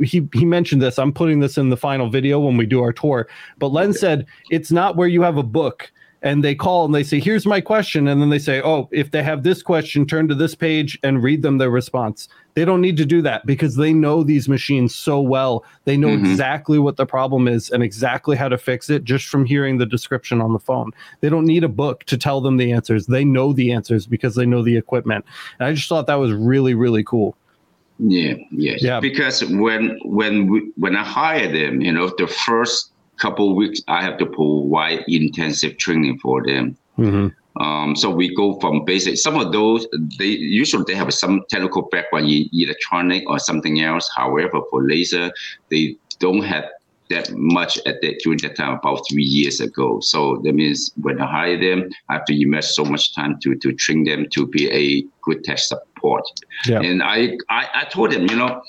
he 0.00 0.26
he 0.32 0.46
mentioned 0.46 0.80
this 0.80 0.98
i'm 0.98 1.12
putting 1.12 1.40
this 1.40 1.58
in 1.58 1.68
the 1.68 1.76
final 1.76 2.08
video 2.08 2.40
when 2.40 2.56
we 2.56 2.64
do 2.64 2.80
our 2.80 2.94
tour 2.94 3.28
but 3.58 3.68
len 3.68 3.92
said 3.92 4.24
it's 4.50 4.72
not 4.72 4.96
where 4.96 5.06
you 5.06 5.20
have 5.20 5.36
a 5.36 5.42
book 5.42 5.92
and 6.22 6.42
they 6.44 6.54
call 6.54 6.84
and 6.84 6.94
they 6.94 7.02
say, 7.02 7.18
"Here's 7.18 7.46
my 7.46 7.60
question," 7.60 8.08
and 8.08 8.20
then 8.20 8.30
they 8.30 8.38
say, 8.38 8.62
"Oh, 8.62 8.88
if 8.92 9.10
they 9.10 9.22
have 9.22 9.42
this 9.42 9.62
question, 9.62 10.06
turn 10.06 10.28
to 10.28 10.34
this 10.34 10.54
page 10.54 10.98
and 11.02 11.22
read 11.22 11.42
them 11.42 11.58
their 11.58 11.70
response." 11.70 12.28
They 12.54 12.64
don't 12.64 12.80
need 12.80 12.96
to 12.98 13.06
do 13.06 13.22
that 13.22 13.46
because 13.46 13.76
they 13.76 13.92
know 13.92 14.22
these 14.22 14.48
machines 14.48 14.94
so 14.94 15.20
well. 15.20 15.64
They 15.84 15.96
know 15.96 16.08
mm-hmm. 16.08 16.26
exactly 16.26 16.78
what 16.78 16.96
the 16.96 17.06
problem 17.06 17.48
is 17.48 17.70
and 17.70 17.82
exactly 17.82 18.36
how 18.36 18.48
to 18.48 18.58
fix 18.58 18.90
it 18.90 19.04
just 19.04 19.26
from 19.26 19.46
hearing 19.46 19.78
the 19.78 19.86
description 19.86 20.40
on 20.40 20.52
the 20.52 20.58
phone. 20.58 20.92
They 21.20 21.30
don't 21.30 21.46
need 21.46 21.64
a 21.64 21.68
book 21.68 22.04
to 22.04 22.18
tell 22.18 22.40
them 22.40 22.58
the 22.58 22.72
answers. 22.72 23.06
They 23.06 23.24
know 23.24 23.52
the 23.52 23.72
answers 23.72 24.06
because 24.06 24.34
they 24.34 24.46
know 24.46 24.62
the 24.62 24.76
equipment. 24.76 25.24
And 25.58 25.68
I 25.68 25.72
just 25.72 25.88
thought 25.88 26.06
that 26.06 26.14
was 26.16 26.32
really 26.32 26.74
really 26.74 27.04
cool. 27.04 27.36
Yeah, 27.98 28.34
yeah. 28.50 28.76
Yeah. 28.78 29.00
Because 29.00 29.44
when 29.44 29.98
when 30.04 30.48
we, 30.48 30.70
when 30.76 30.96
I 30.96 31.04
hire 31.04 31.50
them, 31.50 31.80
you 31.80 31.92
know, 31.92 32.12
the 32.18 32.26
first 32.26 32.91
couple 33.22 33.54
weeks, 33.54 33.80
I 33.88 34.02
have 34.02 34.18
to 34.18 34.26
provide 34.26 35.04
intensive 35.08 35.78
training 35.78 36.18
for 36.18 36.44
them. 36.44 36.76
Mm-hmm. 36.98 37.28
Um, 37.62 37.94
so 37.94 38.10
we 38.10 38.34
go 38.34 38.58
from 38.60 38.84
basic. 38.84 39.16
Some 39.16 39.36
of 39.38 39.52
those 39.52 39.86
they 40.18 40.32
usually 40.60 40.84
they 40.86 40.94
have 40.94 41.12
some 41.14 41.44
technical 41.48 41.82
background 41.82 42.28
in 42.28 42.48
electronic 42.52 43.28
or 43.28 43.38
something 43.38 43.80
else. 43.80 44.10
However, 44.16 44.60
for 44.70 44.86
laser, 44.88 45.30
they 45.70 45.96
don't 46.18 46.42
have 46.42 46.64
that 47.10 47.30
much 47.32 47.78
at 47.84 48.00
that 48.00 48.20
during 48.20 48.38
that 48.38 48.56
time 48.56 48.78
about 48.78 49.02
three 49.10 49.22
years 49.22 49.60
ago. 49.60 50.00
So 50.00 50.40
that 50.44 50.54
means 50.54 50.92
when 51.02 51.20
I 51.20 51.26
hire 51.26 51.60
them, 51.60 51.90
I 52.08 52.14
have 52.14 52.24
to 52.26 52.42
invest 52.42 52.74
so 52.74 52.84
much 52.84 53.14
time 53.14 53.38
to 53.40 53.54
to 53.54 53.72
train 53.72 54.04
them 54.04 54.28
to 54.30 54.46
be 54.46 54.70
a 54.70 55.04
good 55.22 55.44
tech 55.44 55.58
support. 55.58 56.24
Yeah. 56.66 56.80
And 56.80 57.02
I, 57.02 57.36
I 57.50 57.62
I 57.80 57.84
told 57.84 58.12
them, 58.12 58.22
you 58.30 58.36
know, 58.36 58.62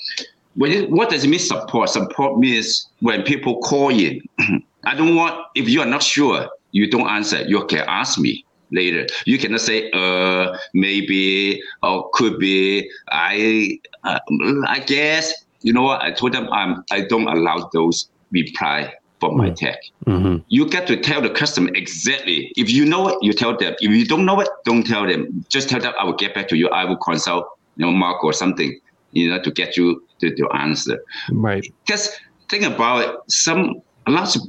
when 0.56 0.90
what 0.90 1.10
does 1.10 1.24
it 1.24 1.28
mean 1.28 1.40
support? 1.40 1.90
Support 1.90 2.38
means 2.38 2.88
when 3.00 3.22
people 3.22 3.60
call 3.60 3.90
in. 3.90 4.20
I 4.84 4.94
don't 4.94 5.16
want 5.16 5.46
if 5.54 5.68
you 5.68 5.80
are 5.80 5.86
not 5.86 6.02
sure, 6.02 6.48
you 6.72 6.90
don't 6.90 7.08
answer. 7.08 7.42
You 7.42 7.64
can 7.66 7.84
ask 7.88 8.18
me 8.18 8.44
later. 8.70 9.06
You 9.26 9.38
cannot 9.38 9.60
say 9.60 9.90
uh 9.92 10.56
maybe 10.74 11.62
or 11.82 12.10
could 12.12 12.38
be. 12.38 12.88
I 13.08 13.78
uh, 14.04 14.20
I 14.66 14.80
guess 14.80 15.32
you 15.62 15.72
know 15.72 15.82
what 15.82 16.02
I 16.02 16.12
told 16.12 16.32
them. 16.32 16.48
I'm 16.52 16.84
I 16.90 17.02
don't 17.02 17.26
allow 17.26 17.70
those 17.72 18.08
reply 18.30 18.92
from 19.20 19.36
my 19.36 19.50
mm. 19.50 19.56
tech. 19.56 19.78
Mm-hmm. 20.06 20.42
You 20.48 20.68
get 20.68 20.86
to 20.88 20.96
tell 20.96 21.22
the 21.22 21.30
customer 21.30 21.70
exactly. 21.74 22.52
If 22.56 22.70
you 22.70 22.84
know 22.84 23.08
it, 23.08 23.18
you 23.22 23.32
tell 23.32 23.56
them. 23.56 23.74
If 23.80 23.90
you 23.90 24.04
don't 24.04 24.26
know 24.26 24.40
it, 24.40 24.48
don't 24.64 24.86
tell 24.86 25.06
them. 25.06 25.44
Just 25.48 25.68
tell 25.68 25.80
them 25.80 25.94
I 25.98 26.04
will 26.04 26.16
get 26.16 26.34
back 26.34 26.48
to 26.48 26.56
you. 26.56 26.68
I 26.68 26.84
will 26.84 26.98
consult 26.98 27.46
you 27.76 27.86
know 27.86 27.92
Mark 27.92 28.22
or 28.22 28.32
something 28.32 28.78
you 29.14 29.30
know 29.30 29.40
to 29.40 29.50
get 29.50 29.76
you 29.76 30.02
to, 30.20 30.34
to 30.34 30.48
answer. 30.50 30.98
Right. 31.30 31.66
Because 31.86 32.10
think 32.48 32.64
about 32.64 33.08
it, 33.08 33.16
some 33.28 33.82
a 34.06 34.10
lot 34.10 34.36
of 34.36 34.42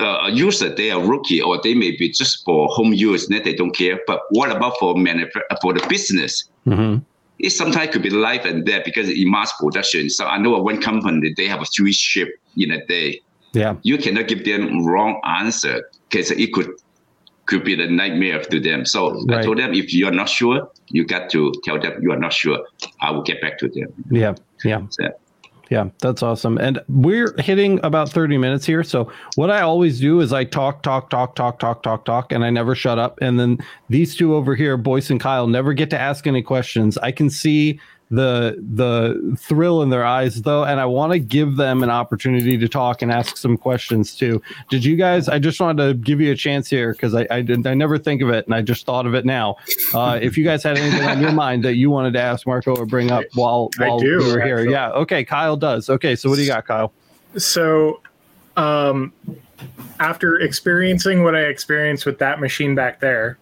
uh, 0.00 0.28
user 0.32 0.74
they 0.74 0.90
are 0.90 1.04
rookie 1.04 1.40
or 1.40 1.60
they 1.62 1.74
may 1.74 1.92
be 1.96 2.08
just 2.10 2.44
for 2.44 2.68
home 2.68 2.92
use, 2.92 3.26
that 3.28 3.44
they 3.44 3.54
don't 3.54 3.74
care. 3.74 4.00
But 4.06 4.20
what 4.30 4.50
about 4.50 4.78
for 4.78 4.94
manufa- 4.94 5.42
for 5.60 5.72
the 5.72 5.84
business? 5.88 6.48
Mm-hmm. 6.66 7.02
It 7.38 7.50
sometimes 7.50 7.90
could 7.90 8.02
be 8.02 8.10
life 8.10 8.44
and 8.44 8.64
death 8.64 8.84
because 8.84 9.08
in 9.08 9.30
mass 9.30 9.52
production. 9.58 10.08
So 10.08 10.26
I 10.26 10.38
know 10.38 10.56
one 10.62 10.80
company 10.80 11.34
they 11.36 11.46
have 11.46 11.60
a 11.60 11.66
three 11.66 11.92
ship 11.92 12.28
in 12.56 12.70
a 12.70 12.84
day. 12.86 13.20
Yeah, 13.52 13.76
you 13.82 13.98
cannot 13.98 14.26
give 14.26 14.44
them 14.44 14.84
wrong 14.84 15.20
answer 15.24 15.88
because 16.08 16.30
it 16.32 16.52
could 16.52 16.70
could 17.46 17.64
be 17.64 17.74
the 17.74 17.86
nightmare 17.86 18.40
to 18.40 18.60
them. 18.60 18.84
So 18.84 19.22
right. 19.24 19.40
I 19.40 19.42
told 19.42 19.58
them 19.58 19.74
if 19.74 19.92
you 19.92 20.06
are 20.06 20.12
not 20.12 20.28
sure, 20.28 20.70
you 20.88 21.04
got 21.04 21.30
to 21.30 21.52
tell 21.64 21.78
them 21.78 22.02
you 22.02 22.12
are 22.12 22.18
not 22.18 22.32
sure. 22.32 22.64
I 23.00 23.10
will 23.10 23.22
get 23.22 23.40
back 23.40 23.58
to 23.58 23.68
them. 23.68 23.92
Yeah, 24.10 24.34
yeah. 24.64 24.82
So, 24.90 25.10
yeah, 25.70 25.88
that's 26.00 26.22
awesome. 26.22 26.58
And 26.58 26.80
we're 26.88 27.34
hitting 27.40 27.80
about 27.82 28.10
30 28.10 28.38
minutes 28.38 28.66
here. 28.66 28.84
So 28.84 29.10
what 29.36 29.50
I 29.50 29.62
always 29.62 29.98
do 29.98 30.20
is 30.20 30.32
I 30.32 30.44
talk, 30.44 30.82
talk, 30.82 31.10
talk, 31.10 31.34
talk, 31.34 31.58
talk, 31.58 31.82
talk, 31.82 32.04
talk, 32.04 32.32
and 32.32 32.44
I 32.44 32.50
never 32.50 32.74
shut 32.74 32.98
up. 32.98 33.18
And 33.22 33.40
then 33.40 33.58
these 33.88 34.14
two 34.14 34.34
over 34.34 34.54
here, 34.54 34.76
Boyce 34.76 35.10
and 35.10 35.20
Kyle, 35.20 35.46
never 35.46 35.72
get 35.72 35.90
to 35.90 35.98
ask 35.98 36.26
any 36.26 36.42
questions. 36.42 36.98
I 36.98 37.12
can 37.12 37.30
see 37.30 37.80
the 38.14 38.56
the 38.74 39.36
thrill 39.38 39.82
in 39.82 39.90
their 39.90 40.04
eyes 40.04 40.42
though 40.42 40.64
and 40.64 40.80
i 40.80 40.84
want 40.84 41.12
to 41.12 41.18
give 41.18 41.56
them 41.56 41.82
an 41.82 41.90
opportunity 41.90 42.56
to 42.56 42.68
talk 42.68 43.02
and 43.02 43.10
ask 43.10 43.36
some 43.36 43.56
questions 43.56 44.14
too. 44.14 44.40
Did 44.70 44.84
you 44.84 44.96
guys 44.96 45.28
i 45.28 45.38
just 45.38 45.60
wanted 45.60 45.86
to 45.86 45.94
give 45.94 46.20
you 46.20 46.32
a 46.32 46.36
chance 46.36 46.68
here 46.68 46.92
because 46.92 47.14
I, 47.14 47.26
I 47.30 47.42
did 47.42 47.66
i 47.66 47.74
never 47.74 47.98
think 47.98 48.22
of 48.22 48.28
it 48.30 48.46
and 48.46 48.54
i 48.54 48.62
just 48.62 48.86
thought 48.86 49.06
of 49.06 49.14
it 49.14 49.24
now. 49.24 49.56
Uh, 49.92 50.18
if 50.20 50.36
you 50.36 50.44
guys 50.44 50.62
had 50.62 50.76
anything 50.78 51.06
on 51.06 51.20
your 51.20 51.32
mind 51.44 51.64
that 51.64 51.74
you 51.74 51.90
wanted 51.90 52.12
to 52.14 52.20
ask 52.20 52.46
marco 52.46 52.76
or 52.76 52.86
bring 52.86 53.10
up 53.10 53.24
while 53.34 53.70
while 53.78 53.98
do, 53.98 54.18
we 54.18 54.32
were 54.32 54.40
here. 54.40 54.58
actually. 54.58 54.72
yeah 54.72 54.90
okay 54.90 55.24
kyle 55.24 55.56
does. 55.56 55.90
Okay 55.90 56.14
so 56.16 56.28
what 56.28 56.36
do 56.36 56.42
you 56.42 56.48
got 56.48 56.66
kyle? 56.66 56.92
So 57.36 58.00
um 58.56 59.12
after 59.98 60.40
experiencing 60.40 61.22
what 61.22 61.34
i 61.34 61.40
experienced 61.40 62.06
with 62.06 62.18
that 62.18 62.38
machine 62.40 62.74
back 62.74 63.00
there 63.00 63.38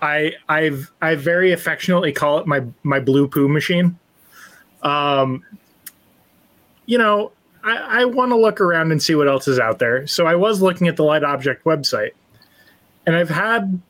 I 0.00 0.32
I've 0.48 0.90
I 1.02 1.14
very 1.14 1.52
affectionately 1.52 2.12
call 2.12 2.38
it 2.38 2.46
my 2.46 2.62
my 2.82 3.00
blue 3.00 3.28
poo 3.28 3.48
machine. 3.48 3.98
Um, 4.82 5.44
you 6.86 6.98
know, 6.98 7.32
I, 7.64 8.02
I 8.02 8.04
want 8.04 8.30
to 8.30 8.36
look 8.36 8.60
around 8.60 8.92
and 8.92 9.02
see 9.02 9.14
what 9.14 9.28
else 9.28 9.48
is 9.48 9.58
out 9.58 9.78
there. 9.78 10.06
So 10.06 10.26
I 10.26 10.34
was 10.34 10.62
looking 10.62 10.88
at 10.88 10.96
the 10.96 11.02
Light 11.02 11.24
Object 11.24 11.64
website, 11.64 12.12
and 13.06 13.16
I've 13.16 13.28
had 13.28 13.80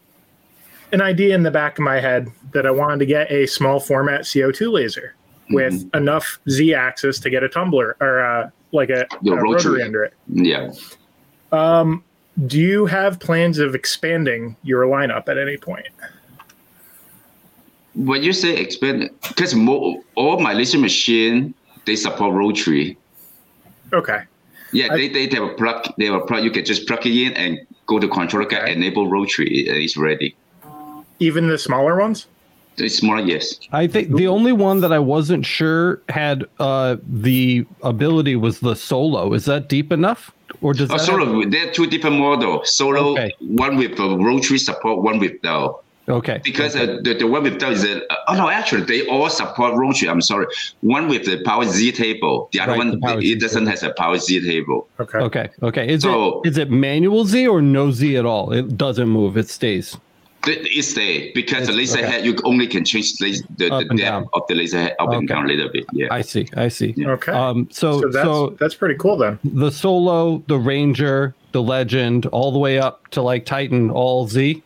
an 0.93 1.03
idea 1.03 1.35
in 1.35 1.43
the 1.43 1.51
back 1.51 1.79
of 1.79 1.85
my 1.85 2.01
head 2.01 2.29
that 2.53 2.67
I 2.67 2.71
wanted 2.71 3.01
to 3.01 3.07
get 3.07 3.31
a 3.31 3.47
small 3.47 3.79
format 3.79 4.23
CO2 4.23 4.73
laser 4.73 5.15
mm-hmm. 5.45 5.55
with 5.55 5.95
enough 5.95 6.39
Z 6.49 6.75
axis 6.75 7.19
to 7.21 7.31
get 7.31 7.43
a 7.43 7.49
tumbler 7.49 7.97
or 8.01 8.25
uh, 8.25 8.51
like 8.73 8.91
a, 8.91 9.03
a 9.03 9.07
rotary. 9.23 9.41
rotary 9.41 9.83
under 9.83 10.05
it. 10.05 10.15
Yeah. 10.29 10.73
Um, 11.53 12.03
do 12.47 12.59
you 12.59 12.87
have 12.87 13.19
plans 13.19 13.59
of 13.59 13.75
expanding 13.75 14.57
your 14.63 14.85
lineup 14.85 15.29
at 15.29 15.39
any 15.39 15.57
point? 15.57 15.89
When 17.95 18.23
you 18.23 18.33
say 18.33 18.57
expand, 18.57 19.11
because 19.27 19.55
all 20.15 20.41
my 20.41 20.53
laser 20.53 20.79
machine 20.79 21.55
they 21.89 21.97
support 21.97 22.35
rotary. 22.35 22.97
Okay. 23.93 24.23
Yeah, 24.73 24.93
I, 24.93 24.97
they, 24.97 25.09
they 25.09 25.35
have 25.35 25.43
a 25.43 25.55
plug. 25.55 25.91
They 25.97 26.05
have 26.05 26.15
a 26.15 26.27
plug. 26.27 26.45
You 26.45 26.51
can 26.51 26.65
just 26.65 26.87
plug 26.87 27.07
it 27.07 27.17
in 27.17 27.33
and 27.33 27.59
go 27.87 27.99
to 27.99 28.07
controller, 28.07 28.45
okay. 28.45 28.73
enable 28.73 29.09
rotary. 29.09 29.61
It's 29.67 29.97
ready. 29.97 30.37
Even 31.19 31.49
the 31.49 31.57
smaller 31.57 31.99
ones. 31.99 32.27
The 32.79 32.89
smaller, 32.89 33.21
yes. 33.21 33.59
I 33.73 33.87
think 33.87 34.15
the 34.17 34.29
only 34.29 34.53
one 34.53 34.81
that 34.81 34.93
I 34.93 34.99
wasn't 34.99 35.45
sure 35.45 36.01
had 36.09 36.45
uh, 36.59 36.97
the 37.07 37.67
ability 37.83 38.37
was 38.37 38.61
the 38.61 38.75
solo. 38.75 39.35
Is 39.35 39.45
that 39.45 39.69
deep 39.69 39.93
enough? 39.93 40.33
or 40.61 40.73
does 40.73 40.91
uh, 40.91 40.99
solo? 40.99 41.43
Have... 41.43 41.51
There 41.51 41.69
are 41.69 41.73
two 41.73 41.87
different 41.87 42.19
models. 42.19 42.73
Solo, 42.75 43.13
okay. 43.13 43.33
one 43.41 43.77
with 43.77 43.99
a 43.99 44.17
rotary 44.17 44.59
support, 44.59 45.03
one 45.03 45.19
without. 45.19 45.85
Okay. 46.09 46.41
Because 46.43 46.75
okay. 46.75 46.95
Uh, 46.95 47.01
the, 47.03 47.15
the 47.15 47.27
one 47.27 47.43
without 47.43 47.73
is 47.73 47.85
a, 47.85 48.03
uh, 48.11 48.17
oh 48.29 48.35
no, 48.35 48.49
actually 48.49 48.83
they 48.83 49.07
all 49.09 49.29
support 49.29 49.75
rotary. 49.75 50.09
I'm 50.09 50.23
sorry. 50.23 50.47
One 50.81 51.07
with 51.07 51.27
the 51.27 51.43
power 51.45 51.65
Z 51.67 51.93
table, 51.93 52.49
the 52.53 52.61
other 52.61 52.73
right, 52.73 52.79
one 52.79 53.01
the 53.01 53.19
it 53.19 53.41
doesn't 53.41 53.67
has 53.67 53.83
a 53.83 53.93
power 53.93 54.17
Z 54.17 54.41
table. 54.41 54.89
Okay. 54.99 55.19
Okay. 55.19 55.51
Okay. 55.63 55.89
Is 55.89 56.03
so, 56.03 56.41
it 56.43 56.49
is 56.49 56.59
it 56.59 56.71
manual 56.71 57.27
Z 57.27 57.47
or 57.47 57.61
no 57.61 57.91
Z 57.91 58.17
at 58.17 58.25
all? 58.25 58.53
It 58.53 58.79
doesn't 58.79 59.09
move. 59.09 59.37
It 59.37 59.51
stays. 59.51 59.99
It 60.47 60.95
there 60.95 61.31
because 61.35 61.61
it's, 61.61 61.69
the 61.69 61.75
laser 61.75 61.99
okay. 61.99 62.07
head 62.07 62.25
you 62.25 62.37
only 62.45 62.67
can 62.67 62.85
change 62.85 63.15
the, 63.17 63.33
the, 63.57 63.69
the 63.69 63.85
depth 63.85 63.99
down. 63.99 64.29
of 64.33 64.43
the 64.49 64.55
laser 64.55 64.79
head 64.79 64.97
up 64.99 65.09
okay. 65.09 65.17
and 65.19 65.29
down 65.29 65.45
a 65.45 65.49
little 65.49 65.69
bit. 65.69 65.85
Yeah. 65.93 66.07
I 66.11 66.23
see. 66.23 66.49
I 66.57 66.69
see. 66.69 66.95
Yeah. 66.97 67.11
Okay. 67.11 67.33
Um. 67.33 67.69
So 67.71 68.01
so 68.01 68.09
that's, 68.09 68.25
so 68.25 68.51
that's 68.59 68.75
pretty 68.75 68.95
cool 68.95 69.17
then. 69.17 69.39
The 69.45 69.71
solo, 69.71 70.43
the 70.47 70.59
ranger, 70.59 71.35
the 71.53 71.63
legend, 71.63 72.27
all 72.27 72.53
the 72.53 72.59
way 72.59 72.79
up 72.79 73.09
to 73.09 73.21
like 73.21 73.47
Titan, 73.47 73.91
all 73.91 74.29
Z. 74.29 74.63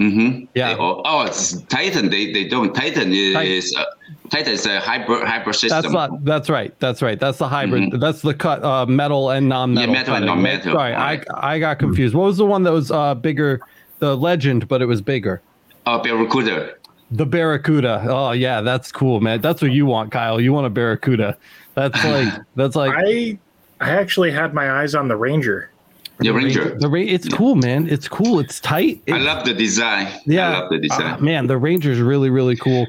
Mm-hmm. 0.00 0.46
Yeah. 0.54 0.74
They 0.74 0.80
all- 0.80 1.02
oh, 1.04 1.22
it's 1.22 1.62
Titan. 1.62 2.10
They 2.10 2.32
they 2.32 2.48
don't. 2.48 2.74
Titan 2.74 3.12
is 3.12 3.74
uh, 3.76 3.84
Titan 4.30 4.52
is 4.52 4.66
a 4.66 4.80
hybrid 4.80 5.22
hybrid 5.26 5.54
system. 5.54 5.82
That's 5.82 5.94
not. 5.94 6.24
That's 6.24 6.50
right. 6.50 6.78
That's 6.80 7.00
right. 7.00 7.18
That's 7.18 7.38
the 7.38 7.48
hybrid. 7.48 8.00
That's 8.00 8.22
the 8.22 8.34
cut 8.34 8.62
uh, 8.64 8.86
metal 8.86 9.30
and 9.30 9.48
non-metal. 9.48 9.86
Mm-hmm. 9.86 9.94
Yeah, 9.94 9.98
metal 10.00 10.14
and 10.16 10.26
non-metal, 10.26 10.74
Sorry, 10.74 10.92
right. 10.92 11.24
I 11.30 11.54
I 11.54 11.58
got 11.58 11.78
confused. 11.78 12.14
What 12.14 12.24
was 12.24 12.36
the 12.36 12.46
one 12.46 12.64
that 12.64 12.72
was 12.72 12.90
uh, 12.90 13.14
bigger? 13.14 13.60
The 14.02 14.16
Legend, 14.16 14.66
but 14.66 14.82
it 14.82 14.86
was 14.86 15.00
bigger. 15.00 15.40
uh, 15.86 15.96
Barracuda. 16.02 16.74
The 17.12 17.24
Barracuda. 17.24 18.04
Oh 18.08 18.32
yeah, 18.32 18.60
that's 18.60 18.90
cool, 18.90 19.20
man. 19.20 19.40
That's 19.40 19.62
what 19.62 19.70
you 19.70 19.86
want, 19.86 20.10
Kyle. 20.10 20.40
You 20.40 20.52
want 20.52 20.66
a 20.66 20.70
Barracuda. 20.70 21.36
That's 21.74 22.02
like 22.12 22.34
that's 22.56 22.74
like 22.74 22.92
I 22.96 23.38
I 23.80 23.90
actually 23.90 24.32
had 24.32 24.54
my 24.54 24.72
eyes 24.80 24.96
on 24.96 25.06
the 25.06 25.14
Ranger. 25.14 25.70
The 26.18 26.32
Ranger. 26.32 26.76
The 26.80 26.88
Ra- 26.88 26.98
it's 27.16 27.28
cool, 27.28 27.54
man. 27.54 27.88
It's 27.88 28.08
cool. 28.08 28.40
It's 28.40 28.58
tight. 28.58 29.00
I 29.08 29.18
love 29.18 29.44
the 29.44 29.54
design. 29.54 30.08
yeah, 30.26 30.48
I 30.48 30.58
love 30.58 30.70
the 30.70 30.78
design. 30.78 31.14
Ah, 31.18 31.18
man, 31.18 31.46
the 31.46 31.56
Ranger's 31.56 32.00
really 32.00 32.28
really 32.28 32.56
cool. 32.56 32.88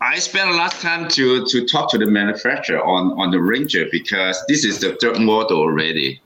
I 0.00 0.18
spent 0.18 0.48
a 0.48 0.54
lot 0.54 0.72
of 0.72 0.80
time 0.80 1.06
to 1.08 1.44
to 1.44 1.66
talk 1.66 1.90
to 1.90 1.98
the 1.98 2.06
manufacturer 2.06 2.82
on 2.82 3.12
on 3.20 3.30
the 3.30 3.40
Ranger 3.42 3.84
because 3.92 4.42
this 4.48 4.64
is 4.64 4.78
the 4.78 4.96
third 5.02 5.18
model 5.20 5.58
already. 5.58 6.22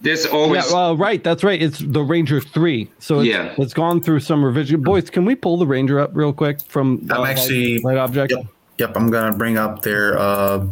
There's 0.00 0.24
Yeah, 0.26 0.30
always 0.30 0.72
well, 0.72 0.96
right. 0.96 1.22
That's 1.24 1.42
right. 1.42 1.60
It's 1.60 1.78
the 1.80 2.02
Ranger 2.02 2.40
three. 2.40 2.88
So 3.00 3.20
it's, 3.20 3.28
Yeah. 3.28 3.54
it's 3.58 3.74
gone 3.74 4.00
through 4.00 4.20
some 4.20 4.44
revision. 4.44 4.82
Boyce, 4.82 5.10
can 5.10 5.24
we 5.24 5.34
pull 5.34 5.56
the 5.56 5.66
Ranger 5.66 5.98
up 5.98 6.10
real 6.14 6.32
quick 6.32 6.60
from 6.68 7.06
I'm 7.10 7.22
uh, 7.22 7.24
actually- 7.26 7.78
light, 7.78 7.96
light 7.96 7.98
object? 7.98 8.32
Yep. 8.32 8.46
Yep. 8.78 8.92
I'm 8.96 9.10
gonna 9.10 9.36
bring 9.36 9.58
up 9.58 9.82
their 9.82 10.16
uh 10.18 10.64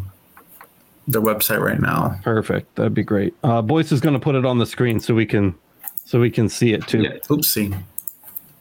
their 1.09 1.23
website 1.23 1.61
right 1.61 1.81
now. 1.81 2.19
Perfect. 2.25 2.75
That'd 2.77 2.95
be 2.95 3.03
great. 3.05 3.35
Uh, 3.45 3.63
Boyce 3.63 3.93
is 3.93 4.01
going 4.01 4.15
to 4.15 4.19
put 4.21 4.35
it 4.35 4.45
on 4.45 4.59
the 4.59 4.67
screen 4.67 4.99
so 5.01 5.15
we 5.15 5.25
can 5.27 5.55
so 6.05 6.21
we 6.21 6.31
can 6.31 6.49
see 6.49 6.73
it 6.73 6.87
too. 6.87 7.03
Yeah. 7.03 7.11
Oopsie. 7.29 7.77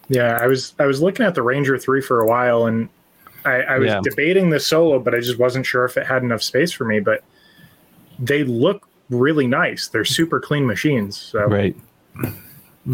Yeah, 0.09 0.37
I 0.41 0.45
was 0.47 0.73
I 0.79 0.85
was 0.85 1.01
looking 1.01 1.25
at 1.25 1.33
the 1.35 1.41
Ranger 1.41 1.77
three 1.77 2.01
for 2.01 2.21
a 2.21 2.27
while, 2.27 2.65
and 2.67 2.87
I, 3.45 3.61
I 3.61 3.77
was 3.79 3.87
Yeah. 3.87 3.99
debating 4.03 4.49
the 4.51 4.59
solo, 4.59 4.99
but 4.99 5.13
I 5.15 5.19
just 5.19 5.37
wasn't 5.39 5.65
sure 5.65 5.85
if 5.85 5.97
it 5.97 6.05
had 6.05 6.21
enough 6.23 6.41
space 6.43 6.71
for 6.71 6.85
me. 6.85 6.99
But 6.99 7.23
they 8.19 8.43
look 8.43 8.87
really 9.09 9.47
nice. 9.47 9.87
They're 9.87 10.05
super 10.05 10.39
clean 10.39 10.65
machines. 10.65 11.17
So 11.17 11.45
Right. 11.45 11.75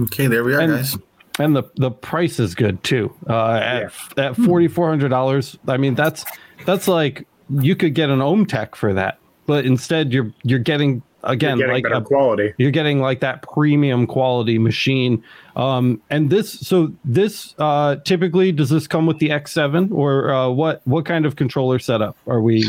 Okay, 0.04 0.28
there 0.28 0.44
we 0.44 0.54
are, 0.56 0.60
And- 0.60 0.74
guys. 0.74 0.98
And 1.40 1.56
the 1.56 1.64
the 1.78 1.90
price 1.90 2.40
is 2.40 2.54
good 2.56 2.84
too. 2.84 3.12
Uh, 3.28 3.54
at 3.54 3.94
at 4.18 4.36
forty 4.36 4.68
four 4.68 4.90
hundred 4.90 5.10
dollars. 5.10 5.58
I 5.66 5.78
mean, 5.78 5.96
that's 5.96 6.26
that's 6.66 6.90
like 6.90 7.26
you 7.50 7.74
could 7.76 7.96
get 7.96 8.10
an 8.10 8.20
OMTech 8.20 8.76
for 8.76 8.94
that, 8.94 9.18
but 9.48 9.66
instead 9.66 10.12
you're 10.12 10.32
you're 10.44 10.60
getting 10.60 11.02
again 11.24 11.58
you're 11.58 11.68
getting 11.70 11.84
like 11.94 12.02
a 12.02 12.06
quality. 12.06 12.54
you're 12.58 12.70
getting 12.72 13.00
like 13.00 13.22
that 13.22 13.44
premium 13.44 14.08
quality 14.08 14.58
machine 14.58 15.24
um 15.56 16.02
and 16.10 16.32
this 16.32 16.52
so 16.52 16.92
this 17.06 17.54
uh 17.60 17.96
typically 17.98 18.52
does 18.52 18.72
this 18.72 18.88
come 18.88 19.06
with 19.06 19.20
the 19.20 19.30
x7 19.30 19.92
or 19.92 20.34
uh 20.34 20.50
what 20.50 20.82
what 20.86 21.06
kind 21.06 21.28
of 21.28 21.36
controller 21.36 21.78
setup 21.78 22.18
are 22.26 22.42
we 22.42 22.66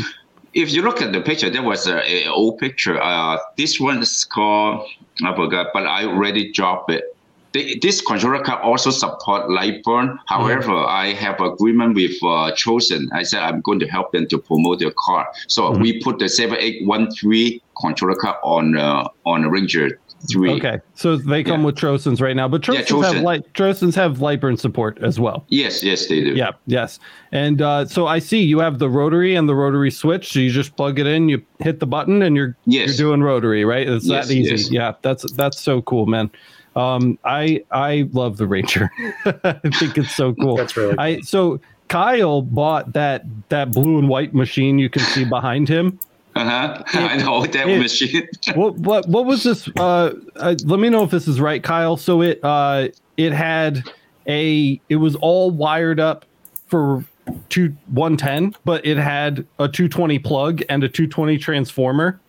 if 0.53 0.71
you 0.71 0.81
look 0.81 1.01
at 1.01 1.11
the 1.13 1.21
picture, 1.21 1.49
there 1.49 1.63
was 1.63 1.87
a, 1.87 1.97
a 1.97 2.27
old 2.27 2.59
picture. 2.59 3.01
Uh, 3.01 3.37
this 3.57 3.79
one 3.79 4.01
is 4.01 4.25
called 4.25 4.87
I 5.23 5.35
forgot, 5.35 5.67
but 5.73 5.85
I 5.85 6.05
already 6.05 6.51
dropped 6.51 6.91
it. 6.91 7.15
The, 7.51 7.77
this 7.83 8.01
controller 8.01 8.43
card 8.43 8.63
also 8.63 8.89
support 8.89 9.47
Lightburn. 9.47 10.17
However, 10.25 10.73
I 10.73 11.13
have 11.13 11.39
agreement 11.39 11.93
with 11.93 12.15
uh, 12.23 12.51
Trocen. 12.55 13.09
I 13.13 13.21
said 13.21 13.43
I'm 13.43 13.61
going 13.61 13.79
to 13.79 13.87
help 13.87 14.11
them 14.11 14.27
to 14.29 14.39
promote 14.39 14.79
their 14.79 14.93
car. 14.97 15.27
So 15.47 15.69
we 15.71 16.01
put 16.01 16.17
the 16.17 16.29
7813 16.29 17.61
controller 17.79 18.15
card 18.15 18.37
on 18.43 18.75
uh, 18.75 19.07
on 19.25 19.47
Ranger 19.51 19.99
3. 20.31 20.51
okay. 20.53 20.79
So 20.95 21.17
they 21.17 21.43
come 21.43 21.61
Yeah. 21.61 21.65
with 21.67 21.75
Trocens 21.75 22.21
right 22.21 22.35
now 22.35 22.47
but 22.47 22.67
Yeah, 22.67 22.81
Trocens 22.81 23.13
have 23.13 23.23
light 23.23 23.53
Trocens 23.53 23.95
have 23.95 24.17
lightburn 24.19 24.59
support 24.59 24.97
as 25.01 25.19
well. 25.19 25.45
Yes, 25.49 25.83
yes, 25.83 26.07
they 26.07 26.21
do. 26.23 26.33
yeah 26.35 26.51
yes. 26.67 26.99
And 27.31 27.61
uh 27.61 27.85
so 27.85 28.07
i 28.07 28.19
see 28.19 28.41
you 28.41 28.59
have 28.59 28.79
the 28.79 28.89
rotary 28.89 29.35
and 29.35 29.47
the 29.49 29.55
rotary 29.55 29.91
switch. 29.91 30.31
So 30.33 30.39
you 30.39 30.51
just 30.51 30.75
plug 30.75 30.99
it 30.99 31.07
in 31.07 31.29
you 31.29 31.41
hit 31.59 31.79
the 31.79 31.87
button 31.87 32.21
and 32.21 32.35
you're 32.35 32.55
Yes. 32.65 32.87
you're 32.87 33.09
doing 33.09 33.21
rotary 33.23 33.65
right? 33.65 33.87
It's 33.87 34.05
Yes, 34.05 34.27
that 34.27 34.33
easy. 34.33 34.51
Yes. 34.51 34.71
yeah 34.71 34.93
that's 35.01 35.29
that's 35.33 35.59
so 35.59 35.81
cool 35.83 36.05
man. 36.05 36.29
Um 36.75 37.19
i 37.25 37.63
i 37.71 38.07
love 38.13 38.37
the 38.37 38.47
ranger. 38.47 38.89
I 39.25 39.53
think 39.79 39.97
it's 39.97 40.15
so 40.15 40.33
cool. 40.35 40.55
That's 40.57 40.75
really 40.77 40.95
i 40.97 41.19
so 41.21 41.59
kyle 41.89 42.41
bought 42.41 42.93
that 42.93 43.23
that 43.49 43.71
blue 43.71 43.99
and 43.99 44.07
white 44.09 44.33
machine 44.33 44.79
you 44.79 44.89
can 44.89 45.03
see 45.03 45.25
behind 45.25 45.67
him 45.69 45.99
Uh-huh. 46.35 46.83
I 46.93 47.17
know 47.17 47.45
that 47.45 47.67
it- 47.67 47.79
machine. 47.79 48.27
what 48.55 48.75
what 48.75 49.07
what 49.07 49.25
was 49.25 49.43
this 49.43 49.67
uh, 49.77 50.13
uh 50.35 50.55
let 50.65 50.79
me 50.79 50.89
know 50.89 51.03
if 51.03 51.11
this 51.11 51.27
is 51.27 51.39
right 51.39 51.61
kyle 51.63 51.95
so 51.97 52.21
it 52.21 52.39
uh 52.43 52.87
it 53.17 53.33
had 53.33 53.83
a 54.27 54.79
it 54.89 54.95
was 54.95 55.15
all 55.17 55.51
wired 55.51 55.99
up 55.99 56.25
for 56.67 57.05
two 57.49 57.75
110 57.91 58.55
but 58.65 58.85
it 58.85 58.97
had 58.97 59.39
a 59.59 59.67
220 59.69 60.17
plug 60.19 60.61
and 60.69 60.83
a 60.83 60.89
220 60.89 61.37
transformer 61.37 62.19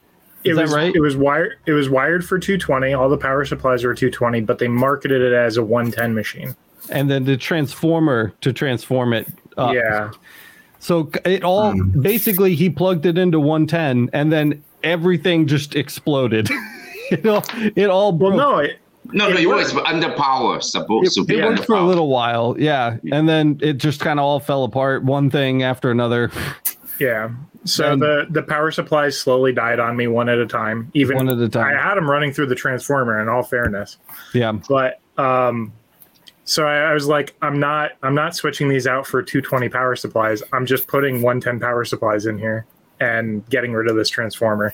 It 0.45 0.51
Is 0.51 0.57
that 0.57 0.63
was 0.65 0.75
right? 0.75 0.95
it 0.95 1.01
was 1.01 1.17
wired 1.17 1.57
it 1.67 1.73
was 1.73 1.89
wired 1.89 2.25
for 2.27 2.39
220. 2.39 2.93
All 2.93 3.09
the 3.09 3.17
power 3.17 3.45
supplies 3.45 3.85
were 3.85 3.95
220, 3.95 4.43
but 4.43 4.59
they 4.59 4.69
marketed 4.69 5.23
it 5.23 5.33
as 5.33 5.57
a 5.57 5.65
110 5.65 6.15
machine. 6.15 6.55
and 6.91 7.11
then 7.11 7.25
the 7.25 7.37
transformer 7.39 8.35
to 8.43 8.53
transform 8.53 9.15
it 9.15 9.27
up. 9.57 9.73
yeah. 9.75 10.11
So 10.85 11.11
it 11.25 11.43
all 11.45 11.75
basically 11.83 12.55
he 12.55 12.69
plugged 12.69 13.07
it 13.07 13.17
into 13.17 13.41
110 13.41 14.11
and 14.13 14.31
then 14.31 14.63
everything 14.83 15.47
just 15.47 15.75
exploded. 15.75 16.51
it 17.11 17.25
all 17.25 17.43
it 17.75 17.89
all 17.89 18.13
broke. 18.13 18.35
Well, 18.35 18.51
no, 18.53 18.59
it, 18.59 18.79
No, 19.11 19.31
no, 19.31 19.35
It 19.35 19.45
it 19.45 19.47
was 19.47 19.75
under 19.87 20.13
power. 20.13 20.61
Supposed 20.61 21.15
to 21.15 21.25
be 21.25 21.39
it 21.39 21.45
worked 21.45 21.65
for 21.65 21.77
a 21.77 21.83
little 21.83 22.09
while, 22.09 22.55
yeah, 22.59 22.99
and 23.11 23.27
then 23.27 23.59
it 23.63 23.79
just 23.79 24.01
kind 24.01 24.19
of 24.21 24.27
all 24.27 24.41
fell 24.41 24.65
apart, 24.65 25.05
one 25.05 25.31
thing 25.31 25.63
after 25.63 25.91
another, 25.91 26.31
yeah. 27.01 27.31
So 27.65 27.93
And- 27.93 28.03
the 28.03 28.27
the 28.29 28.43
power 28.43 28.71
supplies 28.71 29.19
slowly 29.19 29.55
died 29.55 29.81
on 29.81 29.97
me 29.97 30.07
one 30.07 30.29
at 30.29 30.37
a 30.37 30.47
time. 30.47 30.91
Even 30.93 31.17
one 31.17 31.31
at 31.31 31.39
a 31.39 31.49
time. 31.49 31.75
I 31.75 31.81
had 31.81 31.95
them 31.95 32.11
running 32.11 32.31
through 32.31 32.49
the 32.49 32.55
transformer. 32.55 33.23
In 33.23 33.29
all 33.31 33.43
fairness, 33.43 33.97
Yeah, 34.35 34.53
but 34.69 35.01
um, 35.17 35.73
so 36.45 36.67
I, 36.67 36.91
I 36.91 36.95
was 36.95 37.07
like, 37.07 37.35
I'm 37.43 37.59
not 37.59 37.93
I'm 38.03 38.15
not 38.15 38.35
switching 38.37 38.69
these 38.69 38.87
out 38.87 39.07
for 39.07 39.23
220 39.23 39.69
power 39.69 39.97
supplies. 39.97 40.43
I'm 40.53 40.67
just 40.67 40.87
putting 40.87 41.23
110 41.23 41.61
power 41.61 41.85
supplies 41.85 42.27
in 42.27 42.39
here 42.39 42.67
and 43.01 43.47
getting 43.51 43.73
rid 43.73 43.89
of 43.91 43.97
this 43.97 44.09
transformer. 44.09 44.73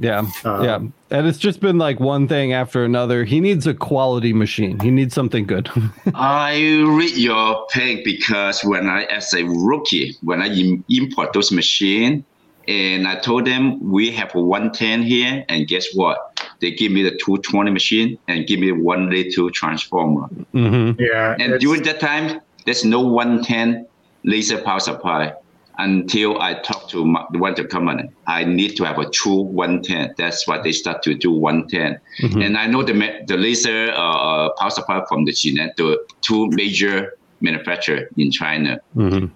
yeah, 0.00 0.26
Um, 0.44 0.64
yeah, 0.64 0.76
and 1.10 1.26
it's 1.28 1.38
just 1.38 1.60
been 1.60 1.78
like 1.78 2.00
one 2.00 2.26
thing 2.26 2.52
after 2.52 2.84
another. 2.84 3.24
He 3.24 3.38
needs 3.40 3.68
a 3.68 3.72
quality 3.74 4.32
machine. 4.32 4.80
He 4.80 4.90
needs 4.90 5.14
something 5.14 5.46
good. 5.46 5.70
I 6.14 6.82
read 6.88 7.16
your 7.16 7.64
page 7.68 8.04
because 8.04 8.62
when 8.64 8.88
I, 8.88 9.04
as 9.04 9.32
a 9.32 9.44
rookie, 9.44 10.16
when 10.22 10.42
I 10.42 10.48
im- 10.48 10.84
import 10.88 11.32
those 11.34 11.52
machine, 11.52 12.24
and 12.68 13.08
I 13.08 13.16
told 13.16 13.46
them 13.46 13.80
we 13.90 14.10
have 14.12 14.34
a 14.34 14.40
110 14.40 15.02
here, 15.02 15.44
and 15.48 15.66
guess 15.66 15.86
what? 15.94 16.18
They 16.60 16.70
give 16.70 16.92
me 16.92 17.02
the 17.02 17.10
220 17.10 17.70
machine 17.70 18.18
and 18.28 18.46
give 18.46 18.60
me 18.60 18.72
one 18.72 19.10
little 19.10 19.50
transformer. 19.50 20.26
hmm 20.52 20.92
Yeah, 20.98 21.36
And 21.38 21.60
during 21.60 21.82
that 21.84 22.00
time, 22.00 22.40
there's 22.66 22.84
no 22.84 23.00
110 23.00 23.86
laser 24.24 24.58
power 24.58 24.80
supply 24.80 25.32
until 25.78 26.40
I 26.40 26.54
talked 26.60 26.90
to 26.90 27.04
my, 27.04 27.24
the 27.32 27.38
one 27.38 27.54
to 27.56 27.66
company. 27.66 28.08
I 28.26 28.44
need 28.44 28.76
to 28.76 28.84
have 28.84 28.98
a 28.98 29.08
true 29.10 29.40
110. 29.40 30.14
That's 30.18 30.46
why 30.46 30.60
they 30.62 30.72
start 30.72 31.02
to 31.02 31.14
do 31.14 31.32
110. 31.32 31.98
And 32.42 32.56
I 32.56 32.66
know 32.66 32.82
the 32.82 32.92
the 33.26 33.36
laser 33.36 33.90
uh, 33.90 34.50
power 34.58 34.70
supply 34.70 35.02
from 35.08 35.24
the 35.24 35.32
Jinan, 35.32 35.70
the 35.76 35.98
two 36.26 36.48
major 36.50 37.12
manufacturer 37.40 38.08
in 38.16 38.30
China. 38.30 38.78
hmm 38.94 39.26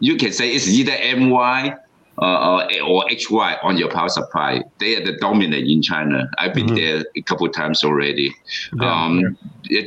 You 0.00 0.16
can 0.16 0.32
say 0.32 0.52
it's 0.54 0.68
either 0.68 0.96
MY 1.16 1.74
uh, 2.20 2.24
uh, 2.24 2.68
or 2.86 3.04
HY 3.08 3.56
on 3.62 3.78
your 3.78 3.88
power 3.90 4.08
supply. 4.08 4.62
They 4.80 4.96
are 4.96 5.04
the 5.04 5.16
dominant 5.18 5.66
in 5.66 5.80
China. 5.82 6.28
I've 6.38 6.52
been 6.54 6.66
Mhm. 6.66 6.76
there 6.76 7.04
a 7.16 7.22
couple 7.22 7.48
times 7.48 7.82
already. 7.84 8.34
Yeah. 8.80 9.04
um, 9.04 9.36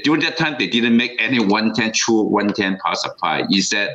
During 0.03 0.21
that 0.21 0.38
time, 0.38 0.55
they 0.57 0.67
didn't 0.67 0.97
make 0.97 1.11
any 1.19 1.39
110 1.39 1.91
true 1.93 2.21
110 2.23 2.78
power 2.84 2.95
supply. 2.95 3.43
Instead, 3.51 3.89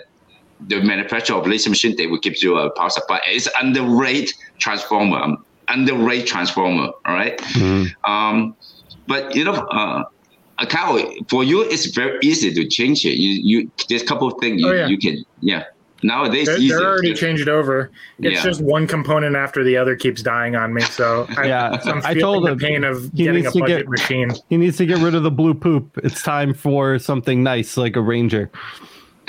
the 0.68 0.80
manufacturer 0.82 1.36
of 1.38 1.46
laser 1.46 1.70
machine, 1.70 1.96
they 1.96 2.06
will 2.06 2.18
give 2.20 2.40
you 2.42 2.56
a 2.58 2.70
power 2.78 2.90
supply. 2.90 3.18
It's 3.26 3.48
under 3.60 3.82
rate 3.82 4.32
transformer, 4.60 5.18
um, 5.18 5.38
under 5.68 5.94
rate 5.94 6.26
transformer, 6.26 6.88
all 7.06 7.14
right? 7.14 7.40
hmm 7.54 7.84
Um, 8.06 8.54
but 9.08 9.34
you 9.34 9.42
know, 9.44 9.54
uh, 9.54 10.04
Akao, 10.60 11.10
for 11.30 11.42
you, 11.42 11.62
it's 11.62 11.86
very 11.86 12.18
easy 12.22 12.52
to 12.52 12.68
change 12.68 13.04
it. 13.06 13.16
You, 13.16 13.30
you, 13.42 13.70
there's 13.88 14.02
a 14.02 14.06
couple 14.06 14.28
of 14.28 14.34
things 14.40 14.60
you, 14.60 14.68
Oh, 14.68 14.72
yeah. 14.74 14.86
you 14.88 14.98
can, 14.98 15.24
yeah. 15.40 15.64
Nowadays, 16.02 16.46
they're, 16.46 16.58
they're 16.58 16.86
already 16.86 17.12
changed 17.14 17.48
over. 17.48 17.90
It's 18.20 18.36
Yeah. 18.36 18.42
just 18.42 18.62
one 18.62 18.86
component 18.86 19.36
after 19.36 19.62
the 19.62 19.76
other 19.76 19.96
keeps 19.96 20.22
dying 20.22 20.56
on 20.56 20.72
me. 20.72 20.80
So 20.82 21.26
I, 21.36 21.46
Yeah, 21.46 21.80
I'm 21.84 21.98
I 21.98 22.14
feeling 22.14 22.20
told 22.20 22.46
the 22.46 22.52
him 22.52 22.58
pain 22.58 22.84
of 22.84 23.02
he 23.14 23.24
getting 23.24 23.42
needs 23.42 23.48
a 23.48 23.52
to 23.52 23.60
budget 23.60 23.78
get- 23.80 23.88
machine. 23.88 24.30
He 24.48 24.56
needs 24.56 24.76
to 24.78 24.86
get 24.86 24.98
rid 24.98 25.14
of 25.14 25.22
the 25.22 25.30
blue 25.30 25.54
poop. 25.54 25.98
It's 26.02 26.22
time 26.22 26.54
for 26.54 26.98
something 26.98 27.42
nice 27.42 27.76
like 27.76 27.96
a 27.96 28.00
Ranger. 28.00 28.50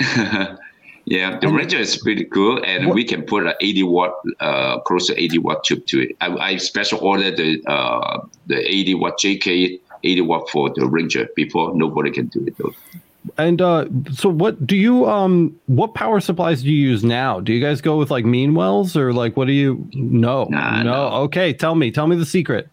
yeah, 1.04 1.38
the 1.40 1.48
Ranger 1.48 1.78
is 1.78 1.96
pretty 1.98 2.24
cool, 2.24 2.62
and 2.64 2.86
What- 2.86 2.94
we 2.94 3.04
can 3.04 3.22
put 3.22 3.46
an 3.46 3.54
80 3.60 3.82
watt, 3.84 4.14
uh, 4.40 4.78
close 4.80 5.06
to 5.08 5.20
80 5.22 5.38
watt 5.38 5.64
tube 5.64 5.86
to 5.86 6.00
it. 6.02 6.16
I, 6.20 6.28
I 6.36 6.56
special 6.56 7.00
ordered 7.00 7.36
the 7.36 7.62
uh, 7.66 8.24
the 8.46 8.56
80 8.58 8.94
watt 8.94 9.18
JK 9.18 9.78
80 10.04 10.20
watt 10.22 10.48
for 10.50 10.70
the 10.74 10.86
Ranger. 10.86 11.28
Before 11.36 11.74
nobody 11.74 12.10
can 12.10 12.26
do 12.26 12.44
it 12.46 12.56
though. 12.58 12.72
And 13.38 13.62
uh, 13.62 13.86
so, 14.12 14.28
what 14.28 14.66
do 14.66 14.76
you 14.76 15.06
um, 15.08 15.58
what 15.66 15.94
power 15.94 16.18
supplies 16.20 16.62
do 16.62 16.70
you 16.70 16.88
use 16.90 17.04
now? 17.04 17.38
Do 17.40 17.52
you 17.52 17.60
guys 17.64 17.80
go 17.80 17.96
with 17.96 18.10
like 18.10 18.24
Meanwells 18.24 18.96
or 18.96 19.12
like 19.12 19.36
what 19.36 19.46
do 19.46 19.52
you? 19.52 19.88
No, 19.94 20.46
Nah, 20.50 20.82
no. 20.82 20.92
no. 20.92 21.08
Okay, 21.24 21.52
tell 21.52 21.74
me, 21.76 21.90
tell 21.92 22.06
me 22.08 22.16
the 22.16 22.26
secret. 22.26 22.68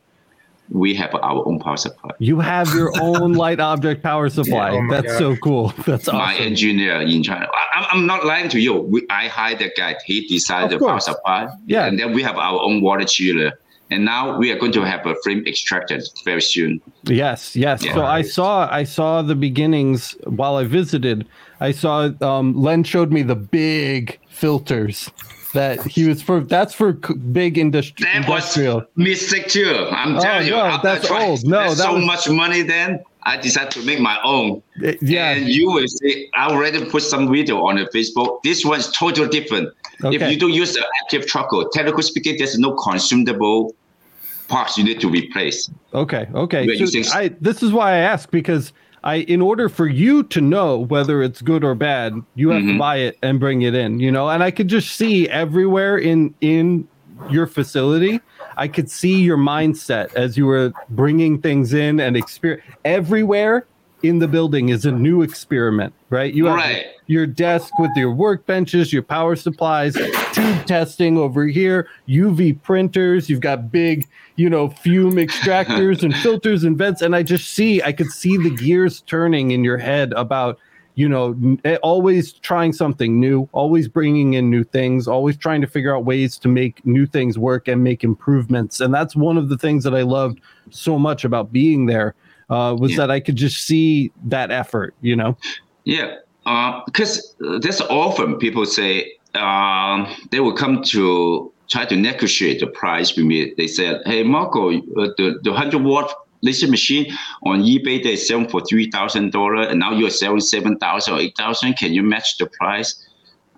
We 0.72 0.94
have 0.96 1.16
our 1.16 1.48
own 1.48 1.60
power 1.60 1.78
supply. 1.78 2.12
You 2.20 2.40
have 2.42 2.68
your 2.76 2.92
own 3.02 3.34
light 3.34 3.60
object 3.60 4.04
power 4.04 4.30
supply. 4.40 4.72
Oh 4.72 4.82
my 4.82 5.02
That's 5.02 5.18
so 5.18 5.36
cool. 5.38 5.70
That's 5.86 6.06
My 6.08 6.34
awesome. 6.34 6.44
engineer 6.44 7.02
in 7.02 7.24
China. 7.24 7.48
I, 7.52 7.80
I'm- 7.80 7.88
I'm 7.92 8.06
not 8.06 8.24
lying 8.26 8.50
to 8.50 8.60
you. 8.60 8.74
We, 8.76 9.06
I 9.10 9.28
hired 9.28 9.60
that 9.60 9.72
guy. 9.76 9.96
He 10.06 10.28
decided 10.28 10.80
the 10.80 10.86
power 10.86 11.00
supply. 11.00 11.48
Yeah. 11.66 11.86
And 11.88 11.98
then 11.98 12.14
we 12.14 12.22
have 12.22 12.38
our 12.38 12.60
own 12.62 12.82
water 12.82 13.06
chiller. 13.06 13.54
And 13.92 14.06
now 14.06 14.38
we 14.38 14.52
are 14.52 14.58
going 14.60 14.72
to 14.74 14.82
have 14.86 15.06
a 15.06 15.16
frame 15.24 15.44
extracted 15.48 16.08
very 16.24 16.42
soon. 16.42 16.80
Yes, 17.04 17.56
yes. 17.56 17.84
Yeah. 17.84 17.94
So 17.96 18.06
I 18.06 18.22
saw 18.22 18.70
I 18.72 18.84
saw 18.84 19.22
the 19.24 19.36
beginnings 19.36 20.16
while 20.26 20.58
I 20.58 20.64
visited. 20.66 21.26
I 21.60 21.72
saw 21.72 22.12
um, 22.22 22.54
Len 22.56 22.84
showed 22.84 23.12
me 23.12 23.24
the 23.24 23.36
big 23.36 24.20
filters 24.30 25.10
that 25.54 25.82
he 25.88 26.08
was 26.08 26.22
for. 26.22 26.40
That's 26.42 26.74
for 26.76 26.94
big 26.94 27.56
industri- 27.56 28.00
That 28.06 28.16
industrial. 28.18 28.86
mistake 28.96 29.48
too. 29.48 29.88
I'm 29.92 30.18
Oh, 30.18 30.22
telling 30.22 30.48
you. 30.48 30.54
after 30.56 30.88
that's 30.88 31.08
tried 31.08 31.26
old. 31.28 31.44
No, 31.46 31.60
there's 31.62 31.78
that 31.80 31.86
so 31.86 31.96
was- 31.96 32.06
much 32.06 32.30
money 32.30 32.62
then. 32.62 33.00
I 33.24 33.36
decided 33.38 33.72
to 33.72 33.84
make 33.86 34.00
my 34.00 34.18
own. 34.24 34.62
Uh, 34.84 34.94
yeah. 35.02 35.32
And 35.32 35.48
you 35.50 35.70
will 35.70 35.88
see, 35.88 36.30
I 36.36 36.48
already 36.50 36.86
put 36.86 37.04
some 37.04 37.30
video 37.30 37.66
on 37.66 37.76
the 37.76 37.86
Facebook. 37.94 38.42
This 38.44 38.64
one's 38.64 38.90
totally 38.92 39.28
different. 39.28 39.74
If 40.04 40.22
you 40.32 40.40
don't 40.40 40.54
use 40.54 40.74
the 40.74 40.86
active 41.04 41.28
charcoal, 41.28 41.68
technically 41.70 42.04
speaking, 42.04 42.38
there's 42.38 42.58
no 42.58 42.72
consumable 42.76 43.76
parts 44.50 44.78
you 44.78 44.84
need 44.84 45.00
to 45.00 45.10
replace. 45.10 45.70
Okay. 45.94 46.28
Okay. 46.34 46.86
So 46.86 47.18
I 47.18 47.30
this 47.40 47.64
is 47.64 47.72
why 47.72 47.94
I 47.94 47.98
ask 47.98 48.30
because 48.32 48.74
I 49.04 49.18
in 49.20 49.42
order 49.42 49.70
for 49.70 49.88
you 49.88 50.24
to 50.24 50.42
know 50.42 50.80
whether 50.80 51.24
it's 51.24 51.42
good 51.42 51.64
or 51.64 51.76
bad, 51.76 52.14
you 52.36 52.50
have 52.50 52.62
to 52.64 52.68
Mhm. 52.68 52.80
buy 52.80 52.98
it 52.98 53.18
and 53.24 53.40
bring 53.40 53.62
it 53.62 53.74
in, 53.74 54.00
you 54.00 54.12
know? 54.12 54.28
And 54.30 54.44
I 54.44 54.52
could 54.52 54.68
just 54.68 54.96
see 54.98 55.30
everywhere 55.30 55.98
in 55.98 56.34
in 56.42 56.88
your 57.30 57.48
facility, 57.48 58.20
I 58.58 58.68
could 58.68 58.90
see 58.90 59.22
your 59.22 59.38
mindset 59.38 60.14
as 60.16 60.36
you 60.38 60.46
were 60.46 60.74
bringing 60.90 61.40
things 61.40 61.74
in 61.74 62.00
and 62.00 62.18
experience 62.18 62.64
everywhere 62.84 63.66
in 64.04 64.20
the 64.20 64.28
building 64.28 64.70
is 64.70 64.86
a 64.86 64.92
new 64.92 65.22
experiment, 65.22 65.94
right? 66.10 66.34
You 66.34 66.46
have 66.46 66.56
Right. 66.56 66.86
your 67.08 67.26
desk 67.26 67.78
with 67.80 67.92
your 67.96 68.14
workbenches, 68.14 68.92
your 68.94 69.02
power 69.04 69.36
supplies, 69.36 69.96
tube 70.34 70.66
testing 70.66 71.18
over 71.18 71.46
here, 71.48 71.88
UV 72.08 72.54
printers, 72.54 73.30
you've 73.30 73.42
got 73.42 73.72
big, 73.72 74.08
you 74.36 74.50
know, 74.50 74.70
fume 74.70 75.16
extractors 75.16 76.04
and 76.04 76.16
filters 76.24 76.64
and 76.64 76.78
vents. 76.78 77.02
And 77.02 77.16
I 77.16 77.24
just 77.24 77.50
see, 77.54 77.82
I 77.82 77.92
could 77.92 78.12
see 78.12 78.38
the 78.38 78.50
gears 78.52 79.02
turning 79.02 79.52
in 79.52 79.64
your 79.64 79.78
head 79.78 80.14
about, 80.14 80.58
you 80.96 81.10
know, 81.10 81.36
eh, 81.66 81.78
always 81.84 82.34
trying 82.34 82.74
something 82.74 83.20
new, 83.20 83.50
always 83.52 83.88
bringing 83.88 84.34
in 84.36 84.50
new 84.50 84.64
things, 84.64 85.08
always 85.08 85.36
trying 85.38 85.62
to 85.62 85.68
figure 85.68 85.96
out 85.96 86.06
ways 86.06 86.38
to 86.40 86.48
make 86.48 86.86
new 86.86 87.06
things 87.06 87.38
work 87.38 87.68
and 87.68 87.84
make 87.84 88.04
improvements. 88.04 88.80
And 88.80 88.94
that's 88.94 89.16
one 89.16 89.38
of 89.38 89.50
the 89.50 89.58
things 89.58 89.84
that 89.84 89.96
I 89.96 90.02
loved 90.04 90.40
so 90.70 90.98
much 91.00 91.26
about 91.26 91.52
being 91.52 91.86
there. 91.86 92.16
Uh, 92.50 92.76
was 92.80 92.92
Yeah. 92.92 92.98
that 92.98 93.12
I 93.12 93.20
could 93.20 93.36
just 93.36 93.66
see 93.68 94.12
that 94.26 94.50
effort, 94.52 94.96
you 95.02 95.16
know? 95.16 95.38
Yeah, 95.86 96.16
because 96.86 97.36
there's 97.62 97.82
often 97.82 98.38
people 98.38 98.66
say 98.66 99.12
um, 99.36 100.08
they 100.32 100.40
will 100.40 100.54
come 100.56 100.82
to 100.84 101.52
try 101.70 101.86
to 101.86 101.96
negotiate 101.96 102.60
the 102.60 102.68
price 102.68 103.16
with 103.16 103.26
me. 103.26 103.54
They 103.58 103.68
said, 103.68 104.02
"Hey, 104.06 104.24
Marco, 104.24 104.72
uh, 104.72 104.80
the 105.18 105.40
the 105.44 105.54
hundred 105.54 105.84
watt 105.84 106.12
laser 106.42 106.68
machine 106.68 107.06
on 107.44 107.62
eBay 107.62 108.02
they 108.02 108.16
sell 108.16 108.44
for 108.50 108.62
three 108.62 108.90
thousand 108.90 109.32
dollar, 109.32 109.62
and 109.70 109.80
now 109.80 109.92
you're 109.94 110.10
selling 110.10 110.42
seven 110.42 110.78
thousand 110.80 111.14
or 111.14 111.20
eight 111.20 111.36
thousand. 111.38 111.74
Can 111.78 111.94
you 111.94 112.02
match 112.02 112.38
the 112.40 112.48
price?" 112.48 112.90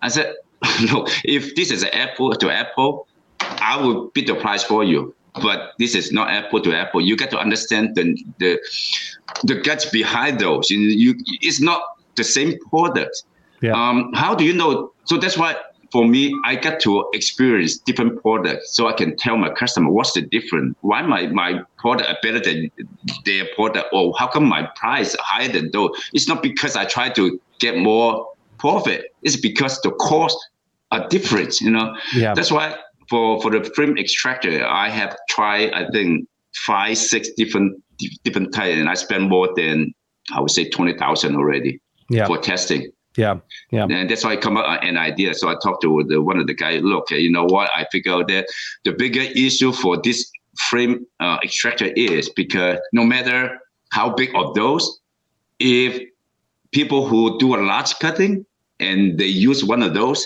I 0.01 0.09
said, 0.09 0.35
"No. 0.91 1.07
If 1.23 1.55
this 1.55 1.71
is 1.71 1.83
a 1.83 1.95
Apple 1.95 2.33
to 2.35 2.51
Apple, 2.51 3.07
I 3.39 3.77
will 3.81 4.09
beat 4.13 4.27
the 4.27 4.35
price 4.35 4.63
for 4.63 4.83
you." 4.83 5.15
But 5.33 5.73
this 5.79 5.95
is 5.95 6.11
not 6.11 6.29
Apple 6.29 6.61
to 6.61 6.75
Apple. 6.75 7.01
You 7.01 7.15
got 7.15 7.29
to 7.31 7.39
understand 7.39 7.95
the 7.95 8.17
the 8.39 8.59
the 9.43 9.55
guts 9.55 9.85
behind 9.85 10.39
those. 10.39 10.69
You, 10.69 10.79
you 10.79 11.15
it's 11.41 11.61
not 11.61 11.81
the 12.15 12.23
same 12.23 12.59
product. 12.69 13.23
Yeah. 13.61 13.73
Um, 13.73 14.11
how 14.13 14.35
do 14.35 14.43
you 14.43 14.53
know? 14.53 14.91
So 15.05 15.17
that's 15.17 15.37
why 15.37 15.55
for 15.91 16.07
me, 16.07 16.33
I 16.45 16.55
got 16.55 16.79
to 16.81 17.09
experience 17.13 17.77
different 17.77 18.21
products, 18.21 18.75
so 18.75 18.87
I 18.87 18.93
can 18.93 19.15
tell 19.17 19.37
my 19.37 19.49
customer 19.49 19.91
what's 19.91 20.13
the 20.13 20.21
difference. 20.21 20.75
Why 20.81 21.01
my 21.01 21.27
my 21.27 21.61
product 21.77 22.09
are 22.09 22.17
better 22.23 22.39
than 22.39 22.71
their 23.25 23.45
product, 23.55 23.87
or 23.91 24.13
how 24.17 24.27
come 24.27 24.45
my 24.45 24.67
price 24.75 25.15
higher 25.19 25.49
than 25.49 25.71
those? 25.71 25.91
It's 26.13 26.27
not 26.27 26.41
because 26.41 26.75
I 26.75 26.85
try 26.85 27.09
to 27.09 27.39
get 27.59 27.77
more 27.77 28.27
profit. 28.57 29.13
It's 29.21 29.35
because 29.35 29.81
the 29.81 29.91
cost 29.91 30.37
are 30.91 31.07
different. 31.09 31.59
You 31.59 31.71
know. 31.71 31.95
Yeah. 32.15 32.33
That's 32.33 32.51
why 32.51 32.75
for 33.11 33.41
for 33.41 33.51
the 33.51 33.61
fume 33.75 33.97
extractor, 34.03 34.65
I 34.65 34.87
have 34.89 35.15
tried 35.29 35.67
I 35.73 35.83
think 35.91 36.27
five 36.65 36.97
six 36.97 37.29
different 37.41 37.69
different 38.23 38.53
types, 38.53 38.77
and 38.79 38.89
I 38.89 38.95
spent 38.95 39.23
more 39.35 39.49
than 39.55 39.93
I 40.35 40.39
would 40.41 40.51
say 40.57 40.63
twenty 40.69 40.95
thousand 40.97 41.35
already 41.35 41.79
Yeah. 42.09 42.25
for 42.27 42.37
testing. 42.51 42.83
Yeah. 43.17 43.35
Yeah. 43.71 43.87
And 43.89 44.09
that's 44.09 44.23
why 44.23 44.31
I 44.31 44.37
come 44.37 44.55
up 44.57 44.65
with 44.71 44.89
an 44.89 44.97
idea. 44.97 45.33
So 45.33 45.49
I 45.49 45.55
talked 45.63 45.81
to 45.83 45.89
the, 46.07 46.21
one 46.21 46.39
of 46.39 46.47
the 46.47 46.53
guys. 46.53 46.81
Look, 46.81 47.11
you 47.11 47.29
know 47.37 47.43
what? 47.55 47.69
I 47.75 47.85
figured 47.91 48.15
out 48.15 48.27
that 48.29 48.45
the 48.85 48.93
bigger 49.03 49.25
issue 49.47 49.71
for 49.73 49.93
this 50.01 50.19
frame 50.69 51.05
uh, 51.19 51.37
extractor 51.43 51.89
is 51.97 52.29
because 52.29 52.77
no 52.93 53.03
matter 53.03 53.59
how 53.91 54.07
big 54.21 54.31
of 54.41 54.55
those, 54.55 54.83
if 55.59 56.01
people 56.71 57.05
who 57.05 57.37
do 57.37 57.47
a 57.55 57.61
large 57.71 57.93
cutting 57.99 58.45
and 58.79 59.19
they 59.19 59.31
use 59.49 59.61
one 59.73 59.83
of 59.83 59.93
those, 59.93 60.21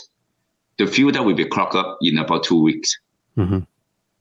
the 0.77 0.87
filter 0.87 1.23
will 1.23 1.35
be 1.35 1.45
clogged 1.45 1.75
up 1.75 1.97
in 2.01 2.17
about 2.17 2.43
two 2.43 2.61
weeks. 2.61 2.97
Mhm. 3.37 3.65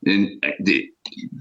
And 0.06 0.44
the, 0.60 0.90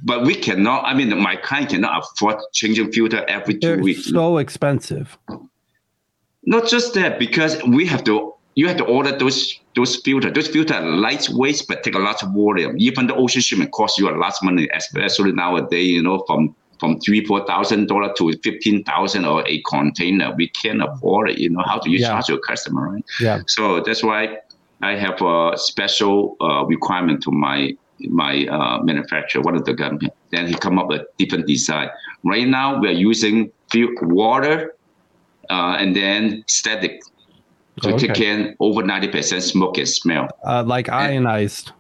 but 0.04 0.24
we 0.26 0.36
cannot. 0.36 0.86
I 0.86 0.94
mean, 0.94 1.10
my 1.22 1.36
client 1.36 1.72
cannot 1.72 2.02
afford 2.04 2.38
changing 2.54 2.92
filter 2.94 3.26
every 3.28 3.56
2 3.56 3.60
They're 3.60 3.78
weeks. 3.80 4.06
so 4.10 4.38
expensive. 4.38 5.18
Not 6.46 6.68
just 6.68 6.94
that, 6.96 7.20
because 7.20 7.62
we 7.64 7.86
have 7.86 8.04
to 8.06 8.34
you 8.56 8.68
have 8.68 8.78
to 8.78 8.86
order 8.86 9.18
those 9.18 9.60
those 9.76 9.96
filter. 9.98 10.30
Those 10.32 10.48
filter 10.48 10.76
are 10.76 10.82
lightweight 10.86 11.64
but 11.68 11.84
take 11.84 11.96
a 11.96 12.00
lot 12.00 12.22
of 12.24 12.32
volume. 12.34 12.76
Even 12.78 13.08
the 13.08 13.16
ocean 13.16 13.42
shipment 13.42 13.72
costs 13.72 13.98
you 14.00 14.08
a 14.10 14.16
lot 14.16 14.34
of 14.34 14.44
money, 14.44 14.70
especially 14.76 15.32
nowadays, 15.32 15.88
you 15.90 16.04
know, 16.04 16.24
from 16.28 16.56
from 16.80 17.00
three, 17.00 17.26
four 17.26 17.46
thousand 17.46 17.88
dollar 17.88 18.14
to 18.18 18.32
fifteen 18.44 18.84
thousand 18.84 19.26
or 19.26 19.44
a 19.48 19.62
container. 19.70 20.34
We 20.36 20.50
can't 20.50 20.82
afford 20.84 21.32
it, 21.32 21.38
you 21.40 21.50
know. 21.50 21.64
How 21.66 21.80
do 21.80 21.90
you 21.92 22.00
Yeah. 22.00 22.10
charge 22.10 22.30
your 22.30 22.40
customer, 22.40 22.92
right? 22.92 23.06
Yeah. 23.20 23.42
So 23.48 23.82
that's 23.82 24.04
why 24.04 24.38
I 24.84 24.96
have 24.98 25.22
a 25.22 25.58
special 25.58 26.36
uh, 26.42 26.66
requirement 26.66 27.24
to 27.24 27.32
my 27.32 27.72
my 28.10 28.46
uh, 28.48 28.84
manufacturer, 28.84 29.42
one 29.42 29.56
of 29.56 29.64
the 29.66 29.74
company. 29.74 30.12
Then 30.32 30.48
he 30.48 30.56
come 30.56 30.78
up 30.78 30.88
with 30.88 31.04
different 31.18 31.48
design. 31.48 31.90
Right 32.26 32.48
now 32.48 32.80
we 32.80 32.90
are 32.90 33.00
using 33.12 33.52
few 33.72 33.96
water 34.02 34.76
uh, 35.50 35.78
and 35.80 35.96
then 35.96 36.44
static 36.48 37.02
to 37.82 37.94
Okay. 37.94 38.08
take 38.08 38.20
in 38.20 38.56
over 38.60 38.84
ninety 38.84 39.08
percent 39.08 39.44
smoke 39.44 39.78
and 39.78 39.88
smell. 39.88 40.28
Uh, 40.46 40.64
like 40.64 40.90
ionized. 40.90 41.72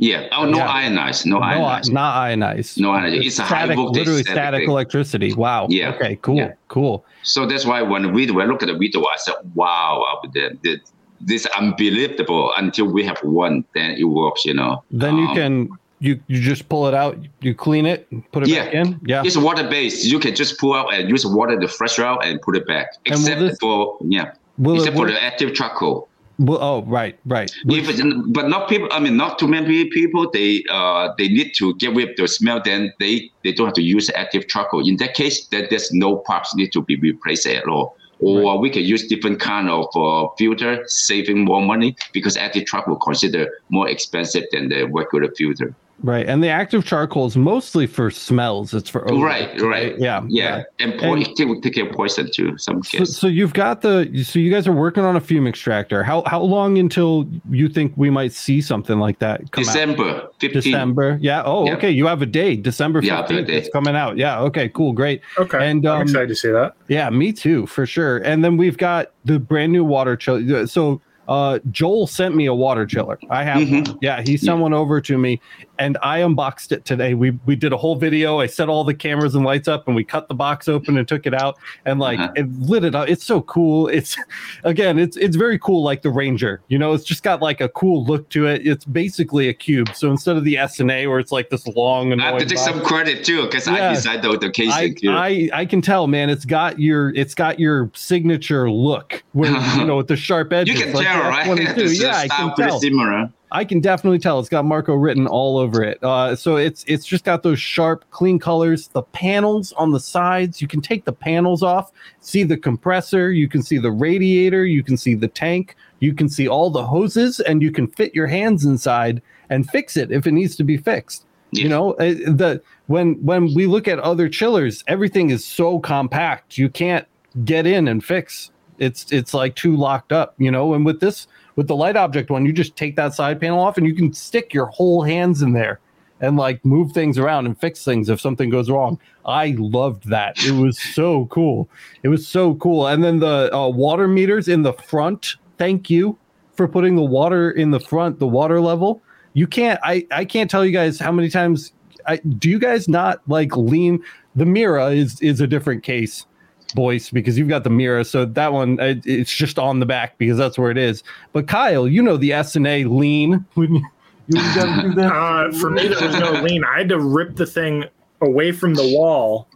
Yeah. 0.00 0.28
Oh, 0.30 0.44
no 0.46 0.58
Yeah. 0.58 0.68
ionized. 0.70 1.26
No, 1.26 1.38
No, 1.38 1.44
ionized. 1.44 1.92
not 1.92 2.14
ionized. 2.16 2.80
No 2.80 2.90
ionized. 2.92 3.26
It's 3.26 3.38
a 3.40 3.42
high 3.42 3.64
static, 3.64 3.78
literally 3.78 4.22
static 4.22 4.36
static 4.36 4.68
electricity. 4.68 5.32
Wow. 5.34 5.66
Yeah. 5.68 5.90
Okay. 5.94 6.16
Cool. 6.22 6.36
Yeah. 6.36 6.52
Cool. 6.68 7.04
So 7.24 7.46
that's 7.46 7.66
why 7.66 7.82
when 7.82 8.12
we 8.12 8.30
when 8.30 8.46
I 8.46 8.48
look 8.50 8.62
at 8.62 8.68
the 8.68 8.78
video, 8.78 9.00
I 9.04 9.16
said, 9.16 9.34
"Wow, 9.54 10.04
uh, 10.08 10.28
the, 10.32 10.56
the, 10.62 10.78
this 11.20 11.46
unbelievable." 11.58 12.52
Until 12.56 12.86
we 12.86 13.04
have 13.04 13.18
one, 13.22 13.64
then 13.74 13.92
it 13.92 14.04
works. 14.04 14.44
You 14.44 14.54
know. 14.54 14.82
Then 14.90 15.16
you 15.16 15.26
Um, 15.28 15.34
can 15.34 15.68
you 16.00 16.20
you 16.28 16.40
just 16.40 16.68
pull 16.68 16.86
it 16.86 16.94
out, 16.94 17.18
you 17.40 17.54
clean 17.54 17.84
it, 17.86 18.06
put 18.32 18.44
it 18.44 18.48
Yeah. 18.48 18.64
back 18.64 18.74
in. 18.74 19.00
Yeah. 19.04 19.22
It's 19.24 19.36
water 19.36 19.66
based. 19.68 20.04
You 20.04 20.18
can 20.18 20.34
just 20.34 20.58
pull 20.58 20.74
out 20.74 20.92
and 20.94 21.08
use 21.10 21.26
water 21.26 21.58
to 21.58 21.68
fresh 21.68 21.98
out 21.98 22.24
and 22.24 22.40
put 22.42 22.56
it 22.56 22.66
back. 22.66 22.86
Except 23.04 23.40
this- 23.40 23.58
for 23.60 23.96
yeah, 24.02 24.32
except 24.74 24.96
for 24.96 25.06
the 25.06 25.22
active 25.22 25.54
charcoal. 25.54 26.08
Will, 26.40 26.58
oh, 26.62 26.84
right, 26.86 27.18
right. 27.26 27.50
If 27.66 28.32
but 28.32 28.48
not 28.48 28.68
people. 28.68 28.86
I 28.92 29.00
mean, 29.00 29.16
not 29.16 29.40
too 29.40 29.48
many 29.48 29.86
people. 29.86 30.30
They 30.30 30.62
uh 30.70 31.08
they 31.18 31.28
need 31.28 31.50
to 31.58 31.74
get 31.82 31.92
rid 31.96 32.10
of 32.10 32.16
the 32.16 32.28
smell. 32.28 32.60
Then 32.64 32.92
they 33.00 33.28
they 33.42 33.50
don't 33.50 33.66
have 33.66 33.74
to 33.74 33.82
use 33.82 34.08
active 34.14 34.46
charcoal. 34.46 34.86
In 34.88 34.98
that 34.98 35.14
case, 35.14 35.46
that 35.46 35.68
there's 35.70 35.90
no 35.90 36.18
parts 36.28 36.54
need 36.54 36.70
to 36.74 36.80
be 36.82 36.94
replaced 36.94 37.44
at 37.48 37.66
all. 37.66 37.96
Or 38.20 38.58
we 38.58 38.70
can 38.70 38.82
use 38.82 39.06
different 39.06 39.38
kind 39.38 39.68
of 39.68 39.86
uh, 39.94 40.28
filter, 40.36 40.82
saving 40.86 41.44
more 41.44 41.62
money 41.62 41.96
because 42.12 42.36
active 42.36 42.64
will 42.86 42.96
consider 42.96 43.48
more 43.68 43.88
expensive 43.88 44.44
than 44.50 44.68
the 44.68 44.84
regular 44.88 45.30
filter. 45.36 45.74
Right, 46.00 46.26
and 46.28 46.44
the 46.44 46.48
active 46.48 46.84
charcoal 46.84 47.26
is 47.26 47.36
mostly 47.36 47.88
for 47.88 48.08
smells. 48.08 48.72
It's 48.72 48.88
for 48.88 49.10
odor, 49.10 49.24
Right, 49.24 49.60
right. 49.60 49.98
Yeah, 49.98 50.22
Yeah, 50.28 50.62
and, 50.78 50.96
po- 50.98 51.14
And- 51.14 51.22
it 51.26 51.34
take, 51.36 51.60
take 51.62 51.74
care 51.74 51.86
of 51.88 51.92
poison 51.92 52.30
too. 52.32 52.56
Some 52.56 52.84
So, 52.84 52.98
kids. 52.98 53.16
so 53.18 53.26
you've 53.26 53.52
got 53.52 53.80
the 53.82 54.22
so 54.24 54.38
you 54.38 54.48
guys 54.52 54.68
are 54.68 54.72
working 54.72 55.02
on 55.04 55.16
a 55.16 55.20
fume 55.20 55.48
extractor. 55.48 56.04
How 56.04 56.22
how 56.26 56.40
long 56.40 56.78
until 56.78 57.26
you 57.50 57.68
think 57.68 57.92
we 57.96 58.10
might 58.10 58.32
see 58.32 58.60
something 58.60 59.00
like 59.00 59.18
that 59.18 59.50
come 59.50 59.62
out? 59.64 59.72
December 59.72 60.28
15. 60.38 60.52
December. 60.62 61.18
Yeah. 61.20 61.42
Oh, 61.44 61.66
Yeah. 61.66 61.74
okay. 61.74 61.90
You 61.90 62.06
have 62.06 62.22
a 62.22 62.26
date, 62.26 62.62
December 62.62 63.00
Yeah, 63.02 63.14
I 63.14 63.16
have 63.16 63.24
a 63.24 63.28
fifteenth. 63.28 63.48
date. 63.48 63.56
It's 63.56 63.68
coming 63.70 63.96
out. 63.96 64.16
Yeah. 64.16 64.40
Okay. 64.42 64.68
Cool. 64.68 64.92
Great. 64.92 65.20
Okay. 65.36 65.68
And, 65.68 65.84
um, 65.84 65.96
I'm 65.96 66.02
excited 66.02 66.28
to 66.28 66.36
see 66.36 66.50
that. 66.52 66.74
Yeah, 66.86 67.10
me 67.10 67.32
too, 67.32 67.66
for 67.66 67.86
sure. 67.86 68.18
And 68.18 68.44
then 68.44 68.56
we've 68.56 68.78
got 68.78 69.10
the 69.24 69.40
brand 69.40 69.72
new 69.72 69.82
water 69.84 70.14
chiller. 70.16 70.66
So 70.68 71.00
uh, 71.28 71.58
Joel 71.70 72.06
sent 72.06 72.34
me 72.34 72.46
a 72.46 72.54
water 72.54 72.86
chiller. 72.86 73.18
I 73.30 73.44
have 73.44 73.58
Mhm. 73.58 73.86
one. 73.88 73.98
Yeah, 74.02 74.22
he 74.22 74.36
sent 74.36 74.58
one 74.58 74.72
over 74.72 75.00
to 75.02 75.18
me, 75.18 75.40
and 75.78 75.96
I 76.02 76.18
unboxed 76.20 76.72
it 76.72 76.84
today. 76.84 77.14
We 77.14 77.32
we 77.46 77.54
did 77.54 77.72
a 77.72 77.76
whole 77.76 77.96
video. 77.96 78.40
I 78.40 78.46
set 78.46 78.68
all 78.68 78.82
the 78.82 78.94
cameras 78.94 79.34
and 79.34 79.44
lights 79.44 79.68
up, 79.68 79.86
and 79.86 79.94
we 79.94 80.04
cut 80.04 80.28
the 80.28 80.34
box 80.34 80.68
open 80.68 80.96
and 80.98 81.06
took 81.06 81.26
it 81.26 81.34
out, 81.34 81.56
and 81.84 82.00
like 82.00 82.18
Uh-huh. 82.18 82.32
it 82.36 82.46
lit 82.60 82.82
it 82.84 82.94
up. 82.94 83.08
It's 83.08 83.24
so 83.24 83.42
cool. 83.42 83.88
It's 83.88 84.16
again, 84.64 84.98
it's 84.98 85.16
it's 85.16 85.36
very 85.36 85.58
cool, 85.58 85.82
like 85.82 86.02
the 86.02 86.10
Ranger. 86.10 86.60
You 86.68 86.78
know, 86.78 86.94
it's 86.94 87.04
just 87.04 87.22
got 87.22 87.42
like 87.42 87.60
a 87.60 87.68
cool 87.68 88.04
look 88.04 88.28
to 88.30 88.46
it. 88.46 88.66
It's 88.66 88.84
basically 88.84 89.48
a 89.48 89.54
cube. 89.54 89.90
So 89.94 90.10
instead 90.10 90.36
of 90.36 90.44
the 90.44 90.56
S 90.58 90.80
and 90.80 90.90
A, 90.90 91.06
where 91.06 91.18
it's 91.18 91.32
like 91.32 91.50
this 91.50 91.66
long 91.66 92.10
and 92.12 92.22
I 92.22 92.30
have 92.30 92.38
to 92.38 92.46
take 92.46 92.58
some 92.58 92.80
credit 92.80 93.24
too 93.24 93.42
because 93.44 93.66
Yeah. 93.66 93.90
I 93.90 93.94
designed 93.94 94.22
the, 94.22 94.38
the 94.38 94.50
casing 94.50 94.94
too. 94.94 95.10
I 95.12 95.50
I 95.52 95.66
can 95.66 95.82
tell, 95.82 96.06
man. 96.06 96.30
It's 96.30 96.44
got 96.46 96.78
your 96.80 97.12
it's 97.14 97.34
got 97.34 97.58
your 97.60 97.90
signature 97.94 98.70
look, 98.70 99.22
where 99.32 99.50
you 99.50 99.84
know 99.84 99.96
with 99.98 100.08
the 100.08 100.16
sharp 100.16 100.52
edges. 100.52 100.78
you 100.78 100.84
can 100.86 100.94
like 100.94 101.06
tell, 101.06 101.17
the 101.22 101.28
right? 101.28 101.46
F-22. 101.46 101.74
This 101.76 102.00
Yeah, 102.02 102.16
I 102.16 102.28
can 102.28 102.54
tell. 102.56 102.80
similar. 102.80 103.30
I 103.50 103.64
can 103.64 103.80
definitely 103.80 104.18
tell. 104.18 104.38
It's 104.40 104.48
got 104.48 104.64
Marco 104.66 104.94
written 104.94 105.26
all 105.26 105.56
over 105.56 105.82
it. 105.82 105.98
Uh, 106.02 106.36
so 106.36 106.56
it's 106.56 106.84
it's 106.86 107.06
just 107.06 107.24
got 107.24 107.42
those 107.42 107.58
sharp, 107.58 108.04
clean 108.10 108.38
colors. 108.38 108.88
The 108.88 109.02
panels 109.02 109.72
on 109.72 109.90
the 109.92 110.00
sides, 110.00 110.60
you 110.60 110.68
can 110.68 110.82
take 110.82 111.04
the 111.04 111.12
panels 111.12 111.62
off, 111.62 111.90
see 112.20 112.42
the 112.42 112.58
compressor, 112.58 113.32
you 113.32 113.48
can 113.48 113.62
see 113.62 113.78
the 113.78 113.90
radiator, 113.90 114.66
you 114.66 114.82
can 114.82 114.96
see 114.98 115.14
the 115.14 115.28
tank, 115.28 115.76
you 116.00 116.12
can 116.14 116.28
see 116.28 116.46
all 116.46 116.68
the 116.68 116.84
hoses, 116.84 117.40
and 117.40 117.62
you 117.62 117.70
can 117.72 117.86
fit 117.86 118.14
your 118.14 118.26
hands 118.26 118.66
inside 118.66 119.22
and 119.48 119.68
fix 119.70 119.96
it 119.96 120.12
if 120.12 120.26
it 120.26 120.32
needs 120.32 120.54
to 120.56 120.64
be 120.64 120.76
fixed. 120.76 121.24
You 121.50 121.70
know, 121.70 121.92
uh, 121.92 122.12
the 122.26 122.60
when 122.88 123.14
when 123.24 123.54
we 123.54 123.64
look 123.66 123.88
at 123.88 123.98
other 124.00 124.28
chillers, 124.28 124.84
everything 124.86 125.30
is 125.30 125.42
so 125.42 125.78
compact. 125.78 126.58
You 126.58 126.68
can't 126.68 127.06
get 127.44 127.66
in 127.66 127.88
and 127.88 128.04
fix. 128.04 128.50
It's 128.78 129.10
it's 129.12 129.34
like 129.34 129.54
too 129.54 129.76
locked 129.76 130.12
up, 130.12 130.34
you 130.38 130.50
know. 130.50 130.74
And 130.74 130.84
with 130.84 131.00
this 131.00 131.26
with 131.56 131.66
the 131.66 131.76
light 131.76 131.96
object 131.96 132.30
one, 132.30 132.46
you 132.46 132.52
just 132.52 132.76
take 132.76 132.96
that 132.96 133.14
side 133.14 133.40
panel 133.40 133.60
off 133.60 133.76
and 133.76 133.86
you 133.86 133.94
can 133.94 134.12
stick 134.12 134.54
your 134.54 134.66
whole 134.66 135.02
hands 135.02 135.42
in 135.42 135.52
there 135.52 135.80
and 136.20 136.36
like 136.36 136.64
move 136.64 136.92
things 136.92 137.18
around 137.18 137.46
and 137.46 137.58
fix 137.58 137.84
things 137.84 138.08
if 138.08 138.20
something 138.20 138.50
goes 138.50 138.70
wrong. 138.70 138.98
I 139.24 139.54
loved 139.58 140.08
that. 140.08 140.38
It 140.44 140.52
was 140.52 140.80
so 140.94 141.26
cool. 141.26 141.68
It 142.02 142.08
was 142.08 142.26
so 142.26 142.54
cool. 142.56 142.86
And 142.86 143.04
then 143.04 143.20
the 143.20 143.54
uh, 143.54 143.68
water 143.68 144.08
meters 144.08 144.48
in 144.48 144.62
the 144.62 144.72
front. 144.72 145.36
Thank 145.58 145.90
you 145.90 146.16
for 146.54 146.68
putting 146.68 146.96
the 146.96 147.02
water 147.02 147.50
in 147.50 147.70
the 147.70 147.80
front, 147.80 148.18
the 148.18 148.26
water 148.26 148.60
level. 148.60 149.02
You 149.34 149.46
can't. 149.46 149.78
I 149.82 150.06
I 150.10 150.24
can't 150.24 150.50
tell 150.50 150.64
you 150.64 150.72
guys 150.72 150.98
how 150.98 151.12
many 151.12 151.28
times. 151.28 151.72
I 152.06 152.16
do 152.16 152.48
you 152.48 152.58
guys 152.58 152.88
not 152.88 153.20
like 153.28 153.56
lean? 153.56 154.02
The 154.34 154.46
Mira 154.46 154.90
is 154.90 155.20
is 155.20 155.40
a 155.40 155.46
different 155.46 155.82
case, 155.82 156.26
Boyce, 156.74 157.10
because 157.10 157.38
you've 157.38 157.48
got 157.48 157.64
the 157.64 157.70
mirror. 157.70 158.04
So 158.04 158.24
that 158.24 158.52
one 158.52 158.78
it, 158.80 159.06
it's 159.06 159.34
just 159.34 159.58
on 159.58 159.80
the 159.80 159.86
back 159.86 160.18
because 160.18 160.36
that's 160.36 160.58
where 160.58 160.70
it 160.70 160.78
is. 160.78 161.02
But 161.32 161.48
Kyle, 161.48 161.88
you 161.88 162.02
know 162.02 162.16
the 162.16 162.32
S 162.32 162.56
and 162.56 162.66
A 162.66 162.84
lean 162.84 163.44
when 163.54 163.74
you. 163.76 163.86
You 164.30 164.42
gotta 164.54 164.82
do 164.82 164.94
that. 164.96 165.10
Uh, 165.10 165.52
for 165.52 165.70
me, 165.70 165.88
there 165.88 166.06
was 166.06 166.18
no 166.18 166.32
lean. 166.42 166.62
I 166.62 166.76
had 166.78 166.90
to 166.90 167.00
rip 167.00 167.36
the 167.36 167.46
thing 167.46 167.86
away 168.20 168.52
from 168.52 168.74
the 168.74 168.86
wall, 168.94 169.48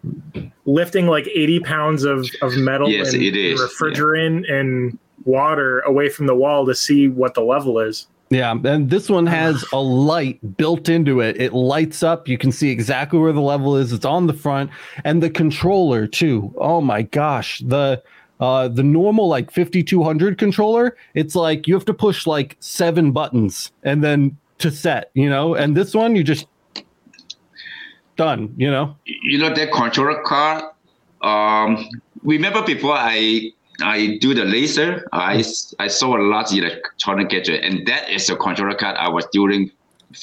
lifting 0.65 1.07
like 1.07 1.27
80 1.27 1.61
pounds 1.61 2.05
of, 2.05 2.27
of 2.41 2.57
metal 2.57 2.89
Yes, 2.89 3.13
and 3.13 3.23
it 3.23 3.37
is, 3.37 3.61
refrigerant 3.61 4.51
and 4.51 4.99
water 5.25 5.81
away 5.81 6.09
from 6.09 6.27
the 6.27 6.35
wall 6.35 6.67
to 6.67 6.75
see 6.75 7.09
what 7.09 7.35
the 7.35 7.43
level 7.43 7.79
is. 7.81 8.07
Yeah, 8.33 8.53
and 8.65 8.89
this 8.89 9.11
one 9.11 9.27
has 9.27 9.63
a 9.75 9.79
light 9.79 10.57
built 10.57 10.89
into 10.89 11.21
it. 11.21 11.39
It 11.39 11.53
lights 11.53 12.03
up. 12.03 12.27
You 12.27 12.39
can 12.39 12.51
see 12.51 12.71
exactly 12.71 13.19
where 13.19 13.33
the 13.33 13.43
level 13.43 13.77
is. 13.77 13.93
It's 13.93 14.07
on 14.07 14.27
the 14.27 14.33
front, 14.33 14.71
and 15.05 15.23
the 15.23 15.29
controller 15.29 16.07
too. 16.07 16.51
Oh 16.57 16.81
my 16.81 17.03
gosh, 17.03 17.59
the 17.59 18.03
uh, 18.41 18.69
the 18.69 18.83
normal 18.83 19.29
like 19.29 19.51
5200 19.51 20.39
controller. 20.39 20.97
It's 21.13 21.35
like 21.35 21.69
you 21.69 21.75
have 21.75 21.85
to 21.85 21.93
push 21.93 22.27
like 22.27 22.57
seven 22.61 23.13
buttons 23.13 23.71
and 23.83 24.03
then 24.03 24.39
to 24.59 24.71
set. 24.71 25.11
You 25.13 25.29
know, 25.29 25.55
and 25.55 25.77
this 25.77 25.93
one 25.93 26.17
you 26.17 26.25
just 26.25 26.47
done. 28.17 28.55
You 28.57 28.71
know. 28.71 28.97
you 29.05 29.37
know 29.37 29.55
that 29.55 29.73
controller 29.73 30.23
car. 30.23 30.73
Um, 31.21 31.87
remember 32.23 32.63
before 32.63 32.95
I 32.97 33.53
I 33.83 34.19
do 34.21 34.35
the 34.35 34.45
laser, 34.45 35.07
I 35.13 35.45
I 35.79 35.89
saw 35.89 36.17
a 36.17 36.23
lot 36.23 36.53
of 36.53 36.59
electronic 36.59 37.29
gadget, 37.31 37.65
and 37.65 37.87
that 37.87 38.09
is 38.11 38.31
a 38.31 38.37
controller 38.37 38.75
card 38.75 38.97
I 38.97 39.09
was 39.09 39.27
doing 39.33 39.71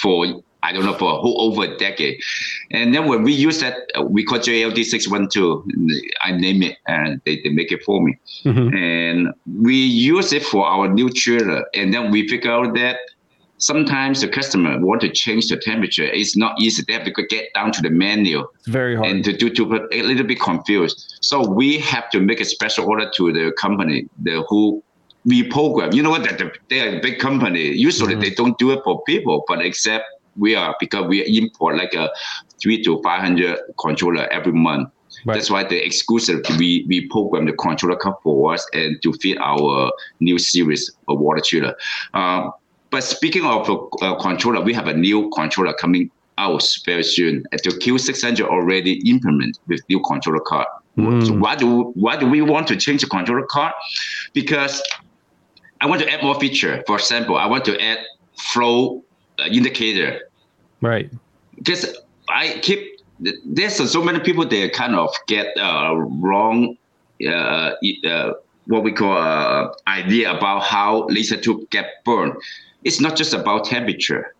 for 0.01 0.25
I 0.61 0.73
don't 0.73 0.85
know 0.85 0.93
for 0.93 1.11
a 1.13 1.15
whole 1.15 1.41
over 1.41 1.63
a 1.63 1.77
decade. 1.77 2.19
And 2.71 2.93
then 2.93 3.07
when 3.07 3.23
we 3.23 3.31
use 3.31 3.61
that, 3.61 3.75
uh, 3.97 4.03
we 4.03 4.23
call 4.25 4.39
JLD 4.39 4.83
six 4.83 5.07
one 5.07 5.29
two. 5.29 5.63
I 6.21 6.31
name 6.31 6.63
it, 6.63 6.77
and 6.87 7.21
they, 7.25 7.41
they 7.41 7.49
make 7.49 7.71
it 7.71 7.83
for 7.83 8.01
me. 8.01 8.17
Mhm. 8.43 8.75
And 8.75 9.33
we 9.61 9.75
use 9.75 10.33
it 10.33 10.43
for 10.43 10.65
our 10.65 10.87
new 10.87 11.09
trailer, 11.09 11.63
and 11.73 11.93
then 11.93 12.11
we 12.11 12.27
figure 12.27 12.51
out 12.51 12.75
that 12.75 12.97
sometimes 13.59 14.21
the 14.21 14.27
customer 14.27 14.79
want 14.79 15.01
to 15.01 15.09
change 15.09 15.47
the 15.47 15.57
temperature. 15.57 16.05
It's 16.05 16.35
not 16.35 16.59
easy. 16.59 16.83
They 16.87 16.93
have 16.93 17.03
to 17.03 17.11
get 17.11 17.53
down 17.53 17.71
to 17.73 17.81
the 17.81 17.89
menu 17.89 18.39
It's 18.55 18.67
very 18.67 18.95
hard. 18.95 19.07
and 19.09 19.23
to 19.25 19.33
do 19.35 19.49
to 19.51 19.87
a 19.91 20.01
little 20.01 20.25
bit 20.25 20.39
confused. 20.39 21.17
So 21.21 21.47
we 21.47 21.77
have 21.79 22.09
to 22.11 22.19
make 22.19 22.39
a 22.39 22.45
special 22.45 22.85
order 22.87 23.09
to 23.17 23.31
the 23.33 23.51
company, 23.57 24.07
the 24.23 24.43
who 24.49 24.81
we 25.25 25.43
program. 25.43 25.93
You 25.93 26.01
know 26.01 26.09
what? 26.09 26.23
That 26.23 26.41
they 26.69 26.79
are 26.79 26.97
a 26.97 27.01
big 27.01 27.19
company. 27.19 27.65
Usually 27.73 28.15
Mhm. 28.15 28.21
they 28.21 28.29
don't 28.31 28.57
do 28.57 28.71
it 28.71 28.79
for 28.83 29.03
people, 29.03 29.43
but 29.47 29.61
except 29.61 30.05
we 30.37 30.55
are 30.55 30.75
because 30.79 31.05
we 31.07 31.21
import 31.37 31.75
like 31.75 31.93
a 31.93 32.09
three 32.61 32.81
to 32.83 33.01
five 33.03 33.21
hundred 33.21 33.59
controller 33.79 34.27
every 34.31 34.53
month. 34.53 34.89
Right. 35.25 35.33
That's 35.33 35.51
why 35.51 35.65
the 35.65 35.83
exclusive 35.85 36.39
we 36.57 36.85
we 36.87 37.07
program 37.07 37.45
the 37.45 37.53
controller 37.53 37.97
card 37.97 38.15
for 38.23 38.53
us 38.53 38.65
and 38.73 39.01
to 39.03 39.11
fit 39.13 39.37
our 39.41 39.91
new 40.21 40.37
series 40.39 40.89
of 41.09 41.19
water 41.19 41.41
chiller. 41.41 41.75
Um, 42.13 42.53
but 42.91 43.03
speaking 43.03 43.45
of 43.45 43.69
uh, 44.01 44.15
controller, 44.15 44.61
we 44.61 44.73
have 44.73 44.87
a 44.87 44.93
new 44.93 45.29
controller 45.29 45.73
coming 45.73 46.09
out 46.37 46.63
very 46.85 47.03
soon. 47.03 47.43
The 47.51 47.57
Q600 47.69 48.41
already 48.41 48.93
implement 49.09 49.59
with 49.67 49.81
new 49.89 50.01
controller 50.01 50.39
card. 50.39 50.67
Mm. 50.97 51.27
So 51.27 51.33
why 51.33 51.55
do 51.55 51.91
why 51.95 52.17
do 52.17 52.27
we 52.27 52.41
want 52.41 52.67
to 52.67 52.75
change 52.75 53.01
the 53.01 53.07
controller 53.07 53.45
card? 53.45 53.73
Because 54.33 54.81
I 55.81 55.85
want 55.85 56.01
to 56.01 56.11
add 56.11 56.23
more 56.23 56.39
feature. 56.39 56.83
For 56.87 56.95
example, 56.95 57.37
I 57.37 57.45
want 57.45 57.65
to 57.65 57.81
add 57.81 57.99
flow 58.37 59.03
uh, 59.37 59.45
indicator 59.45 60.21
right. 60.81 61.11
because 61.55 61.95
I 62.27 62.59
keep 62.61 62.99
there's 63.45 63.91
so 63.91 64.01
many 64.01 64.19
people 64.19 64.45
they 64.47 64.69
kind 64.69 64.95
of 64.95 65.13
get 65.27 65.47
uh, 65.57 65.93
wrong 65.95 66.77
uh, 67.25 67.73
uh, 68.05 68.33
what 68.67 68.83
we 68.83 68.91
call 68.91 69.17
uh, 69.17 69.73
idea 69.87 70.31
about 70.35 70.63
how 70.63 71.07
laser 71.07 71.35
tube 71.35 71.69
get 71.69 72.03
burned. 72.05 72.33
It's 72.83 73.01
not 73.01 73.15
just 73.15 73.33
about 73.33 73.65
temperature. 73.65 74.33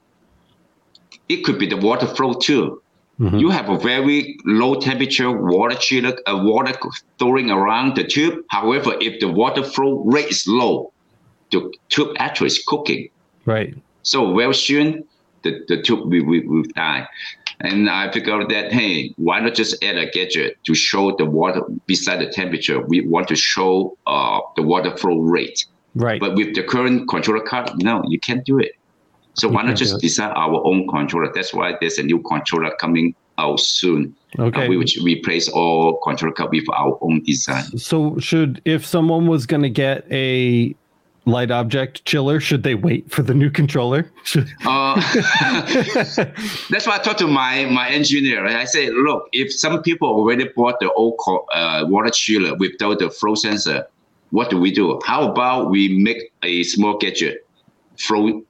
It 1.28 1.44
could 1.44 1.60
be 1.60 1.68
the 1.68 1.78
water 1.78 2.08
flow 2.08 2.34
too. 2.34 2.82
Mhm. 3.20 3.40
You 3.40 3.50
have 3.50 3.70
a 3.70 3.78
very 3.78 4.38
low 4.46 4.76
temperature 4.76 5.30
water 5.32 5.76
chiller, 5.76 6.18
uh, 6.26 6.40
water 6.42 6.74
throwing 7.18 7.52
around 7.52 7.96
the 7.96 8.06
tube. 8.06 8.40
However, 8.50 8.96
if 9.02 9.20
the 9.20 9.28
water 9.28 9.64
flow 9.64 10.04
rate 10.06 10.30
is 10.30 10.48
low, 10.48 10.92
the 11.52 11.72
tube 11.90 12.16
actually 12.18 12.48
is 12.48 12.64
cooking. 12.66 13.10
Right. 13.46 13.76
So 14.04 14.34
very 14.34 14.54
soon, 14.54 15.04
the, 15.44 15.60
the 15.68 15.82
tube 15.82 16.10
will, 16.12 16.26
will, 16.26 16.44
will 16.46 16.64
die. 16.76 17.08
And 17.62 17.90
I 17.90 18.10
figured 18.10 18.50
that, 18.50 18.72
hey, 18.72 19.14
why 19.18 19.42
not 19.42 19.54
just 19.54 19.84
add 19.84 19.98
a 19.98 20.10
gadget 20.10 20.58
to 20.64 20.74
show 20.74 21.14
the 21.18 21.26
water 21.26 21.62
beside 21.88 22.22
the 22.22 22.28
temperature? 22.28 22.80
We 22.80 23.02
want 23.02 23.28
to 23.28 23.36
show 23.36 23.98
uh, 24.08 24.40
the 24.56 24.64
water 24.64 24.96
flow 24.96 25.20
rate. 25.20 25.66
Right. 25.96 26.20
But 26.20 26.36
with 26.36 26.56
the 26.56 26.64
current 26.64 27.10
controller 27.10 27.42
card, 27.42 27.72
no, 27.78 28.04
you 28.08 28.20
can't 28.20 28.46
do 28.46 28.60
it. 28.60 28.74
So 29.34 29.48
You 29.48 29.54
why 29.54 29.64
not 29.64 29.78
just 29.78 30.00
design 30.00 30.32
our 30.32 30.62
own 30.66 30.88
controller? 30.88 31.32
That's 31.34 31.54
why 31.54 31.74
there's 31.80 31.98
a 31.98 32.04
new 32.04 32.22
controller 32.24 32.72
coming 32.80 33.16
out 33.38 33.60
soon. 33.60 34.16
uh, 34.38 34.44
okay. 34.44 34.68
which 34.68 34.98
replace 35.02 35.48
all 35.50 35.98
controller 36.04 36.34
card 36.34 36.52
with 36.52 36.66
our 36.74 36.98
own 37.02 37.24
design. 37.24 37.64
So 37.78 38.18
should 38.20 38.62
if 38.66 38.86
someone 38.86 39.28
was 39.28 39.46
going 39.46 39.64
to 39.64 39.70
get 39.70 40.06
a 40.12 40.76
light 41.26 41.52
object 41.52 42.04
chiller, 42.06 42.40
should 42.40 42.64
they 42.64 42.76
wait 42.76 43.10
for 43.12 43.22
the 43.24 43.34
new 43.34 43.50
controller? 43.50 44.12
Uh, 44.66 44.96
that's 46.70 46.86
why 46.86 46.96
I 46.96 47.00
talked 47.04 47.20
to 47.20 47.28
my 47.28 47.66
my 47.66 47.90
engineer. 47.90 48.44
Right? 48.44 48.56
I 48.56 48.66
said, 48.66 48.94
look, 48.94 49.30
if 49.32 49.54
some 49.54 49.82
people 49.82 50.10
already 50.10 50.50
bought 50.56 50.80
the 50.80 50.92
old 50.94 51.18
co- 51.20 51.46
uh, 51.54 51.86
water 51.88 52.12
chiller 52.12 52.56
without 52.56 53.00
the 53.00 53.10
flow 53.10 53.36
sensor, 53.36 53.88
what 54.32 54.50
do 54.50 54.60
we 54.60 54.72
do? 54.72 55.00
How 55.06 55.32
about 55.32 55.70
we 55.70 55.90
make 55.98 56.32
a 56.44 56.64
small 56.64 56.98
gadget 56.98 57.46
flow 57.98 58.42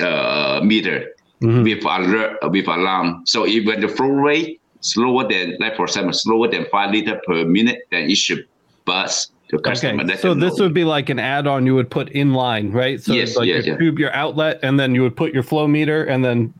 uh, 0.00 0.60
meter 0.62 1.12
Mhm. 1.42 1.64
with 1.64 1.84
alert 1.84 2.38
with 2.50 2.66
alarm. 2.66 3.22
So 3.26 3.44
if 3.46 3.66
when 3.66 3.80
the 3.80 3.88
flow 3.88 4.08
rate 4.08 4.58
slower 4.80 5.28
than 5.28 5.56
like 5.60 5.76
for 5.76 5.84
example 5.84 6.12
slower 6.14 6.48
than 6.48 6.64
five 6.70 6.92
liter 6.92 7.20
per 7.26 7.44
minute, 7.44 7.80
then 7.90 8.08
it 8.10 8.16
should 8.16 8.46
buzz 8.86 9.30
the 9.50 9.58
customer. 9.58 10.02
Okay, 10.02 10.12
Let 10.12 10.20
so 10.20 10.32
this 10.34 10.56
know. 10.58 10.64
would 10.64 10.74
be 10.74 10.84
like 10.84 11.08
an 11.10 11.18
add-on 11.18 11.66
you 11.66 11.74
would 11.74 11.90
put 11.90 12.08
in 12.10 12.32
line, 12.32 12.70
right? 12.72 13.00
So 13.02 13.12
Yes, 13.12 13.28
it's 13.30 13.36
like 13.36 13.48
yes, 13.48 13.66
your 13.66 13.74
yeah. 13.74 13.78
tube, 13.78 13.98
your 13.98 14.12
outlet, 14.14 14.58
and 14.62 14.80
then 14.80 14.94
you 14.94 15.02
would 15.02 15.14
put 15.16 15.34
your 15.34 15.42
flow 15.42 15.68
meter, 15.68 16.04
and 16.04 16.24
then 16.24 16.52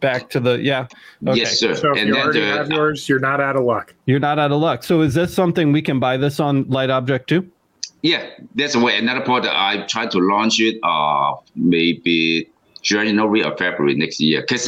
back 0.00 0.28
to 0.30 0.40
the 0.40 0.58
yeah. 0.60 0.86
Okay. 1.26 1.38
yes, 1.38 1.58
sir. 1.60 1.74
So 1.74 1.92
if 1.92 1.98
and 1.98 2.08
you 2.08 2.14
then 2.14 2.22
already 2.24 2.40
the, 2.40 2.46
have 2.46 2.68
yours, 2.70 3.08
you're 3.08 3.20
not 3.20 3.40
out 3.40 3.54
of 3.56 3.62
luck. 3.64 3.94
You're 4.06 4.18
not 4.20 4.38
out 4.40 4.50
of 4.52 4.60
luck. 4.60 4.82
So 4.82 5.00
is 5.00 5.14
this 5.14 5.32
something 5.32 5.70
we 5.72 5.80
can 5.82 6.00
buy 6.00 6.16
this 6.16 6.40
on 6.40 6.68
Light 6.68 6.90
Object 6.90 7.28
too? 7.28 7.48
Yeah, 8.04 8.22
that's 8.54 8.76
why 8.76 8.92
another 8.92 9.22
product 9.22 9.54
I 9.56 9.86
try 9.86 10.04
to 10.06 10.18
launch 10.18 10.60
it 10.60 10.76
uh 10.82 11.32
maybe 11.56 12.46
January 12.82 13.42
or 13.42 13.56
February 13.56 13.94
next 13.94 14.20
year 14.20 14.42
because 14.42 14.64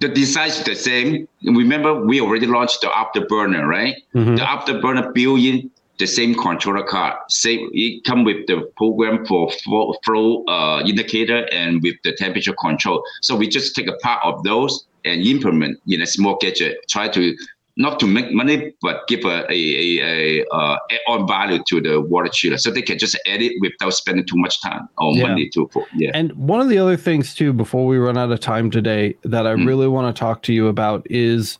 the 0.00 0.08
design 0.08 0.48
is 0.50 0.62
the 0.62 0.74
same. 0.74 1.26
Remember, 1.42 2.04
we 2.04 2.20
already 2.20 2.46
launched 2.46 2.82
the 2.82 2.88
afterburner, 2.88 3.66
right? 3.66 3.96
Mhm. 4.14 4.36
The 4.36 4.44
afterburner 4.54 5.14
built 5.14 5.40
in 5.40 5.70
the 5.98 6.06
same 6.06 6.34
controller 6.34 6.82
card. 6.82 7.14
Same, 7.30 7.70
it 7.72 8.04
come 8.04 8.24
with 8.24 8.46
the 8.46 8.70
program 8.76 9.24
for 9.24 9.50
flow, 9.64 9.94
flow 10.04 10.44
uh, 10.44 10.82
indicator 10.84 11.48
and 11.52 11.82
with 11.82 11.96
the 12.04 12.12
temperature 12.12 12.54
control. 12.60 13.02
So 13.22 13.34
we 13.34 13.48
just 13.48 13.74
take 13.74 13.88
a 13.88 13.96
part 14.02 14.22
of 14.22 14.42
those 14.44 14.84
and 15.06 15.22
implement 15.22 15.78
in 15.88 16.02
a 16.02 16.06
small 16.06 16.36
gadget. 16.42 16.76
Try 16.90 17.08
to 17.08 17.34
not 17.78 18.00
to 18.00 18.06
make 18.06 18.32
money, 18.32 18.72
but 18.80 19.06
give 19.06 19.20
a, 19.24 19.44
a, 19.52 19.52
a, 19.52 20.00
a 20.40 20.46
uh, 20.50 20.78
add-on 20.90 21.28
value 21.28 21.62
to 21.68 21.80
the 21.80 22.00
water 22.00 22.30
chiller, 22.32 22.56
so 22.56 22.70
they 22.70 22.80
can 22.82 22.98
just 22.98 23.16
add 23.26 23.42
it 23.42 23.52
without 23.60 23.92
spending 23.92 24.24
too 24.26 24.36
much 24.38 24.60
time 24.62 24.88
or 24.98 25.14
Yeah. 25.14 25.28
money 25.28 25.48
to. 25.50 25.70
Yeah. 25.94 26.10
And 26.14 26.32
one 26.32 26.60
of 26.60 26.68
the 26.68 26.78
other 26.78 26.96
things 26.96 27.34
too, 27.34 27.52
before 27.52 27.86
we 27.86 27.98
run 27.98 28.16
out 28.16 28.32
of 28.32 28.40
time 28.40 28.70
today, 28.70 29.14
that 29.24 29.46
I 29.46 29.54
Mm. 29.54 29.66
really 29.66 29.88
want 29.88 30.14
to 30.14 30.18
talk 30.18 30.42
to 30.44 30.54
you 30.54 30.68
about 30.68 31.06
is 31.10 31.58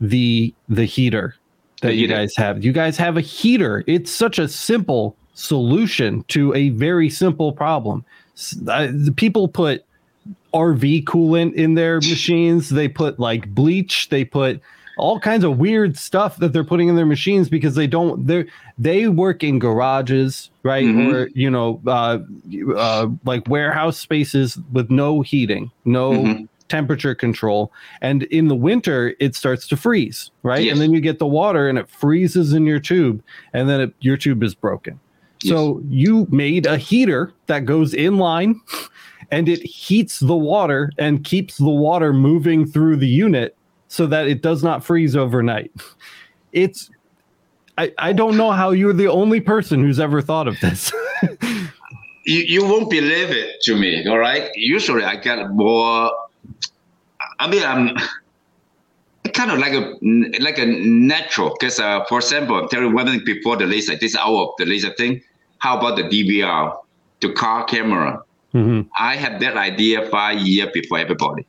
the 0.00 0.54
the 0.68 0.84
heater 0.84 1.34
that 1.82 1.88
The 1.88 1.94
you 1.94 2.00
heater. 2.02 2.14
guys 2.14 2.36
have. 2.36 2.64
You 2.64 2.72
guys 2.72 2.96
have 2.98 3.16
a 3.16 3.20
heater. 3.20 3.82
It's 3.88 4.10
such 4.12 4.38
a 4.38 4.46
simple 4.46 5.16
solution 5.34 6.22
to 6.28 6.54
a 6.54 6.68
very 6.70 7.10
simple 7.10 7.50
problem. 7.52 8.04
Uh, 8.68 8.86
the 8.92 9.12
people 9.16 9.48
put 9.48 9.82
RV 10.54 11.04
coolant 11.04 11.54
in 11.54 11.74
their 11.74 11.96
machines. 12.12 12.68
They 12.68 12.88
put 12.88 13.18
like 13.18 13.48
bleach. 13.54 14.08
They 14.10 14.24
put 14.24 14.60
all 14.96 15.20
kinds 15.20 15.44
of 15.44 15.58
weird 15.58 15.96
stuff 15.96 16.36
that 16.38 16.52
they're 16.52 16.64
putting 16.64 16.88
in 16.88 16.96
their 16.96 17.06
machines 17.06 17.48
because 17.48 17.74
they 17.74 17.86
don't 17.86 18.26
they 18.26 18.44
they 18.78 19.08
work 19.08 19.44
in 19.44 19.58
garages 19.58 20.50
right 20.62 20.84
Mhm. 20.86 21.12
or 21.12 21.28
you 21.34 21.50
know 21.50 21.80
uh, 21.86 22.18
uh 22.76 23.06
like 23.24 23.46
warehouse 23.48 23.98
spaces 23.98 24.58
with 24.72 24.90
no 24.90 25.20
heating 25.20 25.70
no 25.84 26.12
Mhm. 26.12 26.48
temperature 26.68 27.14
control 27.14 27.72
and 28.00 28.24
in 28.24 28.48
the 28.48 28.54
winter 28.56 29.14
it 29.20 29.34
starts 29.34 29.66
to 29.68 29.76
freeze 29.76 30.30
right 30.42 30.64
Yes. 30.64 30.72
and 30.72 30.80
then 30.80 30.92
you 30.92 31.00
get 31.00 31.18
the 31.18 31.26
water 31.26 31.68
and 31.68 31.78
it 31.78 31.88
freezes 31.88 32.52
in 32.52 32.64
your 32.66 32.80
tube 32.80 33.22
and 33.52 33.68
then 33.68 33.80
it, 33.80 33.94
your 34.00 34.16
tube 34.16 34.42
is 34.42 34.54
broken 34.54 34.98
so 35.42 35.80
you 35.90 36.26
made 36.30 36.64
a 36.66 36.76
heater 36.78 37.30
that 37.46 37.66
goes 37.66 37.92
in 37.94 38.16
line 38.16 38.58
and 39.30 39.48
it 39.48 39.62
heats 39.62 40.18
the 40.20 40.34
water 40.34 40.90
and 40.98 41.22
keeps 41.24 41.58
the 41.58 41.68
water 41.68 42.12
moving 42.14 42.64
through 42.66 42.96
the 42.96 43.06
unit 43.06 43.54
so 43.96 44.06
that 44.06 44.28
it 44.28 44.42
does 44.42 44.62
not 44.62 44.84
freeze 44.84 45.16
overnight. 45.16 45.72
It's 46.52 46.90
I, 47.78 47.92
I 47.98 48.12
don't 48.12 48.36
know 48.36 48.52
how 48.52 48.70
you're 48.70 48.92
the 48.92 49.08
only 49.08 49.40
person 49.40 49.80
who's 49.80 49.98
ever 50.00 50.20
thought 50.22 50.48
of 50.48 50.58
this. 50.60 50.92
you, 52.24 52.40
you 52.54 52.62
won't 52.64 52.90
believe 52.90 53.30
it 53.30 53.60
to 53.62 53.74
me 53.76 54.06
all 54.08 54.18
right 54.18 54.50
usually 54.56 55.04
i 55.04 55.14
get 55.16 55.48
more 55.52 56.10
i 57.38 57.46
mean 57.48 57.62
i'm 57.62 57.96
kind 59.32 59.50
of 59.50 59.58
like 59.58 59.72
a 59.72 59.94
like 60.40 60.58
a 60.58 60.66
natural 60.66 61.50
because 61.58 61.78
uh, 61.78 62.04
for 62.08 62.18
example 62.18 62.56
i'm 62.56 62.68
telling 62.68 62.88
you 62.88 62.94
one 62.94 63.06
thing 63.06 63.22
before 63.24 63.56
the 63.56 63.64
laser 63.66 63.94
this 63.96 64.16
hour 64.16 64.42
of 64.46 64.50
the 64.58 64.66
laser 64.66 64.92
thing 64.94 65.22
how 65.58 65.78
about 65.78 65.96
the 65.96 66.02
dvr 66.04 66.76
the 67.20 67.32
car 67.32 67.64
camera 67.64 68.22
Mhm. 68.54 68.88
i 68.98 69.16
had 69.16 69.38
that 69.40 69.56
idea 69.56 70.08
five 70.10 70.38
years 70.40 70.70
before 70.74 70.98
everybody 70.98 71.46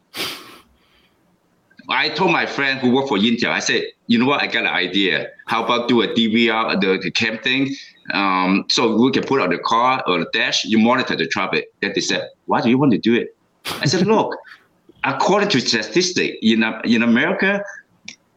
I 1.89 2.09
told 2.09 2.31
my 2.31 2.45
friend 2.45 2.79
who 2.79 2.91
worked 2.91 3.09
for 3.09 3.17
Intel, 3.17 3.49
I 3.49 3.59
said, 3.59 3.83
you 4.07 4.19
know 4.19 4.25
what, 4.25 4.41
I 4.41 4.47
got 4.47 4.63
an 4.63 4.67
idea. 4.67 5.29
How 5.45 5.63
about 5.63 5.88
do 5.88 6.01
a 6.01 6.07
DVR, 6.07 6.79
the, 6.81 6.99
the 7.01 7.11
cam 7.11 7.38
thing? 7.39 7.75
Um, 8.13 8.65
so 8.69 8.95
we 8.95 9.11
can 9.11 9.23
put 9.23 9.41
on 9.41 9.49
the 9.49 9.57
car 9.59 10.03
or 10.05 10.19
the 10.19 10.29
dash, 10.33 10.65
you 10.65 10.79
monitor 10.79 11.15
the 11.15 11.27
traffic. 11.27 11.67
Then 11.81 11.91
they 11.95 12.01
said, 12.01 12.29
why 12.45 12.61
do 12.61 12.69
you 12.69 12.77
want 12.77 12.91
to 12.91 12.97
do 12.97 13.13
it? 13.13 13.35
I 13.81 13.85
said, 13.85 14.05
look, 14.07 14.35
according 15.03 15.49
to 15.49 15.61
statistics 15.61 16.38
in, 16.41 16.63
in 16.83 17.03
America, 17.03 17.63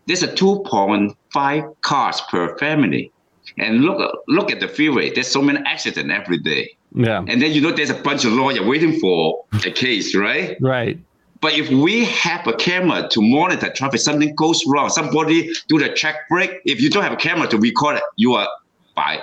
there's 0.06 0.22
a 0.22 0.28
2.5 0.28 1.80
cars 1.82 2.20
per 2.30 2.56
family. 2.58 3.12
And 3.58 3.80
look, 3.80 4.22
look 4.28 4.50
at 4.50 4.60
the 4.60 4.68
freeway. 4.68 5.10
There's 5.10 5.28
so 5.28 5.42
many 5.42 5.60
accidents 5.66 6.12
every 6.12 6.38
day. 6.38 6.70
Yeah. 6.94 7.24
And 7.26 7.40
then 7.40 7.52
you 7.52 7.60
know 7.60 7.72
there's 7.72 7.90
a 7.90 7.94
bunch 7.94 8.24
of 8.24 8.32
lawyers 8.32 8.60
waiting 8.60 8.98
for 9.00 9.44
a 9.64 9.70
case, 9.70 10.14
right? 10.14 10.56
Right. 10.60 10.98
But 11.40 11.54
if 11.54 11.70
we 11.70 12.04
have 12.04 12.46
a 12.46 12.52
camera 12.52 13.08
to 13.10 13.22
monitor 13.22 13.70
traffic, 13.72 14.00
something 14.00 14.34
goes 14.34 14.62
wrong, 14.66 14.90
somebody 14.90 15.50
do 15.68 15.78
the 15.78 15.88
check 15.94 16.16
break. 16.28 16.50
If 16.66 16.80
you 16.80 16.90
don't 16.90 17.02
have 17.02 17.12
a 17.12 17.16
camera 17.16 17.48
to 17.48 17.58
record 17.58 17.96
it, 17.96 18.02
you 18.16 18.34
are 18.34 18.48
by 18.94 19.20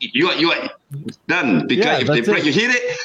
you 0.00 0.28
are 0.28 0.36
you 0.36 0.52
are 0.52 0.70
done 1.28 1.66
because 1.66 1.84
Yeah, 1.84 1.98
if 1.98 2.06
they 2.06 2.20
break, 2.22 2.38
it. 2.40 2.46
you 2.46 2.52
hit 2.52 2.70
it. 2.70 2.98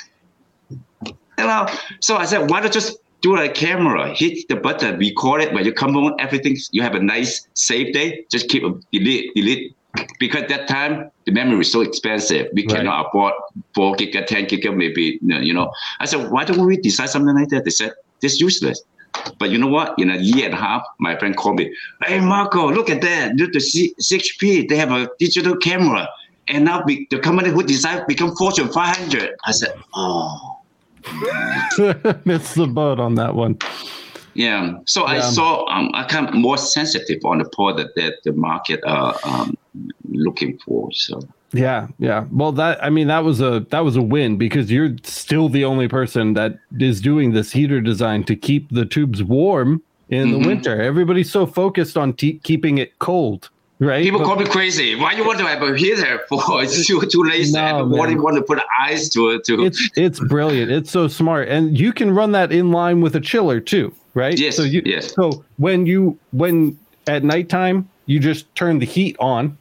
You 1.38 1.46
know. 1.46 1.68
So 2.02 2.16
I 2.18 2.26
said, 2.26 2.50
why 2.50 2.62
don't 2.62 2.72
just 2.72 2.98
do 3.22 3.36
a 3.36 3.50
camera, 3.50 4.14
hit 4.14 4.48
the 4.48 4.56
button, 4.56 4.98
record 4.98 5.42
it 5.42 5.54
when 5.54 5.66
you 5.66 5.74
come 5.74 5.94
home, 5.94 6.14
everything 6.20 6.56
you 6.72 6.82
have 6.82 6.96
a 6.96 7.00
nice 7.02 7.46
safe 7.56 7.94
day. 7.94 8.24
Just 8.32 8.48
keep 8.50 8.64
delete, 8.94 9.34
delete. 9.36 9.76
Because 10.20 10.44
that 10.50 10.68
time 10.68 11.10
the 11.26 11.32
memory 11.32 11.62
is 11.62 11.72
so 11.72 11.82
expensive, 11.82 12.48
we 12.54 12.62
Right. 12.68 12.78
cannot 12.78 13.08
afford 13.08 13.34
four 13.74 13.96
gig, 13.96 14.14
ten 14.28 14.46
gig, 14.46 14.64
maybe 14.74 15.18
you 15.22 15.28
know, 15.28 15.40
you 15.40 15.54
know. 15.54 15.72
I 16.00 16.06
said, 16.06 16.30
why 16.32 16.46
don't 16.46 16.64
we 16.66 16.78
decide 16.78 17.10
something 17.10 17.36
like 17.36 17.50
that? 17.50 17.66
They 17.66 17.72
said, 17.72 17.92
this 18.22 18.40
useless. 18.40 18.82
But 19.40 19.50
you 19.50 19.58
know 19.58 19.68
what? 19.68 19.96
In 19.98 20.10
a 20.10 20.18
year 20.18 20.46
and 20.46 20.54
a 20.54 20.58
half, 20.58 20.84
my 21.00 21.18
friend 21.18 21.36
called 21.36 21.58
me. 21.58 21.74
Hey, 22.06 22.20
Marco, 22.20 22.72
look 22.72 22.90
at 22.90 23.02
that. 23.02 23.36
Look 23.36 23.54
the 23.54 23.60
C- 23.60 23.94
CHP. 24.02 24.70
They 24.70 24.78
have 24.78 24.92
a 24.92 25.10
digital 25.20 25.56
camera, 25.58 26.08
and 26.48 26.66
now 26.66 26.84
be, 26.84 27.08
the 27.10 27.20
company 27.20 27.50
who 27.50 27.64
designed 27.64 28.06
become 28.08 28.36
Fortune 28.36 28.70
500. 28.70 29.32
I 29.46 29.52
said, 29.52 29.74
oh, 29.96 30.60
Missed 32.26 32.56
the 32.56 32.68
boat 32.68 33.00
on 33.00 33.16
that 33.16 33.34
one. 33.36 33.58
yeah. 34.36 34.74
So 34.86 35.06
I 35.06 35.20
saw 35.22 35.66
um, 35.70 35.90
I 35.94 36.04
kind 36.04 36.28
of 36.28 36.36
more 36.36 36.58
sensitive 36.58 37.20
on 37.26 37.40
the 37.40 37.50
product 37.54 37.92
that 37.96 38.16
the 38.26 38.34
market 38.34 38.80
are 38.86 39.16
um, 39.24 39.56
looking 40.08 40.58
for. 40.66 40.90
So 40.92 41.20
Yeah, 41.52 41.88
yeah. 41.98 42.26
Well, 42.32 42.52
that 42.54 42.84
I 42.84 42.90
mean 42.90 43.08
that 43.08 43.24
was 43.24 43.42
a 43.42 43.66
that 43.72 43.80
was 43.80 43.96
a 43.96 44.02
win 44.02 44.38
because 44.38 44.72
you're 44.72 44.96
still 45.04 45.50
the 45.50 45.66
only 45.66 45.88
person 45.88 46.34
that 46.36 46.60
is 46.80 47.02
doing 47.02 47.34
this 47.34 47.52
heater 47.52 47.82
design 47.82 48.24
to 48.26 48.36
keep 48.36 48.70
the 48.70 48.86
tubes 48.86 49.24
warm 49.24 49.82
in 50.10 50.28
Mhm. 50.30 50.32
the 50.44 50.48
winter. 50.48 50.82
Everybody's 50.82 51.32
so 51.32 51.46
focused 51.46 51.98
on 51.98 52.14
te- 52.14 52.40
keeping 52.44 52.78
it 52.78 52.98
cold, 53.00 53.50
right? 53.80 54.04
people 54.04 54.20
But- 54.20 54.26
call 54.26 54.36
me 54.36 54.46
crazy. 54.46 54.96
Why 54.96 55.12
do 55.12 55.18
you 55.22 55.26
want 55.26 55.40
to 55.40 55.46
have 55.46 55.62
a 55.64 55.76
heater 55.76 56.22
for? 56.30 56.40
It's 56.64 56.86
too 56.86 57.02
too 57.10 57.24
lazy. 57.24 57.54
No, 57.54 57.86
Why 57.86 58.06
do 58.08 58.14
you 58.14 58.22
want 58.22 58.36
to 58.36 58.44
put 58.44 58.60
eyes 58.80 59.10
to 59.10 59.30
it? 59.30 59.44
To 59.46 59.66
it's 59.66 59.90
it's 59.96 60.20
brilliant. 60.20 60.72
It's 60.72 60.92
so 60.92 61.08
smart, 61.08 61.48
and 61.48 61.78
you 61.80 61.94
can 61.94 62.12
run 62.12 62.32
that 62.34 62.52
in 62.52 62.72
line 62.72 63.02
with 63.02 63.16
a 63.16 63.20
chiller 63.22 63.60
too, 63.60 63.92
right? 64.14 64.38
Yes, 64.40 64.56
So 64.58 64.64
you 64.64 64.84
yes. 64.86 65.14
so 65.16 65.44
when 65.58 65.88
you 65.88 66.16
when 66.32 66.78
at 67.08 67.24
nighttime 67.24 67.88
you 68.06 68.20
just 68.20 68.54
turn 68.56 68.78
the 68.80 68.86
heat 68.86 69.16
on, 69.20 69.58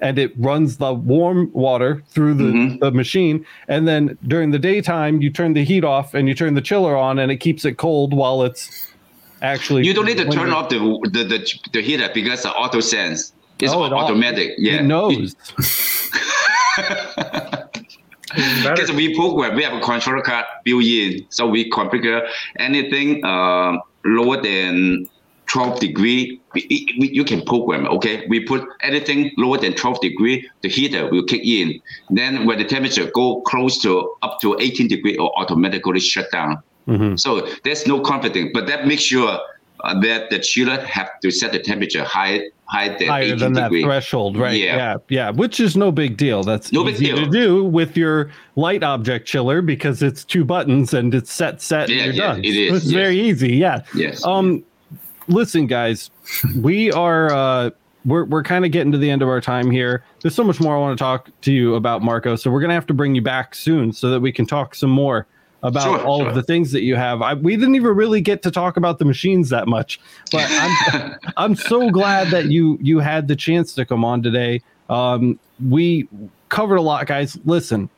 and 0.00 0.18
it 0.18 0.32
runs 0.38 0.76
the 0.76 0.92
warm 0.92 1.50
water 1.52 2.02
through 2.08 2.34
the, 2.34 2.44
Mhm. 2.44 2.80
the 2.80 2.90
machine, 2.92 3.44
and 3.68 3.88
then 3.88 4.16
during 4.26 4.50
the 4.52 4.58
daytime 4.58 5.20
you 5.20 5.30
turn 5.30 5.54
the 5.54 5.64
heat 5.64 5.84
off 5.84 6.14
and 6.14 6.28
you 6.28 6.34
turn 6.34 6.54
the 6.54 6.60
chiller 6.62 6.96
on, 6.96 7.18
and 7.18 7.32
it 7.32 7.36
keeps 7.38 7.64
it 7.64 7.76
cold 7.78 8.12
while 8.14 8.42
it's 8.42 8.70
actually. 9.42 9.84
You 9.86 9.94
don't 9.94 10.06
need 10.06 10.18
to 10.18 10.24
when 10.24 10.38
turn 10.38 10.48
you're- 10.48 10.68
the, 10.68 11.10
the 11.10 11.24
the 11.24 11.58
the 11.72 11.82
heater 11.82 12.08
because 12.14 12.42
the 12.42 12.50
auto 12.52 12.80
sense. 12.80 13.32
It's 13.60 13.72
Oh, 13.72 13.84
it 13.86 13.92
au- 13.92 13.96
automatic. 13.96 14.52
yeah, 14.58 14.74
It 14.74 14.84
knows. 14.84 15.34
Because 18.62 18.92
we 18.92 19.14
program, 19.16 19.56
we 19.56 19.62
have 19.64 19.72
a 19.72 19.80
controller 19.80 20.20
card 20.20 20.44
built 20.62 20.84
in, 20.84 21.24
so 21.30 21.46
we 21.46 21.68
configure 21.70 22.28
anything 22.58 23.24
um, 23.24 23.80
lower 24.04 24.40
than 24.40 25.08
12 25.48 25.80
degree. 25.80 26.40
We, 26.54 26.94
we, 27.00 27.08
you 27.10 27.24
can 27.24 27.42
program. 27.42 27.86
Okay, 27.88 28.26
we 28.28 28.40
put 28.40 28.64
anything 28.82 29.32
lower 29.36 29.58
than 29.58 29.74
12 29.74 30.00
degree, 30.00 30.48
the 30.62 30.68
heater 30.68 31.08
will 31.10 31.24
kick 31.24 31.44
in. 31.44 31.80
Then 32.10 32.46
when 32.46 32.58
the 32.58 32.64
temperature 32.64 33.10
go 33.14 33.40
close 33.42 33.78
to 33.82 34.14
up 34.22 34.40
to 34.42 34.56
18 34.60 34.88
degree, 34.88 35.16
or 35.16 35.32
automatically 35.38 36.00
shut 36.00 36.30
down. 36.30 36.58
Mhm. 36.86 37.18
So 37.20 37.46
there's 37.64 37.86
no 37.86 38.00
confidence, 38.00 38.50
but 38.54 38.66
that 38.66 38.86
makes 38.86 39.02
sure 39.02 39.38
uh, 39.84 40.00
that 40.00 40.28
the 40.30 40.38
chiller 40.40 40.80
have 40.80 41.08
to 41.22 41.30
set 41.30 41.52
the 41.52 41.58
temperature 41.60 42.02
high, 42.02 42.42
high 42.64 42.88
than 42.98 43.06
higher 43.08 43.22
18 43.24 43.38
than 43.38 43.52
that 43.52 43.70
threshold, 43.70 44.36
right? 44.36 44.58
Yeah. 44.58 44.76
yeah, 44.76 44.94
yeah, 45.08 45.30
which 45.30 45.60
is 45.60 45.76
no 45.76 45.92
big 45.92 46.16
deal. 46.16 46.42
That's 46.42 46.72
No 46.72 46.82
big 46.82 46.96
deal. 46.96 47.14
to 47.16 47.26
do 47.30 47.62
with 47.62 47.96
your 47.96 48.30
light 48.56 48.82
object 48.82 49.28
chiller 49.28 49.62
because 49.62 50.02
it's 50.02 50.24
two 50.24 50.44
buttons 50.44 50.92
and 50.94 51.14
it's 51.14 51.30
set, 51.32 51.62
set, 51.62 51.88
Yeah, 51.90 51.96
and 52.04 52.14
you're 52.14 52.24
yeah, 52.24 52.32
done. 52.32 52.44
it 52.44 52.56
is, 52.56 52.76
It's 52.78 52.84
yes. 52.86 52.92
very 52.94 53.20
easy. 53.20 53.52
Yeah. 53.54 53.82
Yes. 53.94 54.24
Um, 54.24 54.64
listen, 55.28 55.66
guys, 55.66 56.10
we 56.60 56.90
are 56.92 57.32
uh, 57.32 57.70
we're 58.04 58.24
we're 58.24 58.42
kind 58.42 58.64
of 58.64 58.70
getting 58.70 58.92
to 58.92 58.98
the 58.98 59.10
end 59.10 59.22
of 59.22 59.28
our 59.28 59.40
time 59.40 59.70
here. 59.70 60.04
There's 60.22 60.34
so 60.34 60.44
much 60.44 60.60
more 60.60 60.76
I 60.76 60.80
want 60.80 60.98
to 60.98 61.02
talk 61.02 61.30
to 61.42 61.52
you 61.52 61.74
about, 61.74 62.02
Marco. 62.02 62.36
So 62.36 62.50
we're 62.50 62.60
gonna 62.60 62.74
have 62.74 62.86
to 62.86 62.94
bring 62.94 63.14
you 63.14 63.22
back 63.22 63.54
soon 63.54 63.92
so 63.92 64.10
that 64.10 64.20
we 64.20 64.32
can 64.32 64.46
talk 64.46 64.74
some 64.74 64.90
more 64.90 65.26
about 65.62 65.82
Sure, 65.82 66.00
all 66.06 66.20
sure. 66.20 66.28
of 66.28 66.34
the 66.34 66.42
things 66.42 66.70
that 66.72 66.82
you 66.82 66.94
have. 66.96 67.20
I, 67.20 67.34
we 67.34 67.56
didn't 67.56 67.74
even 67.74 67.94
really 67.94 68.20
get 68.20 68.42
to 68.44 68.50
talk 68.50 68.76
about 68.76 68.98
the 68.98 69.04
machines 69.04 69.48
that 69.50 69.66
much, 69.66 70.00
but 70.30 70.46
I'm 70.48 71.14
I'm 71.36 71.54
so 71.56 71.90
glad 71.90 72.28
that 72.28 72.46
you 72.46 72.78
you 72.80 73.00
had 73.00 73.28
the 73.28 73.36
chance 73.36 73.74
to 73.74 73.84
come 73.84 74.04
on 74.04 74.22
today. 74.22 74.62
Um, 74.88 75.38
we 75.68 76.08
covered 76.48 76.76
a 76.76 76.82
lot, 76.82 77.06
guys. 77.06 77.36
Listen, 77.44 77.90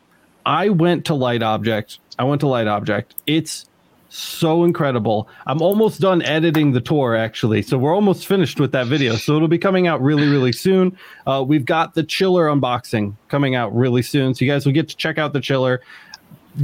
I 0.46 0.70
went 0.70 1.04
to 1.06 1.14
Light 1.14 1.42
Object. 1.42 1.98
I 2.18 2.24
went 2.24 2.40
to 2.40 2.48
Light 2.48 2.66
Object. 2.66 3.14
It's 3.26 3.66
so 4.10 4.64
incredible. 4.64 5.28
I'm 5.46 5.62
almost 5.62 6.00
done 6.00 6.20
editing 6.22 6.72
the 6.72 6.80
tour 6.80 7.16
actually. 7.16 7.62
So 7.62 7.78
we're 7.78 7.94
almost 7.94 8.26
finished 8.26 8.60
with 8.60 8.72
that 8.72 8.86
video. 8.86 9.14
So 9.14 9.36
it'll 9.36 9.48
be 9.48 9.58
coming 9.58 9.86
out 9.86 10.02
really, 10.02 10.28
really 10.28 10.52
soon. 10.52 10.96
Uh, 11.26 11.44
we've 11.46 11.64
got 11.64 11.94
the 11.94 12.02
chiller 12.02 12.46
unboxing 12.46 13.14
coming 13.28 13.54
out 13.54 13.74
really 13.74 14.02
soon. 14.02 14.34
So 14.34 14.44
you 14.44 14.50
guys 14.50 14.66
will 14.66 14.72
get 14.72 14.88
to 14.88 14.96
check 14.96 15.18
out 15.18 15.32
the 15.32 15.40
chiller. 15.40 15.80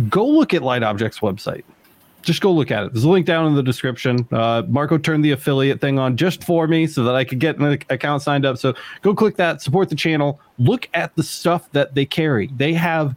Go 0.09 0.27
look 0.27 0.53
at 0.53 0.63
Light 0.63 0.83
Object's 0.83 1.21
website. 1.21 1.63
Just 2.23 2.41
go 2.41 2.51
look 2.51 2.73
at 2.73 2.83
it. 2.83 2.93
There's 2.93 3.05
a 3.05 3.09
link 3.09 3.25
down 3.25 3.47
in 3.47 3.55
the 3.55 3.63
description. 3.63 4.27
Uh, 4.33 4.65
Marco 4.67 4.99
turned 4.99 5.25
the 5.25 5.31
affiliate 5.31 5.81
thing 5.81 6.01
on 6.01 6.17
just 6.17 6.43
for 6.43 6.67
me 6.67 6.89
so 6.89 7.05
that 7.05 7.15
I 7.15 7.23
could 7.23 7.39
get 7.39 7.59
an 7.59 7.79
account 7.89 8.23
signed 8.23 8.45
up. 8.45 8.59
So 8.59 8.75
go 9.03 9.15
click 9.15 9.37
that, 9.37 9.63
support 9.63 9.89
the 9.91 9.95
channel. 9.95 10.41
Look 10.59 10.89
at 10.93 11.15
the 11.15 11.23
stuff 11.23 11.71
that 11.71 11.95
they 11.95 12.05
carry. 12.05 12.49
They 12.57 12.73
have 12.73 13.15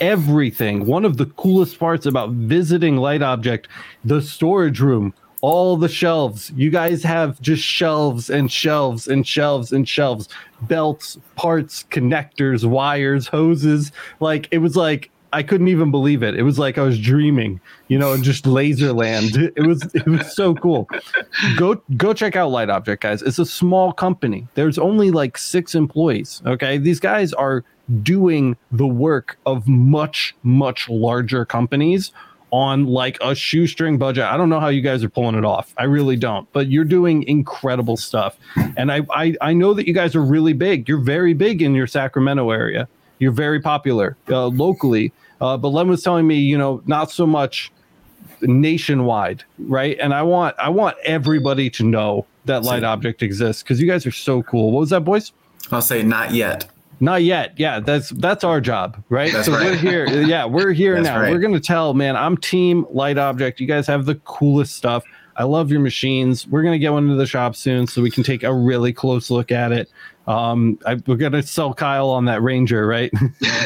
everything. 0.00 0.86
One 0.86 1.04
of 1.04 1.16
the 1.16 1.26
coolest 1.26 1.78
parts 1.78 2.06
about 2.06 2.30
visiting 2.30 2.96
Light 2.96 3.22
Object, 3.22 3.68
the 4.04 4.22
storage 4.22 4.80
room, 4.80 5.14
all 5.42 5.76
the 5.76 5.88
shelves. 5.88 6.52
You 6.56 6.70
guys 6.70 7.02
have 7.02 7.40
just 7.40 7.62
shelves 7.62 8.30
and 8.30 8.50
shelves 8.50 9.08
and 9.08 9.26
shelves 9.26 9.72
and 9.72 9.88
shelves, 9.88 10.28
belts, 10.62 11.18
parts, 11.34 11.84
connectors, 11.90 12.64
wires, 12.64 13.26
hoses. 13.26 13.92
Like 14.20 14.48
it 14.50 14.58
was 14.58 14.76
like 14.76 15.10
I 15.34 15.42
couldn't 15.42 15.68
even 15.68 15.90
believe 15.90 16.22
it. 16.22 16.34
It 16.36 16.42
was 16.42 16.58
like 16.58 16.76
I 16.76 16.82
was 16.82 16.98
dreaming, 16.98 17.60
you 17.88 17.98
know, 17.98 18.12
and 18.12 18.22
just 18.22 18.44
Laserland. 18.44 19.52
It 19.56 19.66
was 19.66 19.82
it 19.94 20.06
was 20.06 20.34
so 20.34 20.54
cool. 20.54 20.88
Go 21.56 21.82
go 21.96 22.12
check 22.14 22.36
out 22.36 22.50
Light 22.50 22.70
Object, 22.70 23.02
guys. 23.02 23.22
It's 23.22 23.38
a 23.38 23.46
small 23.46 23.92
company. 23.92 24.46
There's 24.54 24.78
only 24.78 25.10
like 25.10 25.36
six 25.36 25.74
employees. 25.74 26.42
Okay, 26.46 26.78
these 26.78 27.00
guys 27.00 27.32
are 27.32 27.64
doing 28.02 28.56
the 28.70 28.86
work 28.86 29.38
of 29.46 29.66
much 29.68 30.34
much 30.42 30.88
larger 30.88 31.44
companies 31.44 32.12
on 32.50 32.84
like 32.86 33.18
a 33.22 33.34
shoestring 33.34 33.96
budget. 33.96 34.24
I 34.24 34.36
don't 34.36 34.50
know 34.50 34.60
how 34.60 34.68
you 34.68 34.82
guys 34.82 35.02
are 35.02 35.08
pulling 35.08 35.36
it 35.36 35.44
off. 35.44 35.72
I 35.78 35.84
really 35.84 36.16
don't. 36.16 36.50
But 36.52 36.68
you're 36.68 36.84
doing 36.84 37.22
incredible 37.24 37.96
stuff. 37.96 38.36
And 38.76 38.92
I 38.92 39.00
I, 39.10 39.34
I 39.40 39.52
know 39.52 39.74
that 39.74 39.86
you 39.86 39.94
guys 39.94 40.14
are 40.14 40.22
really 40.22 40.52
big. 40.52 40.88
You're 40.88 40.98
very 40.98 41.34
big 41.34 41.62
in 41.62 41.74
your 41.74 41.86
Sacramento 41.86 42.50
area. 42.50 42.88
You're 43.18 43.32
very 43.32 43.60
popular 43.60 44.16
uh, 44.28 44.46
locally. 44.48 45.12
Uh, 45.40 45.56
but 45.56 45.68
Len 45.68 45.88
was 45.88 46.02
telling 46.02 46.26
me, 46.26 46.36
you 46.36 46.58
know, 46.58 46.82
not 46.86 47.10
so 47.10 47.26
much 47.26 47.72
nationwide, 48.42 49.44
right? 49.58 49.96
And 50.00 50.14
I 50.14 50.22
want 50.22 50.56
I 50.58 50.68
want 50.68 50.96
everybody 51.04 51.70
to 51.70 51.84
know 51.84 52.26
that 52.44 52.64
Light 52.64 52.84
Object 52.84 53.22
exists 53.22 53.62
because 53.62 53.80
you 53.80 53.86
guys 53.86 54.06
are 54.06 54.12
so 54.12 54.42
cool. 54.42 54.72
What 54.72 54.80
was 54.80 54.90
that, 54.90 55.00
Boyce? 55.00 55.32
I'll 55.70 55.82
say 55.82 56.02
not 56.02 56.32
yet. 56.32 56.68
Not 57.02 57.24
yet. 57.24 57.54
Yeah, 57.58 57.80
that's 57.80 58.10
that's 58.10 58.44
our 58.44 58.60
job, 58.60 59.02
right? 59.08 59.32
That's 59.32 59.46
so 59.46 59.52
we're 59.52 59.74
here. 59.74 60.06
Yeah, 60.06 60.44
we're 60.44 60.70
here 60.70 61.00
now. 61.00 61.18
right. 61.18 61.32
We're 61.32 61.40
gonna 61.40 61.58
tell, 61.58 61.94
man. 61.94 62.14
I'm 62.14 62.36
Team 62.36 62.86
Light 62.90 63.18
Object. 63.18 63.58
You 63.58 63.66
guys 63.66 63.88
have 63.88 64.06
the 64.06 64.14
coolest 64.14 64.76
stuff. 64.76 65.02
I 65.34 65.42
love 65.42 65.72
your 65.72 65.80
machines. 65.80 66.46
We're 66.46 66.62
gonna 66.62 66.78
get 66.78 66.92
one 66.92 67.02
into 67.02 67.16
the 67.16 67.26
shop 67.26 67.56
soon, 67.56 67.88
so 67.88 68.02
we 68.02 68.10
can 68.12 68.22
take 68.22 68.44
a 68.44 68.54
really 68.54 68.92
close 68.92 69.32
look 69.32 69.50
at 69.50 69.72
it. 69.72 69.90
Um, 70.28 70.78
I, 70.86 70.94
we're 71.04 71.16
gonna 71.16 71.42
sell 71.42 71.74
Kyle 71.74 72.08
on 72.08 72.26
that 72.26 72.40
Ranger, 72.40 72.86
right? 72.86 73.10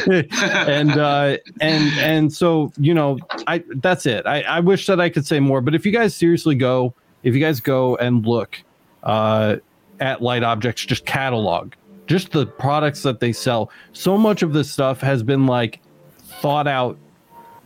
and 0.09 0.97
uh, 0.97 1.37
and 1.61 1.99
and 1.99 2.33
so 2.33 2.71
you 2.79 2.95
know, 2.95 3.19
I 3.45 3.63
that's 3.75 4.07
it. 4.07 4.25
I, 4.25 4.41
I 4.41 4.61
wish 4.61 4.87
that 4.87 4.99
I 4.99 5.09
could 5.09 5.27
say 5.27 5.39
more, 5.39 5.61
but 5.61 5.75
if 5.75 5.85
you 5.85 5.91
guys 5.91 6.15
seriously 6.15 6.55
go, 6.55 6.95
if 7.21 7.35
you 7.35 7.39
guys 7.39 7.59
go 7.59 7.97
and 7.97 8.25
look 8.25 8.63
uh, 9.03 9.57
at 9.99 10.23
Light 10.23 10.41
Objects, 10.41 10.83
just 10.87 11.05
catalog, 11.05 11.73
just 12.07 12.31
the 12.31 12.45
products 12.45 13.03
that 13.03 13.19
they 13.19 13.31
sell. 13.31 13.69
So 13.93 14.17
much 14.17 14.41
of 14.41 14.53
this 14.53 14.71
stuff 14.71 15.01
has 15.01 15.23
been 15.23 15.45
like 15.45 15.79
thought 16.41 16.67
out 16.67 16.97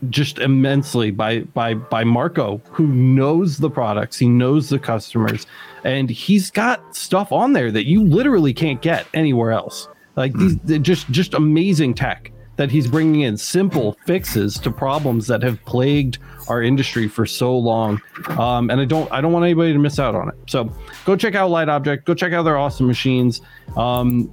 just 0.09 0.39
immensely 0.39 1.11
by 1.11 1.41
by 1.41 1.75
by 1.75 2.03
Marco, 2.03 2.61
who 2.71 2.87
knows 2.87 3.59
the 3.59 3.69
products, 3.69 4.17
he 4.17 4.27
knows 4.27 4.69
the 4.69 4.79
customers, 4.79 5.45
and 5.83 6.09
he's 6.09 6.49
got 6.49 6.95
stuff 6.95 7.31
on 7.31 7.53
there 7.53 7.71
that 7.71 7.85
you 7.85 8.03
literally 8.03 8.53
can't 8.53 8.81
get 8.81 9.05
anywhere 9.13 9.51
else. 9.51 9.87
Like 10.15 10.33
hmm. 10.33 10.39
these, 10.39 10.57
they're 10.63 10.79
just 10.79 11.09
just 11.11 11.33
amazing 11.33 11.93
tech 11.93 12.31
that 12.61 12.69
he's 12.69 12.87
bringing 12.87 13.21
in, 13.21 13.35
simple 13.35 13.97
fixes 14.05 14.59
to 14.59 14.69
problems 14.69 15.25
that 15.25 15.41
have 15.41 15.63
plagued 15.65 16.19
our 16.47 16.61
industry 16.61 17.07
for 17.07 17.25
so 17.25 17.57
long. 17.57 17.99
Um, 18.37 18.69
and 18.69 18.79
I 18.79 18.85
don't 18.85 19.11
I 19.11 19.19
don't 19.19 19.31
want 19.31 19.45
anybody 19.45 19.73
to 19.73 19.79
miss 19.79 19.97
out 19.97 20.13
on 20.13 20.29
it. 20.29 20.35
So 20.47 20.71
go 21.03 21.15
check 21.15 21.33
out 21.33 21.49
Light 21.49 21.69
Object. 21.69 22.05
Go 22.05 22.13
check 22.13 22.33
out 22.33 22.43
their 22.43 22.59
awesome 22.59 22.85
machines. 22.85 23.41
Um, 23.75 24.31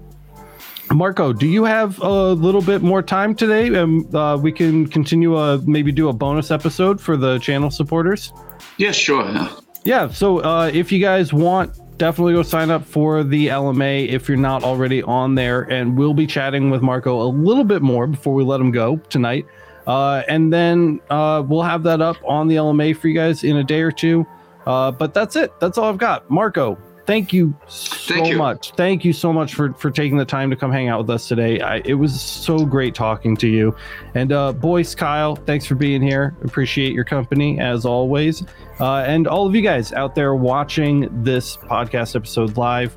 Marco, 0.92 1.32
do 1.32 1.46
you 1.46 1.64
have 1.64 1.98
a 2.00 2.32
little 2.32 2.60
bit 2.60 2.82
more 2.82 3.02
time 3.02 3.34
today? 3.34 3.74
Um, 3.74 4.06
uh, 4.14 4.36
we 4.36 4.52
can 4.52 4.86
continue, 4.86 5.34
uh, 5.34 5.60
maybe 5.66 5.90
do 5.90 6.10
a 6.10 6.12
bonus 6.12 6.50
episode 6.50 7.00
for 7.00 7.16
the 7.16 7.38
channel 7.38 7.70
supporters. 7.70 8.34
Yeah, 8.76 8.92
sure. 8.92 9.24
yeah. 9.24 9.54
Yeah. 9.84 10.08
So 10.08 10.40
uh, 10.40 10.70
if 10.74 10.92
you 10.92 10.98
guys 11.00 11.32
want, 11.32 11.72
definitely 11.98 12.32
go 12.32 12.42
sign 12.42 12.70
up 12.70 12.84
for 12.84 13.22
the 13.22 13.48
LMA 13.48 14.08
if 14.08 14.28
you're 14.28 14.38
not 14.38 14.64
already 14.64 15.02
on 15.02 15.34
there. 15.34 15.62
And 15.62 15.98
we'll 15.98 16.14
be 16.14 16.26
chatting 16.26 16.70
with 16.70 16.80
Marco 16.80 17.22
a 17.22 17.28
little 17.28 17.64
bit 17.64 17.82
more 17.82 18.06
before 18.06 18.34
we 18.34 18.44
let 18.44 18.60
him 18.60 18.70
go 18.70 18.96
tonight. 19.10 19.46
Uh, 19.86 20.22
and 20.28 20.52
then 20.52 21.00
uh, 21.10 21.42
we'll 21.46 21.62
have 21.62 21.82
that 21.82 22.00
up 22.00 22.16
on 22.26 22.48
the 22.48 22.56
LMA 22.56 22.96
for 22.96 23.08
you 23.08 23.14
guys 23.14 23.44
in 23.44 23.56
a 23.56 23.64
day 23.64 23.80
or 23.80 23.90
two. 23.90 24.26
Uh, 24.66 24.90
but 24.90 25.14
that's 25.14 25.34
it. 25.34 25.58
That's 25.60 25.78
all 25.78 25.88
I've 25.88 25.98
got. 25.98 26.30
Marco, 26.30 26.78
thank 27.08 27.32
you 27.32 27.56
so 27.68 28.14
Thank 28.14 28.28
you. 28.28 28.36
much. 28.36 28.72
Thank 28.72 29.02
you 29.02 29.14
so 29.14 29.32
much 29.32 29.54
for 29.54 29.72
for 29.72 29.90
taking 29.90 30.18
the 30.18 30.26
time 30.26 30.50
to 30.50 30.56
come 30.56 30.70
hang 30.70 30.88
out 30.88 31.00
with 31.00 31.10
us 31.10 31.26
today. 31.26 31.58
I, 31.58 31.78
it 31.86 31.94
was 31.94 32.20
so 32.20 32.66
great 32.66 32.94
talking 32.94 33.34
to 33.38 33.48
you. 33.48 33.74
And 34.14 34.30
uh, 34.30 34.52
Boyce, 34.52 34.94
Kyle, 34.94 35.34
thanks 35.34 35.64
for 35.64 35.74
being 35.74 36.02
here. 36.02 36.36
Appreciate 36.44 36.92
your 36.92 37.04
company 37.04 37.58
as 37.58 37.86
always. 37.86 38.44
Uh, 38.78 39.04
and 39.06 39.26
all 39.26 39.46
of 39.46 39.54
you 39.54 39.62
guys 39.62 39.92
out 39.94 40.14
there 40.14 40.34
watching 40.34 41.08
this 41.24 41.56
podcast 41.56 42.14
episode 42.14 42.58
live, 42.58 42.94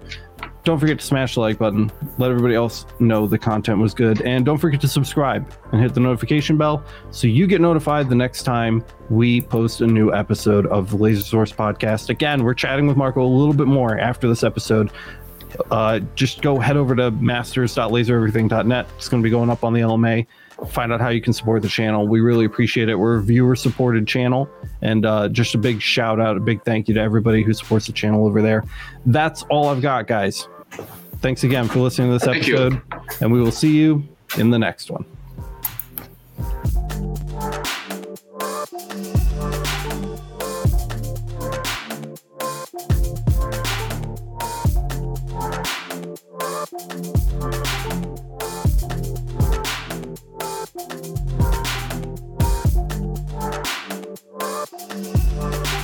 don't 0.64 0.80
forget 0.80 1.00
to 1.00 1.06
smash 1.06 1.36
the 1.36 1.40
like 1.40 1.58
button. 1.58 1.92
Let 2.18 2.30
everybody 2.30 2.56
else 2.56 2.86
know 3.00 3.28
the 3.28 3.40
content 3.40 3.80
was 3.80 3.94
good. 3.94 4.22
And 4.22 4.46
don't 4.46 4.58
forget 4.58 4.80
to 4.82 4.88
subscribe 4.88 5.52
and 5.72 5.82
hit 5.82 5.94
the 5.94 6.00
notification 6.00 6.58
bell 6.58 6.84
so 7.10 7.28
you 7.28 7.48
get 7.48 7.62
notified 7.62 8.10
the 8.10 8.16
next 8.16 8.44
time 8.44 8.84
we 9.10 9.42
post 9.42 9.82
a 9.82 9.88
new 9.88 10.14
episode 10.14 10.68
of 10.68 10.92
the 10.92 10.98
Laser 10.98 11.24
Source 11.24 11.52
podcast. 11.52 12.10
Again, 12.10 12.44
we're 12.44 12.54
chatting 12.54 12.88
with 12.88 12.98
Marco 12.98 13.24
a 13.24 13.26
little 13.26 13.54
bit 13.54 13.68
more 13.68 13.98
after 13.98 14.28
this 14.28 14.44
episode. 14.44 14.92
Uh, 15.70 16.00
just 16.16 16.42
go 16.42 16.60
head 16.60 16.78
over 16.78 16.96
to 16.96 17.12
masters.lasereverything.net. 17.12 18.88
It's 18.98 19.10
going 19.10 19.22
to 19.22 19.26
be 19.26 19.32
going 19.32 19.50
up 19.50 19.64
on 19.64 19.74
the 19.74 19.82
LMA 19.82 20.26
find 20.70 20.94
out 20.94 21.02
how 21.02 21.10
you 21.10 21.22
can 21.22 21.34
support 21.34 21.62
the 21.62 21.68
channel. 21.68 22.08
We 22.08 22.22
really 22.22 22.46
appreciate 22.46 22.90
it. 22.90 22.96
We're 22.96 23.18
a 23.18 23.22
viewer 23.22 23.56
supported 23.56 24.08
channel. 24.08 24.50
And 24.82 25.06
uh, 25.06 25.30
just 25.30 25.56
a 25.56 25.58
big 25.58 25.82
shout 25.82 26.20
out, 26.20 26.38
a 26.38 26.40
big 26.40 26.64
thank 26.64 26.88
you 26.88 26.94
to 26.94 27.00
everybody 27.00 27.44
who 27.44 27.54
supports 27.54 27.88
the 27.88 27.94
channel 27.94 28.26
over 28.26 28.42
there. 28.42 28.64
That's 29.06 29.44
all 29.44 29.70
I've 29.70 29.82
got, 29.82 30.08
guys. 30.08 30.48
Thanks 31.20 31.44
again 31.44 31.68
for 31.68 31.80
listening 31.80 32.10
to 32.10 32.14
this 32.14 32.24
thank 32.24 32.48
episode. 32.48 32.74
You. 32.74 33.02
And 33.22 33.32
we 33.32 33.42
will 33.42 33.52
see 33.52 33.76
you 33.76 34.08
in 34.38 34.50
the 34.50 34.60
next 34.60 34.90
one. 34.90 35.06
Thank 50.90 51.36
you. 55.66 55.81